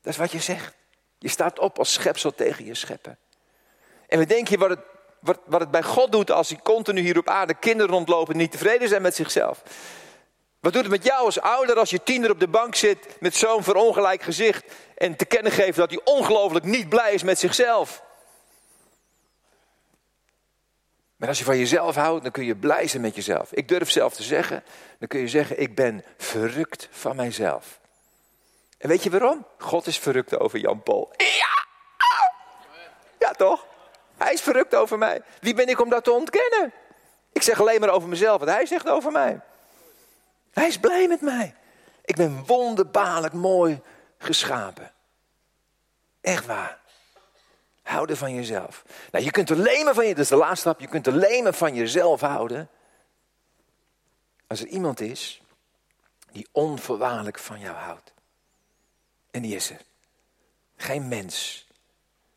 Dat 0.00 0.12
is 0.12 0.18
wat 0.18 0.32
je 0.32 0.40
zegt. 0.40 0.74
Je 1.18 1.28
staat 1.28 1.58
op 1.58 1.78
als 1.78 1.92
schepsel 1.92 2.34
tegen 2.34 2.64
je 2.64 2.74
scheppen. 2.74 3.18
En 4.08 4.18
we 4.18 4.26
denken 4.26 4.58
wat 4.58 4.70
het, 4.70 4.80
wat, 5.18 5.38
wat 5.44 5.60
het 5.60 5.70
bij 5.70 5.82
God 5.82 6.12
doet 6.12 6.30
als 6.30 6.48
hij 6.48 6.60
continu 6.62 7.00
hier 7.00 7.18
op 7.18 7.28
aarde 7.28 7.54
kinderen 7.54 7.92
rondlopen 7.92 8.32
en 8.32 8.40
niet 8.40 8.50
tevreden 8.50 8.88
zijn 8.88 9.02
met 9.02 9.14
zichzelf. 9.14 9.62
Wat 10.64 10.72
doet 10.72 10.82
het 10.82 10.90
met 10.90 11.04
jou 11.04 11.24
als 11.24 11.40
ouder 11.40 11.78
als 11.78 11.90
je 11.90 12.02
tiener 12.02 12.30
op 12.30 12.40
de 12.40 12.48
bank 12.48 12.74
zit 12.74 13.20
met 13.20 13.36
zo'n 13.36 13.62
verongelijk 13.62 14.22
gezicht 14.22 14.64
en 14.96 15.16
te 15.16 15.24
kennen 15.24 15.52
geeft 15.52 15.76
dat 15.76 15.90
hij 15.90 16.00
ongelooflijk 16.04 16.64
niet 16.64 16.88
blij 16.88 17.12
is 17.12 17.22
met 17.22 17.38
zichzelf? 17.38 18.02
Maar 21.16 21.28
als 21.28 21.38
je 21.38 21.44
van 21.44 21.58
jezelf 21.58 21.94
houdt, 21.94 22.22
dan 22.22 22.32
kun 22.32 22.44
je 22.44 22.56
blij 22.56 22.86
zijn 22.86 23.02
met 23.02 23.14
jezelf. 23.14 23.52
Ik 23.52 23.68
durf 23.68 23.90
zelf 23.90 24.14
te 24.14 24.22
zeggen, 24.22 24.64
dan 24.98 25.08
kun 25.08 25.20
je 25.20 25.28
zeggen, 25.28 25.60
ik 25.60 25.74
ben 25.74 26.04
verrukt 26.16 26.88
van 26.90 27.16
mijzelf. 27.16 27.80
En 28.78 28.88
weet 28.88 29.02
je 29.02 29.10
waarom? 29.10 29.46
God 29.58 29.86
is 29.86 29.98
verrukt 29.98 30.38
over 30.38 30.58
Jan 30.58 30.82
Paul. 30.82 31.14
Ja! 31.16 31.66
Ja 33.18 33.30
toch? 33.30 33.66
Hij 34.16 34.32
is 34.32 34.40
verrukt 34.40 34.74
over 34.74 34.98
mij. 34.98 35.22
Wie 35.40 35.54
ben 35.54 35.68
ik 35.68 35.80
om 35.80 35.90
dat 35.90 36.04
te 36.04 36.12
ontkennen? 36.12 36.72
Ik 37.32 37.42
zeg 37.42 37.60
alleen 37.60 37.80
maar 37.80 37.90
over 37.90 38.08
mezelf 38.08 38.38
wat 38.38 38.48
hij 38.48 38.66
zegt 38.66 38.88
over 38.88 39.12
mij. 39.12 39.40
Hij 40.54 40.66
is 40.66 40.78
blij 40.78 41.08
met 41.08 41.20
mij. 41.20 41.54
Ik 42.04 42.16
ben 42.16 42.44
wonderbaarlijk 42.46 43.32
mooi 43.32 43.80
geschapen. 44.18 44.92
Echt 46.20 46.46
waar. 46.46 46.78
Houden 47.82 48.16
van 48.16 48.34
jezelf. 48.34 48.84
Nou, 49.10 49.24
je 49.24 49.30
kunt 49.30 49.50
alleen 49.50 49.84
maar 49.84 49.94
van 49.94 50.06
je, 50.06 50.14
dat 50.14 50.24
is 50.24 50.28
de 50.28 50.36
laatste 50.36 50.58
stap, 50.60 50.80
je 50.80 50.86
kunt 50.86 51.08
alleen 51.08 51.42
maar 51.42 51.54
van 51.54 51.74
jezelf 51.74 52.20
houden. 52.20 52.68
Als 54.46 54.60
er 54.60 54.66
iemand 54.66 55.00
is 55.00 55.42
die 56.32 56.48
onvoorwaardelijk 56.52 57.38
van 57.38 57.60
jou 57.60 57.76
houdt. 57.76 58.12
En 59.30 59.42
die 59.42 59.54
is 59.54 59.70
er. 59.70 59.80
Geen 60.76 61.08
mens, 61.08 61.66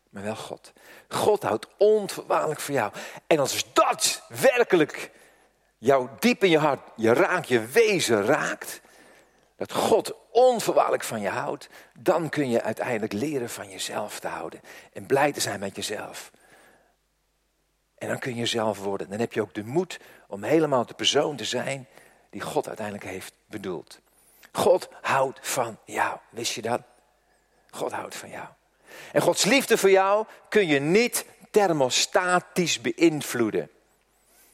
maar 0.08 0.22
wel 0.22 0.36
God. 0.36 0.72
God 1.08 1.42
houdt 1.42 1.66
onvoorwaardelijk 1.76 2.60
van 2.60 2.74
jou. 2.74 2.92
En 3.26 3.38
als 3.38 3.72
dat 3.72 4.22
werkelijk 4.28 5.10
jou 5.78 6.08
diep 6.18 6.44
in 6.44 6.50
je 6.50 6.58
hart, 6.58 6.80
je 6.96 7.12
raakt, 7.12 7.48
je 7.48 7.66
wezen 7.66 8.24
raakt, 8.24 8.80
dat 9.56 9.72
God 9.72 10.14
onvoorwaardelijk 10.30 11.04
van 11.04 11.20
je 11.20 11.28
houdt, 11.28 11.68
dan 11.98 12.28
kun 12.28 12.50
je 12.50 12.62
uiteindelijk 12.62 13.12
leren 13.12 13.50
van 13.50 13.70
jezelf 13.70 14.20
te 14.20 14.28
houden 14.28 14.60
en 14.92 15.06
blij 15.06 15.32
te 15.32 15.40
zijn 15.40 15.60
met 15.60 15.76
jezelf. 15.76 16.30
En 17.98 18.08
dan 18.08 18.18
kun 18.18 18.34
je 18.34 18.46
zelf 18.46 18.78
worden. 18.78 19.10
Dan 19.10 19.18
heb 19.18 19.32
je 19.32 19.40
ook 19.40 19.54
de 19.54 19.64
moed 19.64 20.00
om 20.28 20.42
helemaal 20.42 20.86
de 20.86 20.94
persoon 20.94 21.36
te 21.36 21.44
zijn 21.44 21.86
die 22.30 22.40
God 22.40 22.66
uiteindelijk 22.66 23.06
heeft 23.06 23.32
bedoeld. 23.46 24.00
God 24.52 24.88
houdt 25.00 25.38
van 25.42 25.78
jou. 25.84 26.18
Wist 26.30 26.52
je 26.52 26.62
dat? 26.62 26.80
God 27.70 27.92
houdt 27.92 28.16
van 28.16 28.30
jou. 28.30 28.46
En 29.12 29.22
Gods 29.22 29.44
liefde 29.44 29.78
voor 29.78 29.90
jou 29.90 30.26
kun 30.48 30.66
je 30.66 30.80
niet 30.80 31.24
thermostatisch 31.50 32.80
beïnvloeden. 32.80 33.70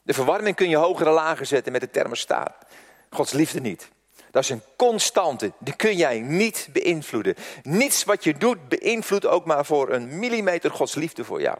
De 0.04 0.14
verwarming 0.14 0.56
kun 0.56 0.68
je 0.68 0.76
hoger 0.76 1.06
en 1.06 1.12
lager 1.12 1.46
zetten 1.46 1.72
met 1.72 1.80
de 1.80 1.90
thermostaat. 1.90 2.56
Gods 3.10 3.32
liefde 3.32 3.60
niet. 3.60 3.88
Dat 4.30 4.42
is 4.42 4.50
een 4.50 4.62
constante. 4.76 5.52
Die 5.58 5.76
kun 5.76 5.96
jij 5.96 6.20
niet 6.20 6.68
beïnvloeden. 6.72 7.34
Niets 7.62 8.04
wat 8.04 8.24
je 8.24 8.36
doet 8.36 8.68
beïnvloedt 8.68 9.26
ook 9.26 9.44
maar 9.44 9.64
voor 9.64 9.92
een 9.92 10.18
millimeter 10.18 10.70
Gods 10.70 10.94
liefde 10.94 11.24
voor 11.24 11.40
jou. 11.40 11.58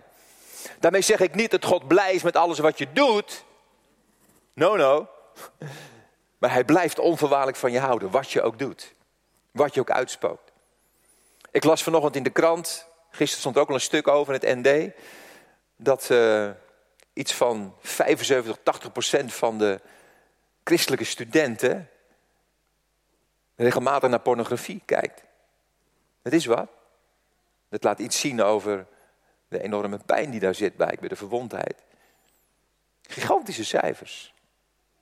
Daarmee 0.81 1.01
zeg 1.01 1.21
ik 1.21 1.35
niet 1.35 1.51
dat 1.51 1.65
God 1.65 1.89
blij 1.89 2.13
is 2.13 2.23
met 2.23 2.37
alles 2.37 2.59
wat 2.59 2.79
je 2.79 2.93
doet. 2.93 3.45
No, 4.53 4.77
no. 4.77 5.09
Maar 6.39 6.53
hij 6.53 6.65
blijft 6.65 6.99
onvoorwaardelijk 6.99 7.57
van 7.57 7.73
je 7.73 7.79
houden, 7.79 8.11
wat 8.11 8.31
je 8.31 8.43
ook 8.43 8.59
doet. 8.59 8.95
Wat 9.51 9.75
je 9.75 9.81
ook 9.81 9.91
uitspookt. 9.91 10.53
Ik 11.51 11.65
las 11.65 11.83
vanochtend 11.83 12.17
in 12.17 12.23
de 12.23 12.31
krant, 12.31 12.87
gisteren 13.11 13.41
stond 13.41 13.57
er 13.57 13.63
ook 13.63 13.69
al 13.69 13.75
een 13.75 13.81
stuk 13.81 14.09
over 14.09 14.35
in 14.35 14.41
het 14.41 14.65
ND, 14.65 14.93
dat 15.77 16.09
uh, 16.11 16.51
iets 17.15 17.35
van 17.35 17.77
75, 17.81 18.57
80 18.63 18.93
procent 18.93 19.35
van 19.35 19.59
de 19.59 19.81
christelijke 20.65 21.05
studenten 21.05 21.89
regelmatig 23.57 24.11
naar 24.11 24.21
pornografie 24.21 24.83
kijkt. 24.85 25.23
Het 26.23 26.33
is 26.33 26.47
wat. 26.47 26.71
Het 27.69 27.85
laat 27.85 27.99
iets 27.99 28.21
zien 28.21 28.43
over 28.43 28.87
de 29.49 29.63
enorme 29.63 29.99
pijn 30.07 30.31
die 30.31 30.41
daar 30.41 30.55
zit 30.55 30.77
bij, 30.77 30.97
bij 31.01 31.09
de 31.09 31.17
verwondheid. 31.17 31.83
Gigantische 33.03 33.65
cijfers. 33.65 34.35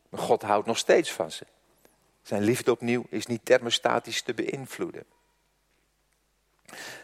Maar 0.09 0.21
God 0.21 0.43
houdt 0.43 0.67
nog 0.67 0.79
steeds 0.79 1.13
van 1.13 1.31
ze. 1.31 1.47
Zijn 2.23 2.43
liefde 2.43 2.71
opnieuw 2.71 3.05
is 3.09 3.27
niet 3.27 3.45
thermostatisch 3.45 4.23
te 4.23 4.35
beïnvloeden. 4.35 5.05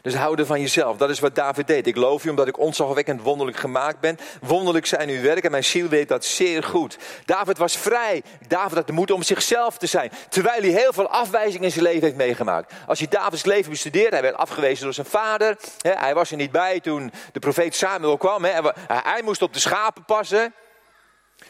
Dus 0.03 0.15
houden 0.15 0.47
van 0.47 0.61
jezelf, 0.61 0.97
dat 0.97 1.11
is 1.11 1.21
wat 1.21 1.35
David 1.35 1.67
deed. 1.67 1.87
Ik 1.87 1.97
loof 1.97 2.25
u 2.25 2.29
omdat 2.31 2.49
ik 2.49 2.59
onzagwekkend 2.59 3.23
wonderlijk 3.23 3.59
gemaakt 3.59 4.01
ben. 4.01 4.19
Wonderlijk 4.41 4.87
zijn 4.87 5.09
uw 5.09 5.23
werken, 5.23 5.51
mijn 5.51 5.65
ziel 5.65 5.89
weet 5.89 6.09
dat 6.09 6.25
zeer 6.25 6.63
goed. 6.63 6.99
David 7.25 7.59
was 7.59 7.77
vrij. 7.77 8.23
David 8.49 8.77
had 8.77 8.87
de 8.87 8.93
moed 8.93 9.11
om 9.11 9.23
zichzelf 9.23 9.79
te 9.79 9.87
zijn. 9.87 10.11
Terwijl 10.29 10.61
hij 10.61 10.71
heel 10.71 10.93
veel 10.93 11.09
afwijzingen 11.09 11.65
in 11.65 11.73
zijn 11.73 11.85
leven 11.85 12.03
heeft 12.03 12.17
meegemaakt. 12.17 12.73
Als 12.87 12.99
je 12.99 13.09
Davids 13.09 13.45
leven 13.45 13.71
bestudeert, 13.71 14.13
hij 14.13 14.23
werd 14.23 14.37
afgewezen 14.37 14.85
door 14.85 14.95
zijn 14.95 15.07
vader. 15.07 15.57
Hij 15.83 16.15
was 16.15 16.31
er 16.31 16.37
niet 16.37 16.53
bij 16.53 16.81
toen 16.81 17.13
de 17.33 17.39
profeet 17.39 17.75
Samuel 17.75 18.17
kwam. 18.17 18.45
Hij 18.87 19.23
moest 19.25 19.43
op 19.43 19.53
de 19.53 19.59
schapen 19.59 20.05
passen. 20.05 20.55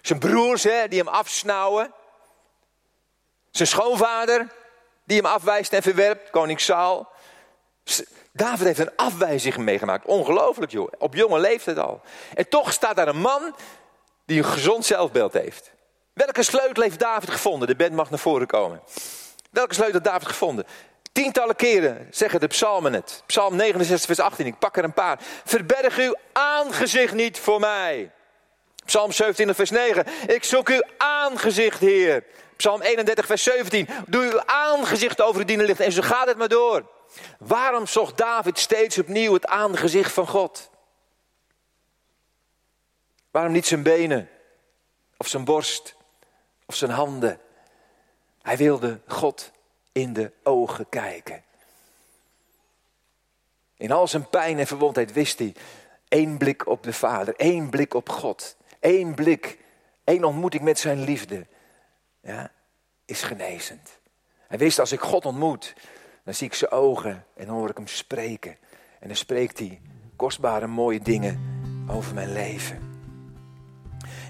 Zijn 0.03 0.19
broers 0.19 0.63
die 0.63 0.99
hem 0.99 1.09
afsnauwen. 1.09 1.93
Zijn 3.51 3.69
schoonvader, 3.69 4.47
die 5.05 5.17
hem 5.17 5.27
afwijst 5.27 5.73
en 5.73 5.83
verwerpt, 5.83 6.31
koning 6.31 6.61
Saul. 6.61 7.09
David 8.33 8.67
heeft 8.67 8.79
een 8.79 8.97
afwijzing 8.97 9.57
meegemaakt. 9.57 10.07
Ongelooflijk 10.07 10.73
joh, 10.73 10.93
op 10.99 11.15
jonge 11.15 11.39
leeftijd 11.39 11.79
al. 11.79 12.01
En 12.35 12.49
toch 12.49 12.73
staat 12.73 12.97
daar 12.97 13.09
een 13.09 13.21
man 13.21 13.55
die 14.25 14.39
een 14.39 14.45
gezond 14.45 14.85
zelfbeeld 14.85 15.33
heeft. 15.33 15.71
Welke 16.13 16.43
sleutel 16.43 16.83
heeft 16.83 16.99
David 16.99 17.31
gevonden? 17.31 17.69
De 17.69 17.77
band 17.77 17.93
mag 17.93 18.11
naar 18.11 18.19
voren 18.19 18.47
komen. 18.47 18.83
Welke 19.51 19.75
sleutel 19.75 20.01
heeft 20.01 20.11
David 20.11 20.29
gevonden? 20.29 20.67
Tientallen 21.13 21.57
keren 21.57 22.07
zeggen 22.11 22.41
de 22.41 22.47
psalmen 22.47 22.93
het. 22.93 23.23
Psalm 23.27 23.57
69, 23.57 24.07
vers 24.07 24.21
18, 24.21 24.47
ik 24.47 24.59
pak 24.59 24.77
er 24.77 24.85
een 24.85 24.93
paar. 24.93 25.19
Verberg 25.45 25.99
uw 25.99 26.15
aangezicht 26.33 27.15
niet 27.15 27.39
voor 27.39 27.61
mij. 27.61 28.11
Psalm 28.85 29.13
27, 29.13 29.57
vers 29.57 29.71
9. 29.71 30.07
Ik 30.27 30.45
zoek 30.45 30.69
uw 30.69 30.83
aangezicht, 30.97 31.81
Heer. 31.81 32.25
Psalm 32.57 32.81
31, 32.81 33.27
vers 33.27 33.43
17. 33.43 33.89
Doe 34.07 34.25
uw 34.25 34.43
aangezicht 34.45 35.21
over 35.21 35.41
uw 35.41 35.47
dienen 35.47 35.67
licht. 35.67 35.81
En 35.81 35.93
zo 35.93 36.03
gaat 36.03 36.27
het 36.29 36.37
maar 36.37 36.49
door. 36.49 36.85
Waarom 37.39 37.87
zocht 37.87 38.17
David 38.17 38.59
steeds 38.59 38.99
opnieuw 38.99 39.33
het 39.33 39.47
aangezicht 39.47 40.13
van 40.13 40.27
God? 40.27 40.71
Waarom 43.31 43.53
niet 43.53 43.67
zijn 43.67 43.83
benen? 43.83 44.29
Of 45.17 45.29
zijn 45.29 45.45
borst? 45.45 45.95
Of 46.67 46.75
zijn 46.75 46.91
handen? 46.91 47.41
Hij 48.43 48.57
wilde 48.57 49.01
God 49.07 49.51
in 49.93 50.13
de 50.13 50.33
ogen 50.43 50.89
kijken. 50.89 51.43
In 53.77 53.93
al 53.93 54.09
zijn 54.09 54.29
pijn 54.29 54.59
en 54.59 54.67
verwondheid 54.67 55.13
wist 55.13 55.39
hij, 55.39 55.55
één 56.09 56.39
blik 56.39 56.67
op 56.67 56.83
de 56.83 56.93
Vader, 56.93 57.35
één 57.37 57.71
blik 57.71 57.95
op 57.95 58.09
God, 58.09 58.57
één 58.81 59.15
blik, 59.15 59.59
één 60.05 60.25
ontmoeting 60.25 60.63
met 60.63 60.79
zijn 60.79 61.01
liefde, 61.01 61.47
ja, 62.21 62.53
is 63.05 63.23
genezend. 63.23 63.99
Hij 64.47 64.59
wist, 64.59 64.79
als 64.79 64.93
ik 64.93 65.01
God 65.01 65.25
ontmoet, 65.27 65.75
dan 66.29 66.37
zie 66.37 66.47
ik 66.47 66.55
zijn 66.55 66.71
ogen 66.71 67.25
en 67.37 67.47
dan 67.47 67.55
hoor 67.55 67.69
ik 67.69 67.77
hem 67.77 67.87
spreken. 67.87 68.57
En 69.01 69.07
dan 69.07 69.17
spreekt 69.17 69.59
hij 69.59 69.81
kostbare 70.17 70.67
mooie 70.67 71.01
dingen 71.01 71.41
over 71.91 72.15
mijn 72.15 72.33
leven. 72.33 73.01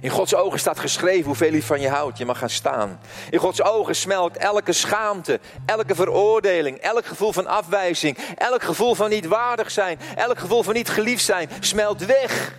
In 0.00 0.10
Gods 0.10 0.34
ogen 0.34 0.58
staat 0.58 0.78
geschreven 0.78 1.24
hoeveel 1.24 1.50
hij 1.50 1.62
van 1.62 1.80
je 1.80 1.88
houdt. 1.88 2.18
Je 2.18 2.24
mag 2.24 2.38
gaan 2.38 2.50
staan. 2.50 3.00
In 3.30 3.38
Gods 3.38 3.62
ogen 3.62 3.96
smelt 3.96 4.36
elke 4.36 4.72
schaamte, 4.72 5.40
elke 5.66 5.94
veroordeling, 5.94 6.78
elk 6.78 7.06
gevoel 7.06 7.32
van 7.32 7.46
afwijzing, 7.46 8.16
elk 8.36 8.62
gevoel 8.62 8.94
van 8.94 9.10
niet 9.10 9.26
waardig 9.26 9.70
zijn, 9.70 9.98
elk 10.16 10.38
gevoel 10.38 10.62
van 10.62 10.74
niet 10.74 10.88
geliefd 10.88 11.24
zijn, 11.24 11.48
smelt 11.60 12.04
weg. 12.04 12.58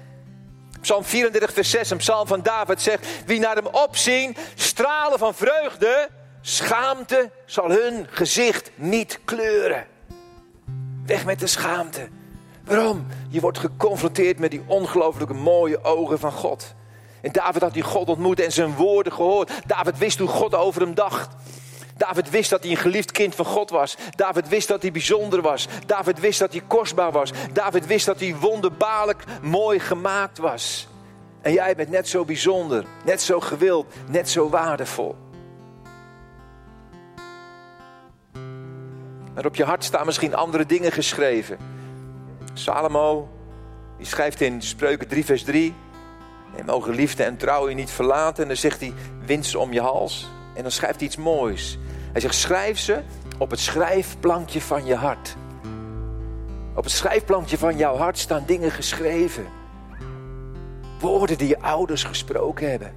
Psalm 0.82 1.04
34, 1.04 1.54
vers 1.54 1.70
6, 1.70 1.90
een 1.90 1.98
psalm 1.98 2.28
van 2.28 2.42
David 2.42 2.82
zegt: 2.82 3.08
Wie 3.26 3.40
naar 3.40 3.56
hem 3.56 3.68
opzien, 3.68 4.36
stralen 4.56 5.20
van 5.20 5.36
vreugde, 5.36 6.10
schaamte 6.42 7.32
zal 7.46 7.70
hun 7.70 8.08
gezicht 8.10 8.72
niet 8.76 9.20
kleuren. 9.26 9.86
Weg 11.06 11.26
met 11.26 11.40
de 11.40 11.48
schaamte. 11.48 12.08
Waarom? 12.64 13.08
Je 13.30 13.40
wordt 13.40 13.58
geconfronteerd 13.58 14.40
met 14.40 14.52
die 14.52 14.64
ongelooflijke 14.68 15.34
mooie 15.34 15.84
ogen 15.84 16.20
van 16.20 16.32
God. 16.32 16.74
En 17.22 17.32
David 17.32 17.62
had 17.62 17.74
die 17.74 17.84
God 17.84 18.10
ontmoet 18.10 18.40
en 18.40 18.52
zijn 18.52 18.76
woorden 18.76 19.14
gehoord. 19.14 19.52
David 19.66 19.98
wist 19.98 20.20
hoe 20.20 20.28
God 20.28 20.56
over 20.56 20.82
hem 20.82 20.94
dacht. 20.94 21.30
David 21.98 22.30
wist 22.30 22.50
dat 22.50 22.62
hij 22.62 22.72
een 22.72 22.78
geliefd 22.78 23.12
kind 23.12 23.36
van 23.36 23.46
God 23.46 23.70
was. 23.70 23.98
David 24.16 24.48
wist 24.48 24.68
dat 24.68 24.82
hij 24.82 24.92
bijzonder 24.92 25.42
was. 25.42 25.68
David 25.86 26.20
wist 26.20 26.40
dat 26.40 26.52
hij 26.52 26.62
kostbaar 26.68 27.12
was. 27.12 27.32
David 27.54 27.86
wist 27.86 28.06
dat 28.06 28.20
hij 28.20 28.36
wonderbaarlijk 28.36 29.24
mooi 29.42 29.80
gemaakt 29.80 30.38
was. 30.38 30.88
En 31.42 31.54
jij 31.54 31.76
bent 31.76 31.90
net 31.90 32.08
zo 32.08 32.26
bijzonder, 32.26 32.86
net 33.04 33.22
zo 33.22 33.40
gewild, 33.40 33.86
net 34.08 34.30
zo 34.30 34.50
waardevol. 34.50 35.16
Maar 39.40 39.48
op 39.48 39.56
je 39.56 39.64
hart 39.64 39.84
staan 39.84 40.06
misschien 40.06 40.36
andere 40.36 40.66
dingen 40.66 40.92
geschreven. 40.92 41.58
Salomo, 42.54 43.30
die 43.98 44.06
schrijft 44.06 44.42
in 44.42 44.62
Spreuken 44.62 45.08
3, 45.08 45.26
vers 45.26 45.44
3. 45.44 45.74
En 46.56 46.66
mogen 46.66 46.94
liefde 46.94 47.24
en 47.24 47.38
trouw 47.38 47.70
je 47.70 47.76
niet 47.76 47.92
verlaten. 47.92 48.42
En 48.44 48.48
dan 48.48 48.58
zegt 48.58 48.80
hij, 48.80 48.94
winst 49.26 49.56
om 49.56 49.74
je 49.74 49.82
hals. 49.82 50.30
En 50.56 50.62
dan 50.62 50.72
schrijft 50.72 50.96
hij 50.96 51.08
iets 51.08 51.18
moois. 51.18 51.78
Hij 52.12 52.22
zegt, 52.22 52.36
schrijf 52.36 52.80
ze 52.80 53.02
op 53.38 53.50
het 53.50 53.60
schrijfplankje 53.60 54.62
van 54.62 54.86
je 54.86 54.96
hart. 54.96 55.36
Op 56.76 56.84
het 56.84 56.94
schrijfplankje 56.94 57.58
van 57.58 57.78
jouw 57.78 57.96
hart 57.96 58.18
staan 58.18 58.44
dingen 58.46 58.72
geschreven. 58.72 59.48
Woorden 61.00 61.38
die 61.38 61.48
je 61.48 61.60
ouders 61.60 62.04
gesproken 62.04 62.70
hebben. 62.70 62.94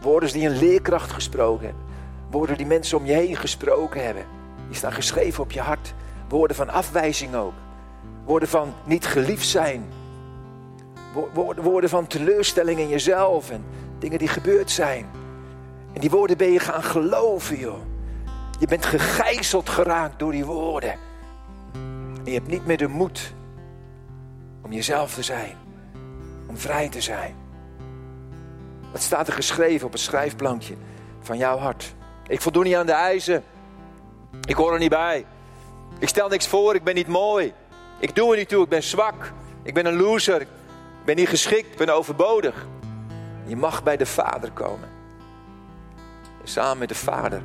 Woorden 0.00 0.32
die 0.32 0.48
een 0.48 0.58
leerkracht 0.58 1.10
gesproken 1.10 1.66
hebben. 1.66 1.84
Woorden 2.30 2.56
die 2.56 2.66
mensen 2.66 2.98
om 2.98 3.06
je 3.06 3.12
heen 3.12 3.36
gesproken 3.36 4.04
hebben. 4.04 4.37
Die 4.68 4.76
staan 4.76 4.92
geschreven 4.92 5.42
op 5.42 5.52
je 5.52 5.60
hart. 5.60 5.94
Woorden 6.28 6.56
van 6.56 6.68
afwijzing 6.68 7.34
ook. 7.34 7.52
Woorden 8.24 8.48
van 8.48 8.74
niet 8.84 9.06
geliefd 9.06 9.46
zijn. 9.46 9.84
Woorden 11.62 11.88
van 11.88 12.06
teleurstelling 12.06 12.78
in 12.78 12.88
jezelf 12.88 13.50
en 13.50 13.64
dingen 13.98 14.18
die 14.18 14.28
gebeurd 14.28 14.70
zijn. 14.70 15.06
En 15.92 16.00
die 16.00 16.10
woorden 16.10 16.36
ben 16.36 16.52
je 16.52 16.58
gaan 16.58 16.82
geloven, 16.82 17.58
joh. 17.58 17.78
Je 18.58 18.66
bent 18.66 18.86
gegijzeld 18.86 19.68
geraakt 19.68 20.18
door 20.18 20.32
die 20.32 20.44
woorden. 20.44 20.94
En 22.24 22.24
je 22.24 22.32
hebt 22.32 22.48
niet 22.48 22.66
meer 22.66 22.76
de 22.76 22.88
moed 22.88 23.34
om 24.62 24.72
jezelf 24.72 25.14
te 25.14 25.22
zijn. 25.22 25.56
Om 26.46 26.58
vrij 26.58 26.88
te 26.88 27.00
zijn. 27.00 27.34
Wat 28.92 29.02
staat 29.02 29.26
er 29.26 29.32
geschreven 29.32 29.86
op 29.86 29.92
het 29.92 30.00
schrijfplankje 30.00 30.74
van 31.20 31.36
jouw 31.36 31.58
hart? 31.58 31.94
Ik 32.26 32.40
voldoen 32.40 32.64
niet 32.64 32.74
aan 32.74 32.86
de 32.86 32.92
eisen. 32.92 33.42
Ik 34.44 34.54
hoor 34.54 34.72
er 34.72 34.78
niet 34.78 34.90
bij. 34.90 35.26
Ik 35.98 36.08
stel 36.08 36.28
niks 36.28 36.48
voor, 36.48 36.74
ik 36.74 36.84
ben 36.84 36.94
niet 36.94 37.08
mooi. 37.08 37.52
Ik 37.98 38.14
doe 38.14 38.30
er 38.30 38.36
niet 38.38 38.48
toe, 38.48 38.62
ik 38.62 38.68
ben 38.68 38.82
zwak. 38.82 39.32
Ik 39.62 39.74
ben 39.74 39.86
een 39.86 39.96
loser 39.96 40.46
ben 41.08 41.16
niet 41.16 41.28
geschikt, 41.28 41.76
ben 41.76 41.88
overbodig. 41.88 42.66
Je 43.46 43.56
mag 43.56 43.82
bij 43.82 43.96
de 43.96 44.06
Vader 44.06 44.50
komen. 44.50 44.88
En 46.42 46.48
samen 46.48 46.78
met 46.78 46.88
de 46.88 46.94
Vader 46.94 47.42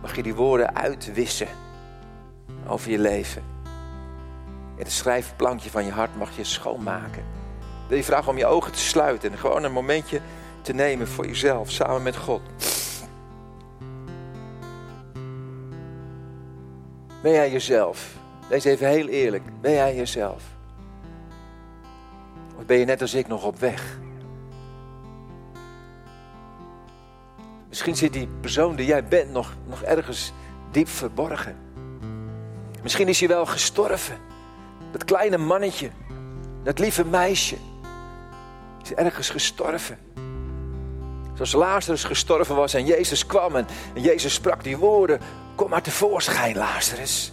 mag 0.00 0.16
je 0.16 0.22
die 0.22 0.34
woorden 0.34 0.76
uitwissen 0.76 1.48
over 2.66 2.90
je 2.90 2.98
leven. 2.98 3.42
En 4.76 4.84
het 4.84 4.92
schrijfplankje 4.92 5.70
van 5.70 5.84
je 5.84 5.90
hart 5.90 6.16
mag 6.16 6.36
je 6.36 6.44
schoonmaken. 6.44 7.24
Wil 7.88 7.96
je 7.96 8.04
vragen 8.04 8.30
om 8.30 8.38
je 8.38 8.46
ogen 8.46 8.72
te 8.72 8.78
sluiten 8.78 9.32
en 9.32 9.38
gewoon 9.38 9.64
een 9.64 9.72
momentje 9.72 10.20
te 10.62 10.72
nemen 10.72 11.08
voor 11.08 11.26
jezelf, 11.26 11.70
samen 11.70 12.02
met 12.02 12.16
God. 12.16 12.42
Ben 17.22 17.32
jij 17.32 17.50
jezelf? 17.50 18.14
Wees 18.48 18.64
even 18.64 18.88
heel 18.88 19.08
eerlijk. 19.08 19.42
Ben 19.60 19.72
jij 19.72 19.96
jezelf? 19.96 20.42
Of 22.56 22.66
ben 22.66 22.78
je 22.78 22.84
net 22.84 23.00
als 23.00 23.14
ik 23.14 23.28
nog 23.28 23.44
op 23.44 23.58
weg? 23.58 23.98
Misschien 27.68 27.96
zit 27.96 28.12
die 28.12 28.28
persoon 28.40 28.76
die 28.76 28.86
jij 28.86 29.04
bent 29.04 29.32
nog, 29.32 29.54
nog 29.66 29.82
ergens 29.82 30.32
diep 30.70 30.88
verborgen. 30.88 31.56
Misschien 32.82 33.08
is 33.08 33.18
hij 33.18 33.28
wel 33.28 33.46
gestorven. 33.46 34.16
Dat 34.90 35.04
kleine 35.04 35.38
mannetje, 35.38 35.90
dat 36.62 36.78
lieve 36.78 37.04
meisje, 37.04 37.56
is 38.82 38.94
ergens 38.94 39.30
gestorven. 39.30 39.98
Zoals 41.34 41.52
Lazarus 41.52 42.04
gestorven 42.04 42.56
was 42.56 42.74
en 42.74 42.86
Jezus 42.86 43.26
kwam 43.26 43.56
en, 43.56 43.66
en 43.94 44.02
Jezus 44.02 44.34
sprak 44.34 44.64
die 44.64 44.76
woorden: 44.76 45.20
Kom 45.54 45.70
maar 45.70 45.82
tevoorschijn, 45.82 46.56
Lazarus. 46.56 47.32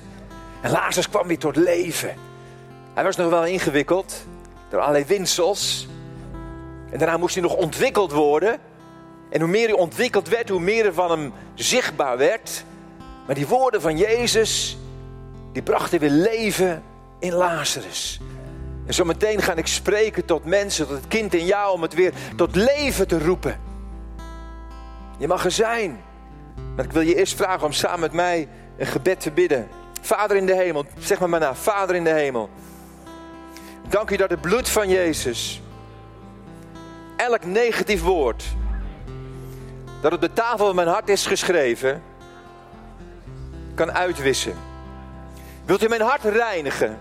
En 0.62 0.72
Lazarus 0.72 1.10
kwam 1.10 1.28
weer 1.28 1.38
tot 1.38 1.56
leven. 1.56 2.16
Hij 2.94 3.04
was 3.04 3.16
nog 3.16 3.30
wel 3.30 3.46
ingewikkeld 3.46 4.26
door 4.70 4.80
allerlei 4.80 5.06
winsels. 5.06 5.88
En 6.92 6.98
daarna 7.00 7.18
moest 7.18 7.34
hij 7.34 7.44
nog 7.44 7.56
ontwikkeld 7.56 8.12
worden. 8.12 8.60
En 9.30 9.42
hoe 9.42 9.50
meer 9.50 9.68
hij 9.68 9.78
ontwikkeld 9.78 10.28
werd, 10.28 10.50
hoe 10.50 10.60
meer 10.60 10.86
er 10.86 10.94
van 10.94 11.12
hem 11.12 11.34
zichtbaar 11.54 12.18
werd. 12.18 12.64
Maar 13.26 13.36
die 13.36 13.48
woorden 13.48 13.82
van 13.82 13.98
Jezus, 13.98 14.78
die 15.52 15.62
brachten 15.62 16.00
weer 16.00 16.10
leven 16.10 16.84
in 17.20 17.34
Lazarus. 17.34 18.20
En 18.86 18.94
zometeen 18.94 19.42
ga 19.42 19.54
ik 19.54 19.68
spreken 19.68 20.26
tot 20.26 20.46
mensen, 20.46 20.88
tot 20.88 20.96
het 20.96 21.08
kind 21.08 21.34
in 21.34 21.46
jou, 21.46 21.74
om 21.74 21.82
het 21.82 21.94
weer 21.94 22.14
tot 22.36 22.56
leven 22.56 23.08
te 23.08 23.20
roepen. 23.20 23.60
Je 25.18 25.28
mag 25.28 25.46
er 25.46 25.52
zijn. 25.52 26.04
Maar 26.80 26.88
ik 26.88 26.94
wil 26.94 27.04
je 27.04 27.16
eerst 27.16 27.36
vragen 27.36 27.66
om 27.66 27.72
samen 27.72 28.00
met 28.00 28.14
mij 28.14 28.48
een 28.78 28.86
gebed 28.86 29.20
te 29.20 29.32
bidden. 29.32 29.68
Vader 30.02 30.38
in 30.38 30.46
de 30.46 30.56
hemel, 30.56 30.86
zeg 30.98 31.20
maar 31.20 31.30
maar 31.30 31.40
na. 31.40 31.56
Vader 31.56 31.96
in 31.96 32.04
de 32.04 32.14
hemel. 32.14 32.50
Dank 33.90 34.10
u 34.10 34.16
dat 34.16 34.30
het 34.30 34.42
bloed 34.42 34.70
van 34.70 34.90
Jezus 34.90 35.62
elk 37.16 37.46
negatief 37.46 38.02
woord 38.02 38.44
dat 40.02 40.14
op 40.14 40.22
de 40.22 40.34
tafel 40.34 40.66
van 40.66 40.76
mijn 40.76 40.88
hart 40.88 41.10
is 41.10 41.26
geschreven, 41.26 42.04
kan 43.76 43.92
uitwissen. 43.92 44.56
Wilt 45.66 45.84
u 45.84 45.88
mijn 45.88 46.02
hart 46.02 46.24
reinigen 46.24 46.98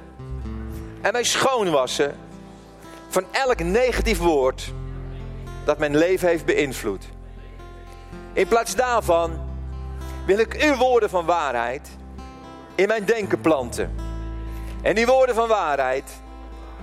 en 1.01 1.13
mij 1.13 1.25
schoonwassen 1.25 2.17
van 3.09 3.25
elk 3.31 3.59
negatief 3.59 4.19
woord 4.19 4.73
dat 5.65 5.79
mijn 5.79 5.97
leven 5.97 6.29
heeft 6.29 6.45
beïnvloed? 6.45 7.05
In 8.33 8.49
plaats 8.49 8.75
daarvan 8.75 9.47
wil 10.29 10.39
ik 10.39 10.63
uw 10.63 10.77
woorden 10.77 11.11
van 11.11 11.25
waarheid 11.25 11.89
in 12.75 12.89
mijn 12.89 13.05
denken 13.05 13.41
planten. 13.41 13.95
En 14.83 14.95
die 14.95 15.07
woorden 15.07 15.35
van 15.35 15.49
waarheid 15.49 16.11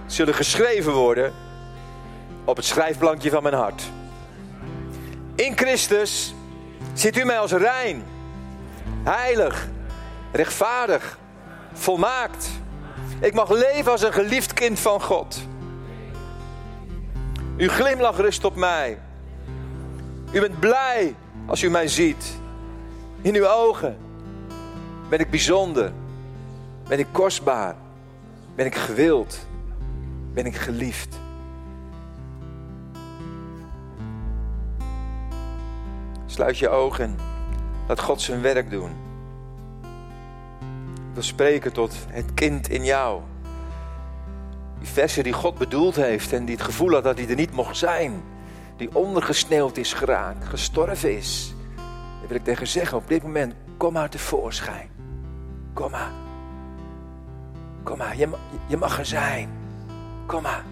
zullen 0.06 0.34
geschreven 0.34 0.94
worden 0.94 1.34
op 2.44 2.56
het 2.56 2.66
schrijfplankje 2.66 3.30
van 3.30 3.44
mijn 3.44 3.56
hart. 3.56 3.84
In 5.36 5.58
Christus 5.58 6.34
ziet 6.94 7.18
u 7.18 7.24
mij 7.24 7.40
als 7.40 7.52
rein, 7.52 8.04
heilig, 9.04 9.68
rechtvaardig, 10.32 11.18
volmaakt. 11.74 12.50
Ik 13.20 13.34
mag 13.34 13.50
leven 13.50 13.92
als 13.92 14.02
een 14.02 14.14
geliefd 14.14 14.54
kind 14.54 14.80
van 14.80 15.02
God. 15.02 15.38
Uw 17.58 17.70
glimlach 17.70 18.18
rust 18.18 18.46
op 18.46 18.56
mij. 18.56 19.00
U 20.32 20.40
bent 20.40 20.60
blij 20.60 21.16
als 21.46 21.62
u 21.62 21.70
mij 21.70 21.88
ziet. 21.88 22.44
In 23.26 23.36
uw 23.36 23.48
ogen 23.48 23.98
ben 25.10 25.20
ik 25.20 25.30
bijzonder. 25.30 25.92
Ben 26.88 27.00
ik 27.00 27.08
kostbaar. 27.12 27.76
Ben 28.56 28.66
ik 28.66 28.76
gewild. 28.76 29.48
Ben 30.34 30.46
ik 30.46 30.56
geliefd. 30.56 31.20
Sluit 36.26 36.58
je 36.58 36.70
ogen. 36.70 37.16
Laat 37.88 38.00
God 38.00 38.22
zijn 38.22 38.42
werk 38.42 38.70
doen. 38.70 38.90
Ik 40.94 41.14
wil 41.14 41.24
spreken 41.24 41.74
tot 41.74 41.96
het 42.08 42.34
kind 42.34 42.70
in 42.70 42.84
jou. 42.84 43.22
Die 44.80 44.88
versen 44.88 45.24
die 45.24 45.34
God 45.34 45.58
bedoeld 45.58 45.96
heeft 45.96 46.34
en 46.34 46.46
die 46.46 46.56
het 46.56 46.66
gevoel 46.66 46.92
had 46.92 47.04
dat 47.04 47.18
hij 47.18 47.30
er 47.30 47.36
niet 47.36 47.52
mocht 47.52 47.78
zijn. 47.78 48.24
Die 48.78 48.96
ondergesneeuwd 48.96 49.78
is 49.78 49.94
geraakt, 49.94 50.46
gestorven 50.46 51.16
is. 51.16 51.55
Daar 52.26 52.34
wil 52.34 52.44
ik 52.44 52.54
tegen 52.54 52.68
zeggen 52.68 52.98
op 52.98 53.08
dit 53.08 53.24
moment, 53.24 53.54
kom 53.78 53.94
maar 53.94 54.10
tevoorschijn. 54.10 54.90
Kom 55.74 55.92
maar. 55.92 56.12
Kom 57.84 57.98
maar, 57.98 58.18
je, 58.18 58.30
je 58.68 58.78
mag 58.78 59.00
er 59.00 59.06
zijn. 59.06 59.50
Kom 60.26 60.42
maar. 60.42 60.64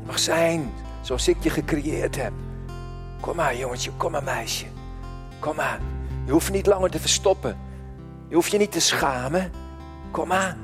Je 0.00 0.06
mag 0.06 0.18
zijn 0.18 0.72
zoals 1.00 1.28
ik 1.28 1.36
je 1.40 1.50
gecreëerd 1.50 2.16
heb. 2.16 2.32
Kom 3.20 3.36
maar 3.36 3.56
jongetje, 3.56 3.90
kom 3.96 4.10
maar 4.10 4.22
meisje. 4.22 4.64
Kom 5.38 5.56
maar. 5.56 5.80
Je 6.24 6.32
hoeft 6.32 6.52
niet 6.52 6.66
langer 6.66 6.90
te 6.90 7.00
verstoppen. 7.00 7.56
Je 8.28 8.34
hoeft 8.34 8.50
je 8.50 8.58
niet 8.58 8.72
te 8.72 8.80
schamen. 8.80 9.52
Kom 10.10 10.28
maar. 10.28 10.56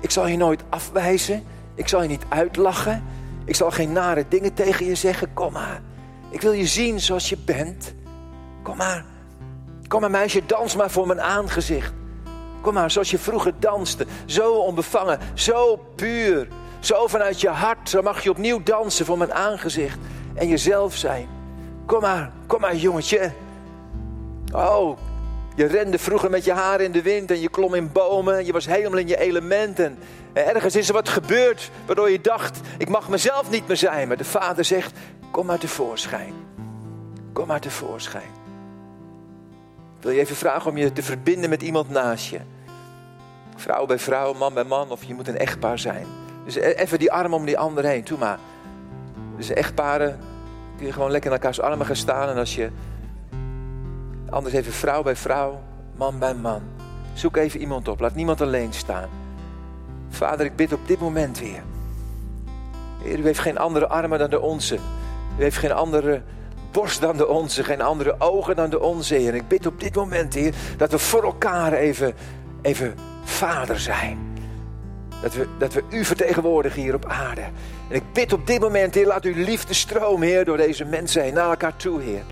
Ik 0.00 0.10
zal 0.10 0.26
je 0.26 0.36
nooit 0.36 0.62
afwijzen. 0.68 1.44
Ik 1.74 1.88
zal 1.88 2.02
je 2.02 2.08
niet 2.08 2.24
uitlachen. 2.28 3.02
Ik 3.44 3.54
zal 3.54 3.70
geen 3.70 3.92
nare 3.92 4.24
dingen 4.28 4.54
tegen 4.54 4.86
je 4.86 4.94
zeggen. 4.94 5.32
Kom 5.32 5.52
maar. 5.52 5.82
Ik 6.30 6.40
wil 6.40 6.52
je 6.52 6.66
zien 6.66 7.00
zoals 7.00 7.28
je 7.28 7.36
bent. 7.36 7.94
Kom 8.64 8.76
maar. 8.76 9.04
Kom 9.88 10.00
maar 10.00 10.10
meisje, 10.10 10.46
dans 10.46 10.76
maar 10.76 10.90
voor 10.90 11.06
mijn 11.06 11.20
aangezicht. 11.20 11.92
Kom 12.60 12.74
maar, 12.74 12.90
zoals 12.90 13.10
je 13.10 13.18
vroeger 13.18 13.52
danste. 13.58 14.06
Zo 14.26 14.52
onbevangen, 14.52 15.18
zo 15.34 15.76
puur. 15.96 16.48
Zo 16.80 17.06
vanuit 17.06 17.40
je 17.40 17.48
hart. 17.48 17.88
Zo 17.88 18.02
mag 18.02 18.22
je 18.22 18.30
opnieuw 18.30 18.62
dansen 18.62 19.06
voor 19.06 19.18
mijn 19.18 19.32
aangezicht. 19.32 19.98
En 20.34 20.48
jezelf 20.48 20.96
zijn. 20.96 21.28
Kom 21.86 22.00
maar, 22.00 22.32
kom 22.46 22.60
maar 22.60 22.76
jongetje. 22.76 23.32
Oh, 24.52 24.98
je 25.56 25.66
rende 25.66 25.98
vroeger 25.98 26.30
met 26.30 26.44
je 26.44 26.52
haar 26.52 26.80
in 26.80 26.92
de 26.92 27.02
wind 27.02 27.30
en 27.30 27.40
je 27.40 27.48
klom 27.48 27.74
in 27.74 27.92
bomen. 27.92 28.46
Je 28.46 28.52
was 28.52 28.66
helemaal 28.66 28.98
in 28.98 29.08
je 29.08 29.18
elementen. 29.18 29.98
En 30.32 30.54
ergens 30.54 30.76
is 30.76 30.88
er 30.88 30.94
wat 30.94 31.08
gebeurd 31.08 31.70
waardoor 31.86 32.10
je 32.10 32.20
dacht, 32.20 32.60
ik 32.78 32.88
mag 32.88 33.08
mezelf 33.08 33.50
niet 33.50 33.66
meer 33.66 33.76
zijn. 33.76 34.08
Maar 34.08 34.16
de 34.16 34.24
vader 34.24 34.64
zegt, 34.64 34.98
kom 35.30 35.46
maar 35.46 35.58
tevoorschijn. 35.58 36.32
Kom 37.32 37.46
maar 37.46 37.60
tevoorschijn. 37.60 38.43
Wil 40.04 40.12
je 40.12 40.20
even 40.20 40.36
vragen 40.36 40.70
om 40.70 40.76
je 40.76 40.92
te 40.92 41.02
verbinden 41.02 41.50
met 41.50 41.62
iemand 41.62 41.90
naast 41.90 42.26
je. 42.26 42.40
Vrouw 43.56 43.86
bij 43.86 43.98
vrouw, 43.98 44.32
man 44.32 44.54
bij 44.54 44.64
man, 44.64 44.90
of 44.90 45.04
je 45.04 45.14
moet 45.14 45.28
een 45.28 45.38
echtpaar 45.38 45.78
zijn. 45.78 46.06
Dus 46.44 46.56
e- 46.56 46.60
even 46.60 46.98
die 46.98 47.12
arm 47.12 47.34
om 47.34 47.44
die 47.44 47.58
ander 47.58 47.84
heen, 47.84 48.04
doe 48.04 48.18
maar. 48.18 48.38
Dus 49.36 49.50
echtparen 49.50 50.18
kun 50.76 50.86
je 50.86 50.92
gewoon 50.92 51.10
lekker 51.10 51.30
in 51.30 51.36
elkaars 51.36 51.60
armen 51.60 51.86
gaan 51.86 51.96
staan. 51.96 52.28
En 52.28 52.36
als 52.36 52.54
je 52.54 52.70
Anders 54.30 54.54
even 54.54 54.72
vrouw 54.72 55.02
bij 55.02 55.16
vrouw, 55.16 55.60
man 55.96 56.18
bij 56.18 56.34
man. 56.34 56.62
Zoek 57.12 57.36
even 57.36 57.60
iemand 57.60 57.88
op. 57.88 58.00
Laat 58.00 58.14
niemand 58.14 58.40
alleen 58.40 58.72
staan. 58.72 59.08
Vader, 60.08 60.46
ik 60.46 60.56
bid 60.56 60.72
op 60.72 60.86
dit 60.86 61.00
moment 61.00 61.38
weer. 61.38 61.62
Heer, 63.02 63.18
u 63.18 63.24
heeft 63.24 63.38
geen 63.38 63.58
andere 63.58 63.86
armen 63.86 64.18
dan 64.18 64.30
de 64.30 64.40
onze. 64.40 64.74
U 65.38 65.42
heeft 65.42 65.56
geen 65.56 65.72
andere 65.72 66.22
borst 66.74 67.00
dan 67.00 67.16
de 67.16 67.28
onze. 67.28 67.64
Geen 67.64 67.80
andere 67.80 68.14
ogen 68.18 68.56
dan 68.56 68.70
de 68.70 68.80
onze. 68.80 69.16
En 69.16 69.34
ik 69.34 69.48
bid 69.48 69.66
op 69.66 69.80
dit 69.80 69.94
moment, 69.94 70.34
Heer, 70.34 70.54
dat 70.76 70.90
we 70.90 70.98
voor 70.98 71.24
elkaar 71.24 71.72
even, 71.72 72.14
even 72.62 72.94
vader 73.24 73.80
zijn. 73.80 74.18
Dat 75.22 75.34
we, 75.34 75.46
dat 75.58 75.72
we 75.72 75.82
u 75.90 76.04
vertegenwoordigen 76.04 76.82
hier 76.82 76.94
op 76.94 77.06
aarde. 77.06 77.40
En 77.88 77.96
ik 77.96 78.12
bid 78.12 78.32
op 78.32 78.46
dit 78.46 78.60
moment, 78.60 78.94
Heer, 78.94 79.06
laat 79.06 79.24
uw 79.24 79.44
liefde 79.44 79.74
stromen, 79.74 80.28
Heer, 80.28 80.44
door 80.44 80.56
deze 80.56 80.84
mensen 80.84 81.22
heen, 81.22 81.34
naar 81.34 81.48
elkaar 81.48 81.76
toe, 81.76 82.02
Heer. 82.02 82.22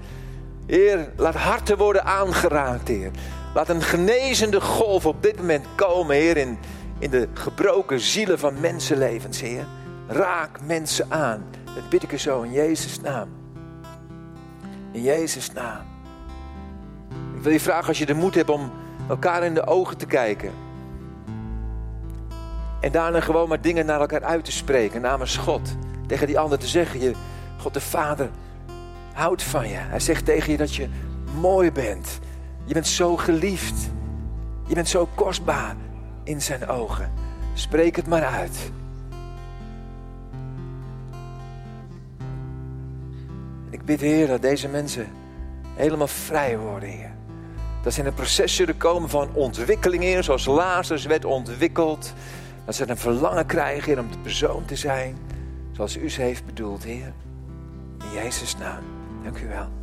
Heer, 0.66 1.12
laat 1.16 1.34
harten 1.34 1.76
worden 1.76 2.04
aangeraakt, 2.04 2.88
Heer. 2.88 3.10
Laat 3.54 3.68
een 3.68 3.82
genezende 3.82 4.60
golf 4.60 5.06
op 5.06 5.22
dit 5.22 5.36
moment 5.36 5.66
komen, 5.74 6.16
Heer, 6.16 6.36
in, 6.36 6.58
in 6.98 7.10
de 7.10 7.28
gebroken 7.34 8.00
zielen 8.00 8.38
van 8.38 8.60
mensenlevens, 8.60 9.40
Heer. 9.40 9.66
Raak 10.08 10.58
mensen 10.66 11.06
aan. 11.08 11.44
Dat 11.64 11.88
bid 11.88 12.02
ik 12.02 12.12
er 12.12 12.18
zo 12.18 12.42
in 12.42 12.52
Jezus' 12.52 13.00
naam. 13.00 13.41
In 14.92 15.02
Jezus' 15.02 15.52
naam. 15.52 15.80
Ik 17.36 17.42
wil 17.42 17.52
je 17.52 17.60
vragen 17.60 17.88
als 17.88 17.98
je 17.98 18.06
de 18.06 18.14
moed 18.14 18.34
hebt 18.34 18.50
om 18.50 18.72
elkaar 19.08 19.44
in 19.44 19.54
de 19.54 19.66
ogen 19.66 19.96
te 19.96 20.06
kijken. 20.06 20.52
En 22.80 22.92
daarna 22.92 23.20
gewoon 23.20 23.48
maar 23.48 23.60
dingen 23.60 23.86
naar 23.86 24.00
elkaar 24.00 24.22
uit 24.22 24.44
te 24.44 24.52
spreken 24.52 25.00
namens 25.00 25.36
God. 25.36 25.76
Tegen 26.06 26.26
die 26.26 26.38
ander 26.38 26.58
te 26.58 26.66
zeggen, 26.66 27.00
je, 27.00 27.12
God 27.58 27.74
de 27.74 27.80
Vader 27.80 28.30
houdt 29.12 29.42
van 29.42 29.68
je. 29.68 29.74
Hij 29.74 30.00
zegt 30.00 30.24
tegen 30.24 30.52
je 30.52 30.58
dat 30.58 30.74
je 30.74 30.88
mooi 31.40 31.72
bent. 31.72 32.18
Je 32.64 32.74
bent 32.74 32.86
zo 32.86 33.16
geliefd. 33.16 33.90
Je 34.66 34.74
bent 34.74 34.88
zo 34.88 35.08
kostbaar 35.14 35.76
in 36.24 36.42
zijn 36.42 36.68
ogen. 36.68 37.12
Spreek 37.54 37.96
het 37.96 38.06
maar 38.06 38.24
uit. 38.24 38.72
Ik 43.72 43.84
bid, 43.84 44.00
Heer, 44.00 44.26
dat 44.26 44.42
deze 44.42 44.68
mensen 44.68 45.06
helemaal 45.74 46.06
vrij 46.06 46.58
worden, 46.58 46.88
Heer. 46.88 47.12
Dat 47.82 47.92
ze 47.92 48.00
in 48.00 48.06
een 48.06 48.14
proces 48.14 48.56
zullen 48.56 48.76
komen 48.76 49.08
van 49.08 49.34
ontwikkeling, 49.34 50.02
Heer, 50.02 50.22
zoals 50.22 50.46
Lazarus 50.46 51.04
werd 51.04 51.24
ontwikkeld. 51.24 52.14
Dat 52.64 52.74
ze 52.74 52.88
een 52.88 52.96
verlangen 52.96 53.46
krijgen, 53.46 53.98
om 53.98 54.10
de 54.10 54.18
persoon 54.18 54.64
te 54.64 54.76
zijn 54.76 55.16
zoals 55.72 55.96
U 55.96 56.10
ze 56.10 56.22
heeft 56.22 56.46
bedoeld, 56.46 56.84
Heer. 56.84 57.12
In 57.98 58.12
Jezus' 58.14 58.56
naam. 58.56 58.82
Dank 59.22 59.38
u 59.38 59.48
wel. 59.48 59.81